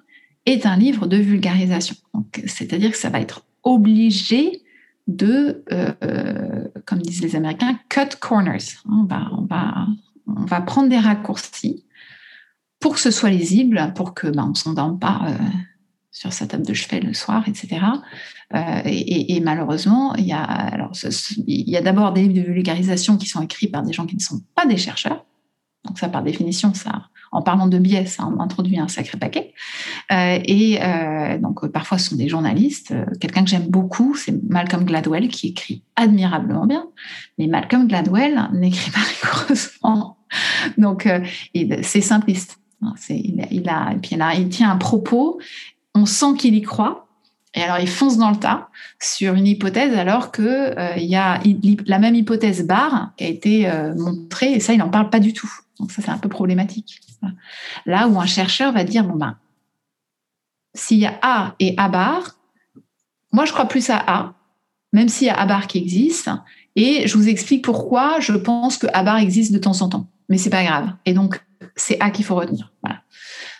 est 0.46 0.64
un 0.64 0.76
livre 0.76 1.06
de 1.06 1.16
vulgarisation. 1.16 1.96
C'est-à-dire 2.46 2.90
que 2.90 2.96
ça 2.96 3.10
va 3.10 3.20
être 3.20 3.44
obligé 3.62 4.62
de, 5.06 5.64
euh, 5.72 6.64
comme 6.84 7.00
disent 7.00 7.22
les 7.22 7.36
Américains, 7.36 7.78
cut 7.88 8.16
corners. 8.20 8.58
On 8.88 9.04
va, 9.04 10.60
prendre 10.62 10.88
des 10.88 10.98
raccourcis 10.98 11.84
pour 12.80 12.94
que 12.94 13.00
ce 13.00 13.10
soit 13.10 13.30
lisible, 13.30 13.92
pour 13.94 14.14
que 14.14 14.28
ben, 14.28 14.48
ne 14.48 14.54
s'endorme 14.54 14.98
pas 14.98 15.22
euh, 15.28 15.34
sur 16.10 16.32
sa 16.32 16.46
table 16.46 16.66
de 16.66 16.74
chevet 16.74 17.00
le 17.00 17.12
soir, 17.12 17.44
etc. 17.46 17.80
Euh, 18.54 18.80
et, 18.84 19.40
malheureusement, 19.40 20.14
il 20.14 20.26
y 20.26 20.32
a 20.32 21.82
d'abord 21.82 22.12
des 22.12 22.22
livres 22.22 22.46
de 22.46 22.52
vulgarisation 22.52 23.16
qui 23.16 23.26
sont 23.26 23.42
écrits 23.42 23.68
par 23.68 23.82
des 23.82 23.92
gens 23.92 24.06
qui 24.06 24.16
ne 24.16 24.20
sont 24.20 24.40
pas 24.54 24.66
des 24.66 24.76
chercheurs, 24.76 25.24
donc 25.86 25.98
ça, 25.98 26.08
par 26.08 26.22
définition, 26.22 26.74
ça, 26.74 27.08
en 27.32 27.42
parlant 27.42 27.66
de 27.66 27.78
biais, 27.78 28.06
ça 28.06 28.24
introduit 28.38 28.78
un 28.78 28.88
sacré 28.88 29.18
paquet. 29.18 29.54
Euh, 30.12 30.38
et 30.44 30.78
euh, 30.82 31.38
donc 31.38 31.66
parfois, 31.68 31.98
ce 31.98 32.10
sont 32.10 32.16
des 32.16 32.28
journalistes. 32.28 32.92
Euh, 32.92 33.04
quelqu'un 33.20 33.44
que 33.44 33.50
j'aime 33.50 33.68
beaucoup, 33.68 34.14
c'est 34.14 34.34
Malcolm 34.48 34.84
Gladwell, 34.84 35.28
qui 35.28 35.48
écrit 35.48 35.82
admirablement 35.96 36.66
bien. 36.66 36.86
Mais 37.38 37.46
Malcolm 37.46 37.88
Gladwell 37.88 38.48
n'écrit 38.52 38.90
pas 38.90 39.00
rigoureusement. 39.00 40.18
Donc 40.78 41.08
c'est 41.82 42.00
simpliste. 42.00 42.58
Il, 43.08 43.68
a, 43.68 43.92
et 43.92 43.96
puis 43.96 44.16
il 44.38 44.48
tient 44.48 44.70
un 44.70 44.76
propos. 44.76 45.40
On 45.94 46.06
sent 46.06 46.34
qu'il 46.38 46.54
y 46.54 46.62
croit. 46.62 47.05
Et 47.56 47.62
alors, 47.62 47.80
il 47.80 47.88
fonce 47.88 48.18
dans 48.18 48.30
le 48.30 48.36
tas 48.36 48.68
sur 49.00 49.34
une 49.34 49.46
hypothèse, 49.46 49.96
alors 49.96 50.30
qu'il 50.30 50.74
il 50.98 51.04
y 51.04 51.16
a 51.16 51.40
la 51.86 51.98
même 51.98 52.14
hypothèse 52.14 52.66
barre 52.66 53.12
qui 53.16 53.24
a 53.24 53.28
été 53.28 53.70
montrée, 53.96 54.52
et 54.52 54.60
ça, 54.60 54.74
il 54.74 54.78
n'en 54.78 54.90
parle 54.90 55.10
pas 55.10 55.20
du 55.20 55.32
tout. 55.32 55.50
Donc 55.80 55.90
ça, 55.90 56.02
c'est 56.02 56.10
un 56.10 56.18
peu 56.18 56.28
problématique. 56.28 57.00
Là 57.86 58.08
où 58.08 58.20
un 58.20 58.26
chercheur 58.26 58.72
va 58.72 58.84
dire, 58.84 59.04
bon 59.04 59.16
ben, 59.16 59.36
s'il 60.74 60.98
y 60.98 61.06
a 61.06 61.18
A 61.22 61.54
et 61.58 61.74
A 61.78 61.88
bar, 61.88 62.36
moi 63.32 63.46
je 63.46 63.52
crois 63.52 63.66
plus 63.66 63.88
à 63.90 64.04
A, 64.06 64.34
même 64.92 65.08
s'il 65.08 65.26
y 65.26 65.30
a 65.30 65.34
A 65.34 65.46
bar 65.46 65.66
qui 65.66 65.78
existe, 65.78 66.30
et 66.76 67.08
je 67.08 67.16
vous 67.16 67.28
explique 67.28 67.64
pourquoi 67.64 68.20
je 68.20 68.32
pense 68.32 68.76
que 68.76 68.86
A 68.92 69.02
bar 69.02 69.16
existe 69.16 69.52
de 69.52 69.58
temps 69.58 69.80
en 69.80 69.88
temps. 69.88 70.08
Mais 70.28 70.38
c'est 70.38 70.50
pas 70.50 70.64
grave. 70.64 70.92
Et 71.06 71.14
donc, 71.14 71.42
c'est 71.74 71.98
A 72.00 72.10
qu'il 72.10 72.24
faut 72.24 72.34
retenir. 72.34 72.72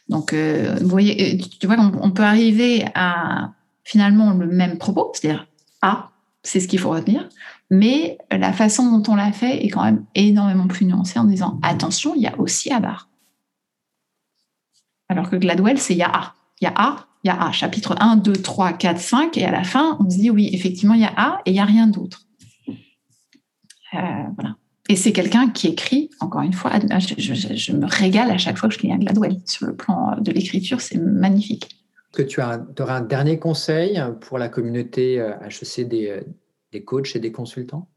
Donc, 0.08 0.32
euh, 0.32 0.76
vous 0.80 0.88
voyez, 0.88 1.34
euh, 1.34 1.42
tu 1.60 1.66
vois 1.66 1.76
qu'on 1.76 2.10
peut 2.10 2.22
arriver 2.22 2.84
à 2.94 3.52
finalement 3.86 4.32
le 4.32 4.48
même 4.48 4.78
propos, 4.78 5.12
c'est-à-dire 5.14 5.46
A, 5.80 6.10
c'est 6.42 6.58
ce 6.60 6.66
qu'il 6.66 6.80
faut 6.80 6.90
retenir, 6.90 7.28
mais 7.70 8.18
la 8.30 8.52
façon 8.52 8.98
dont 8.98 9.12
on 9.12 9.14
l'a 9.14 9.32
fait 9.32 9.64
est 9.64 9.68
quand 9.68 9.84
même 9.84 10.04
énormément 10.16 10.66
plus 10.66 10.84
nuancée 10.84 11.18
en 11.20 11.24
disant 11.24 11.58
attention, 11.62 12.14
il 12.16 12.22
y 12.22 12.26
a 12.26 12.38
aussi 12.38 12.72
A 12.72 12.80
Alors 15.08 15.30
que 15.30 15.36
Gladwell, 15.36 15.78
c'est 15.78 15.94
il 15.94 15.98
y 15.98 16.02
a 16.02 16.10
A. 16.12 16.34
Il 16.60 16.64
y 16.64 16.68
a 16.68 16.74
A, 16.76 17.06
il 17.22 17.28
y 17.28 17.30
a 17.30 17.40
A. 17.40 17.52
Chapitre 17.52 17.94
1, 18.00 18.16
2, 18.16 18.32
3, 18.32 18.72
4, 18.72 18.98
5. 18.98 19.38
Et 19.38 19.44
à 19.44 19.52
la 19.52 19.62
fin, 19.62 19.96
on 20.00 20.10
se 20.10 20.16
dit 20.16 20.30
oui, 20.30 20.50
effectivement, 20.52 20.94
il 20.94 21.02
y 21.02 21.04
a 21.04 21.12
A 21.16 21.40
et 21.44 21.50
il 21.50 21.52
n'y 21.54 21.60
a 21.60 21.64
rien 21.64 21.86
d'autre. 21.86 22.26
Euh, 22.68 23.98
voilà. 24.34 24.56
Et 24.88 24.96
c'est 24.96 25.12
quelqu'un 25.12 25.48
qui 25.50 25.68
écrit, 25.68 26.10
encore 26.20 26.42
une 26.42 26.52
fois, 26.52 26.72
je, 26.78 27.72
me 27.72 27.86
régale 27.86 28.30
à 28.30 28.38
chaque 28.38 28.58
fois 28.58 28.68
que 28.68 28.74
je 28.74 28.80
lis 28.80 28.92
un 28.92 28.98
Gladwell. 28.98 29.40
Sur 29.44 29.66
le 29.66 29.76
plan 29.76 30.16
de 30.20 30.32
l'écriture, 30.32 30.80
c'est 30.80 30.98
magnifique. 30.98 31.85
Que 32.16 32.22
tu 32.22 32.40
as, 32.40 32.64
auras 32.78 32.96
un 32.96 33.02
dernier 33.02 33.38
conseil 33.38 34.02
pour 34.22 34.38
la 34.38 34.48
communauté 34.48 35.16
HEC 35.16 35.80
euh, 35.80 35.84
des, 35.84 36.08
euh, 36.08 36.22
des 36.72 36.82
coachs 36.82 37.14
et 37.14 37.20
des 37.20 37.30
consultants? 37.30 37.90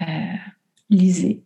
Euh, 0.00 0.04
Lisez. 0.88 1.42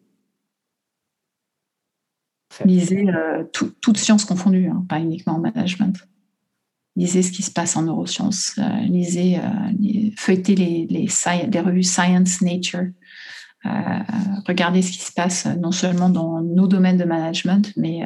Lisez 2.63 3.09
euh, 3.09 3.43
toutes 3.81 3.97
sciences 3.97 4.27
confondues, 4.27 4.69
hein, 4.69 4.85
pas 4.87 4.99
uniquement 4.99 5.37
en 5.37 5.39
management. 5.39 6.07
Lisez 6.95 7.23
ce 7.23 7.33
qui 7.33 7.43
se 7.43 7.51
passe 7.51 7.75
en 7.77 7.85
neurosciences. 7.85 8.59
Euh, 8.59 8.83
lisez, 8.83 9.41
feuilletez 10.19 10.57
les, 10.57 10.87
les, 10.91 11.61
revues 11.61 11.85
Science, 11.85 12.43
Nature. 12.43 12.89
regardez 13.65 14.83
ce 14.83 14.93
qui 14.93 15.01
se 15.01 15.13
passe 15.13 15.47
non 15.47 15.73
seulement 15.73 16.11
dans 16.11 16.43
nos 16.43 16.67
domaines 16.67 16.99
de 16.99 17.05
management, 17.05 17.73
mais 17.79 18.03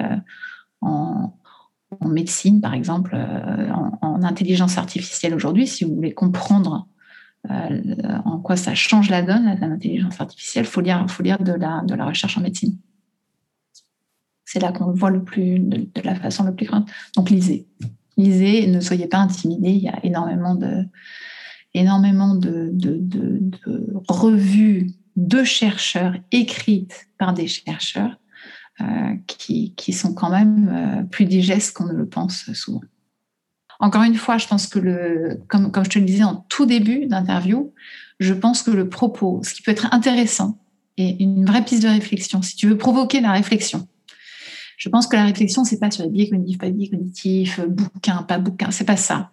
en, 0.82 1.32
en 2.00 2.08
médecine, 2.08 2.60
par 2.60 2.74
exemple, 2.74 3.14
euh, 3.14 3.70
en, 4.00 4.22
intelligence 4.22 4.78
artificielle 4.78 5.34
aujourd'hui, 5.34 5.66
si 5.66 5.84
vous 5.84 5.94
voulez 5.94 6.12
comprendre 6.12 6.86
euh, 7.50 7.94
en 8.24 8.38
quoi 8.38 8.56
ça 8.56 8.74
change 8.74 9.10
la 9.10 9.22
donne, 9.22 9.58
l'intelligence 9.60 10.20
artificielle, 10.20 10.64
il 10.64 10.68
faut 10.68 10.80
lire, 10.80 11.04
faut 11.08 11.22
lire 11.22 11.38
de, 11.42 11.52
la, 11.52 11.82
de 11.84 11.94
la 11.94 12.06
recherche 12.06 12.38
en 12.38 12.40
médecine. 12.40 12.78
C'est 14.44 14.60
là 14.60 14.70
qu'on 14.70 14.86
le 14.86 14.94
voit 14.94 15.10
le 15.10 15.24
plus, 15.24 15.58
de, 15.58 15.88
la 16.04 16.14
façon 16.14 16.44
la 16.44 16.52
plus 16.52 16.66
grande. 16.66 16.88
Donc, 17.16 17.30
lisez. 17.30 17.66
Lisez, 18.16 18.66
ne 18.68 18.80
soyez 18.80 19.08
pas 19.08 19.18
intimidés. 19.18 19.70
Il 19.70 19.82
y 19.82 19.88
a 19.88 19.98
énormément 20.04 20.54
de, 20.54 20.84
énormément 21.74 22.34
de, 22.34 22.70
de, 22.72 22.98
de 23.00 23.92
revues 24.08 24.92
de 25.16 25.42
chercheurs 25.42 26.14
écrites 26.30 27.08
par 27.18 27.32
des 27.34 27.48
chercheurs 27.48 28.16
qui, 29.26 29.74
qui, 29.74 29.92
sont 29.92 30.14
quand 30.14 30.30
même 30.30 30.68
euh, 30.72 31.02
plus 31.02 31.26
digestes 31.26 31.76
qu'on 31.76 31.84
ne 31.84 31.92
le 31.92 32.06
pense 32.06 32.50
souvent. 32.54 32.80
Encore 33.80 34.02
une 34.02 34.14
fois, 34.14 34.38
je 34.38 34.46
pense 34.46 34.66
que, 34.66 34.78
le, 34.78 35.40
comme, 35.48 35.70
comme 35.70 35.84
je 35.84 35.90
te 35.90 35.98
le 35.98 36.04
disais 36.04 36.24
en 36.24 36.46
tout 36.48 36.66
début 36.66 37.06
d'interview, 37.06 37.72
je 38.18 38.32
pense 38.32 38.62
que 38.62 38.70
le 38.70 38.88
propos, 38.88 39.40
ce 39.42 39.54
qui 39.54 39.62
peut 39.62 39.72
être 39.72 39.92
intéressant 39.92 40.58
et 40.96 41.22
une 41.22 41.44
vraie 41.44 41.64
piste 41.64 41.82
de 41.82 41.88
réflexion, 41.88 42.42
si 42.42 42.56
tu 42.56 42.68
veux 42.68 42.78
provoquer 42.78 43.20
la 43.20 43.32
réflexion, 43.32 43.88
je 44.78 44.88
pense 44.88 45.06
que 45.06 45.16
la 45.16 45.24
réflexion, 45.24 45.64
c'est 45.64 45.78
pas 45.78 45.90
sur 45.90 46.04
les 46.04 46.10
biais 46.10 46.28
cognitifs, 46.28 46.58
pas 46.58 46.70
biais 46.70 46.88
cognitifs, 46.88 47.60
bouquin, 47.68 48.22
pas 48.22 48.38
bouquin, 48.38 48.70
c'est 48.70 48.84
pas 48.84 48.96
ça. 48.96 49.30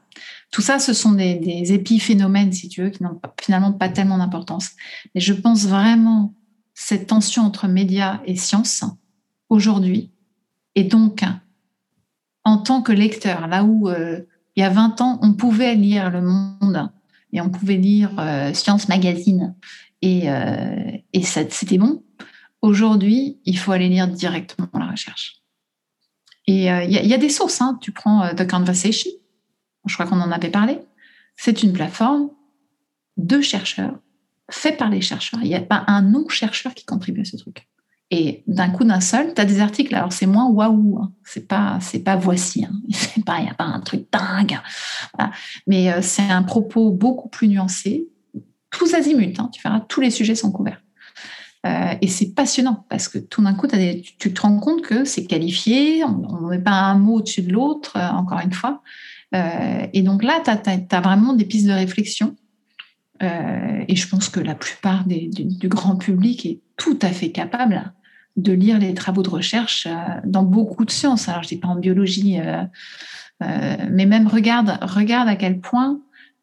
Tout 0.51 0.61
ça, 0.61 0.79
ce 0.79 0.93
sont 0.93 1.13
des, 1.13 1.35
des 1.35 1.73
épiphénomènes, 1.73 2.51
si 2.51 2.69
tu 2.69 2.83
veux, 2.83 2.89
qui 2.89 3.03
n'ont 3.03 3.19
finalement 3.41 3.71
pas 3.71 3.89
tellement 3.89 4.17
d'importance. 4.17 4.71
Mais 5.15 5.21
je 5.21 5.33
pense 5.33 5.65
vraiment 5.65 6.33
cette 6.73 7.07
tension 7.07 7.43
entre 7.43 7.67
médias 7.67 8.21
et 8.25 8.35
sciences, 8.35 8.83
aujourd'hui. 9.49 10.11
Et 10.75 10.83
donc, 10.83 11.23
en 12.43 12.57
tant 12.57 12.81
que 12.81 12.91
lecteur, 12.91 13.47
là 13.47 13.63
où 13.63 13.89
euh, 13.89 14.21
il 14.59 14.61
y 14.61 14.65
a 14.65 14.69
20 14.69 14.99
ans, 14.99 15.19
on 15.21 15.31
pouvait 15.31 15.73
lire 15.73 16.09
Le 16.09 16.21
Monde 16.21 16.91
et 17.31 17.39
on 17.39 17.49
pouvait 17.49 17.77
lire 17.77 18.11
euh, 18.19 18.53
Science 18.53 18.89
Magazine 18.89 19.55
et, 20.01 20.29
euh, 20.29 20.97
c'était 21.23 21.77
bon. 21.77 22.03
aujourd'hui, 22.61 23.39
il 23.45 23.57
faut 23.57 23.71
aller 23.71 23.87
lire 23.87 24.09
directement 24.09 24.67
la 24.73 24.87
recherche. 24.87 25.41
Et 26.45 26.69
euh, 26.69 26.83
il 26.83 26.91
y, 26.91 27.13
a 27.13 27.17
des 27.17 27.29
sources. 27.29 27.61
Hein. 27.61 27.79
Tu 27.81 27.93
prends 27.93 28.35
The 28.35 28.45
Conversation, 28.49 29.11
je 29.85 29.93
crois 29.93 30.07
qu'on 30.07 30.19
en 30.19 30.31
avait 30.31 30.49
parlé. 30.49 30.79
C'est 31.37 31.63
une 31.63 31.71
plateforme 31.71 32.29
de 33.15 33.39
chercheurs, 33.39 33.97
fait 34.51 34.75
par 34.75 34.89
les 34.89 34.99
chercheurs. 34.99 35.39
Il 35.41 35.47
n'y 35.47 35.55
a 35.55 35.61
pas 35.61 35.85
un 35.87 36.01
non-chercheur 36.01 36.73
qui 36.73 36.83
contribue 36.83 37.21
à 37.21 37.25
ce 37.25 37.37
truc. 37.37 37.68
Et 38.11 38.43
d'un 38.47 38.69
coup 38.69 38.85
d'un 38.85 39.01
seul, 39.01 39.33
tu 39.35 39.41
as 39.41 39.45
des 39.45 39.59
articles. 39.59 39.93
Alors 39.93 40.11
c'est 40.11 40.25
moins 40.25 40.47
waouh, 40.47 40.99
hein. 40.99 41.11
c'est 41.23 41.47
pas 41.47 41.77
c'est 41.79 41.99
pas 41.99 42.15
voici, 42.15 42.65
hein. 42.65 42.73
il 43.17 43.43
n'y 43.43 43.49
a 43.49 43.53
pas 43.53 43.65
un 43.65 43.81
truc 43.81 44.07
dingue. 44.11 44.59
Mais 45.67 45.91
euh, 45.91 46.01
c'est 46.01 46.29
un 46.29 46.41
propos 46.41 46.91
beaucoup 46.91 47.29
plus 47.29 47.47
nuancé, 47.47 48.07
tous 48.71 48.95
azimuts. 48.95 49.35
Hein. 49.37 49.49
tu 49.53 49.61
verras, 49.61 49.81
tous 49.81 50.01
les 50.01 50.09
sujets 50.09 50.35
sont 50.35 50.51
couverts. 50.51 50.81
Euh, 51.67 51.93
et 52.01 52.07
c'est 52.07 52.33
passionnant 52.33 52.85
parce 52.89 53.09
que 53.09 53.19
tout 53.19 53.43
d'un 53.43 53.53
coup, 53.53 53.67
tu 53.67 54.33
te 54.33 54.41
rends 54.41 54.59
compte 54.59 54.81
que 54.81 55.03
c'est 55.05 55.25
qualifié, 55.25 56.03
on 56.05 56.41
ne 56.41 56.49
met 56.49 56.59
pas 56.59 56.71
un 56.71 56.97
mot 56.97 57.17
au-dessus 57.17 57.41
de 57.41 57.51
l'autre, 57.51 57.97
euh, 57.97 58.09
encore 58.09 58.39
une 58.39 58.53
fois. 58.53 58.81
Et 59.93 60.01
donc 60.01 60.23
là, 60.23 60.41
tu 60.43 60.49
as, 60.49 61.01
vraiment 61.01 61.33
des 61.33 61.45
pistes 61.45 61.67
de 61.67 61.71
réflexion. 61.71 62.35
et 63.21 63.95
je 63.95 64.07
pense 64.07 64.27
que 64.27 64.39
la 64.39 64.55
plupart 64.55 65.05
du, 65.05 65.29
grand 65.67 65.97
public 65.97 66.47
est 66.47 66.61
tout 66.77 66.97
à 67.03 67.09
fait 67.09 67.31
capable 67.31 67.93
de 68.41 68.53
lire 68.53 68.79
les 68.79 68.93
travaux 68.93 69.23
de 69.23 69.29
recherche 69.29 69.87
dans 70.25 70.43
beaucoup 70.43 70.85
de 70.85 70.91
sciences. 70.91 71.29
Alors, 71.29 71.43
je 71.43 71.49
dis 71.49 71.57
pas 71.57 71.67
en 71.67 71.75
biologie, 71.75 72.39
mais 73.41 74.05
même 74.05 74.27
regarde, 74.27 74.79
à 75.29 75.35
quel 75.35 75.59
point 75.59 75.99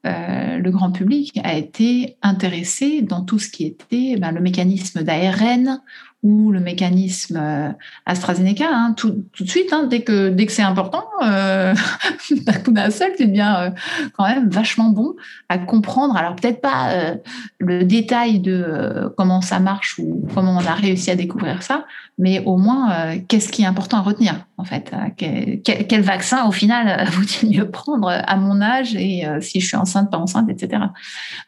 euh, 0.07 0.59
le 0.59 0.71
grand 0.71 0.93
public 0.93 1.41
a 1.43 1.57
été 1.57 2.17
intéressé 2.23 3.03
dans 3.03 3.23
tout 3.23 3.39
ce 3.39 3.51
qui 3.51 3.65
était 3.65 4.17
ben, 4.17 4.31
le 4.31 4.41
mécanisme 4.41 5.03
d'ARN 5.03 5.81
ou 6.27 6.51
le 6.51 6.59
mécanisme 6.59 7.39
euh, 7.41 7.69
AstraZeneca, 8.05 8.67
hein, 8.69 8.95
tout, 8.97 9.11
de 9.11 9.49
suite, 9.49 9.73
hein, 9.73 9.87
dès 9.89 10.01
que, 10.01 10.31
dès 10.31 10.47
que 10.47 10.53
c'est 10.53 10.63
important, 10.63 11.05
euh, 11.23 11.73
d'un 12.31 12.53
coup 12.55 12.73
d'un 12.73 12.91
seul, 12.91 13.13
tu 13.17 13.27
deviens 13.29 13.57
euh, 13.57 13.71
quand 14.17 14.27
même 14.27 14.49
vachement 14.49 14.91
bon 14.91 15.15
à 15.49 15.59
comprendre. 15.59 16.17
Alors 16.17 16.35
peut-être 16.35 16.61
pas 16.61 16.91
euh, 16.91 17.15
le 17.61 17.85
détail 17.85 18.41
de 18.41 19.13
comment 19.17 19.41
ça 19.41 19.61
marche 19.61 20.01
ou 20.01 20.27
comment 20.35 20.57
on 20.57 20.67
a 20.67 20.75
réussi 20.75 21.13
à 21.13 21.15
découvrir 21.15 21.63
ça, 21.63 21.85
mais 22.19 22.43
au 22.45 22.57
moins, 22.57 23.17
qu'est-ce 23.29 23.53
qui 23.53 23.63
est 23.63 23.67
important 23.67 23.99
à 23.99 24.03
retenir, 24.03 24.47
en 24.57 24.65
fait 24.65 24.93
quel, 25.17 25.61
quel, 25.63 26.01
vaccin, 26.01 26.47
au 26.47 26.53
final, 26.53 27.07
vaut-il 27.11 27.51
mieux 27.51 27.71
prendre 27.71 28.09
à 28.09 28.37
mon 28.37 28.61
âge 28.61 28.97
et 28.97 29.25
si 29.41 29.61
je 29.61 29.67
suis 29.67 29.77
enceinte, 29.77 30.11
pas 30.11 30.19
enceinte, 30.19 30.51
etc. 30.51 30.83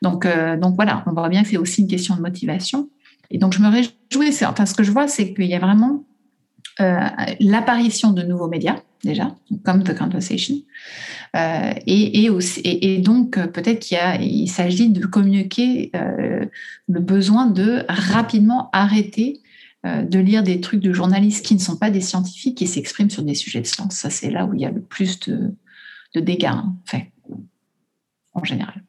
Donc, 0.03 0.27
donc 0.61 0.77
voilà, 0.77 1.03
on 1.07 1.13
voit 1.13 1.29
bien 1.29 1.43
que 1.43 1.49
c'est 1.49 1.57
aussi 1.57 1.83
une 1.83 1.89
question 1.89 2.15
de 2.15 2.21
motivation. 2.21 2.89
Et 3.31 3.39
donc, 3.39 3.53
je 3.53 3.61
me 3.61 3.69
réjouis. 3.69 4.45
Enfin, 4.45 4.67
ce 4.67 4.75
que 4.75 4.83
je 4.83 4.91
vois, 4.91 5.09
c'est 5.09 5.35
qu'il 5.35 5.47
y 5.47 5.55
a 5.55 5.59
vraiment 5.59 6.05
euh, 6.81 7.01
l'apparition 7.41 8.13
de 8.13 8.23
nouveaux 8.23 8.49
médias, 8.49 8.81
déjà, 9.03 9.35
comme 9.65 9.83
The 9.83 9.97
Conversation. 9.97 10.55
Euh, 11.37 11.73
et, 11.87 12.31
et, 12.65 12.99
donc, 12.99 13.33
peut-être 13.33 13.81
qu'il 13.81 13.99
il 14.21 14.49
s'agit 14.49 14.89
de 14.89 15.05
communiquer 15.05 15.91
euh, 15.97 16.47
le 16.89 17.01
besoin 17.01 17.47
de 17.47 17.85
rapidement 17.89 18.71
arrêter 18.73 19.41
de 19.85 20.19
lire 20.19 20.43
des 20.43 20.61
trucs 20.61 20.81
de 20.81 20.93
journalistes 20.93 21.47
qui 21.47 21.55
ne 21.55 21.61
sont 21.61 21.77
pas 21.77 21.91
des 21.91 22.01
scientifiques 22.01 22.59
qui 22.59 22.67
s'expriment 22.67 23.11
sur 23.11 23.23
des 23.23 23.35
sujets 23.35 23.61
de 23.61 23.67
science. 23.67 23.95
Ça, 23.95 24.11
c'est 24.11 24.29
là 24.29 24.45
où 24.45 24.53
il 24.53 24.61
y 24.61 24.67
a 24.67 24.71
le 24.71 24.83
plus 24.83 25.21
de, 25.21 25.55
dégâts, 26.17 26.47
hein, 26.47 26.75
en 26.77 26.85
fait, 26.85 27.13
en 28.35 28.45
général. 28.45 28.83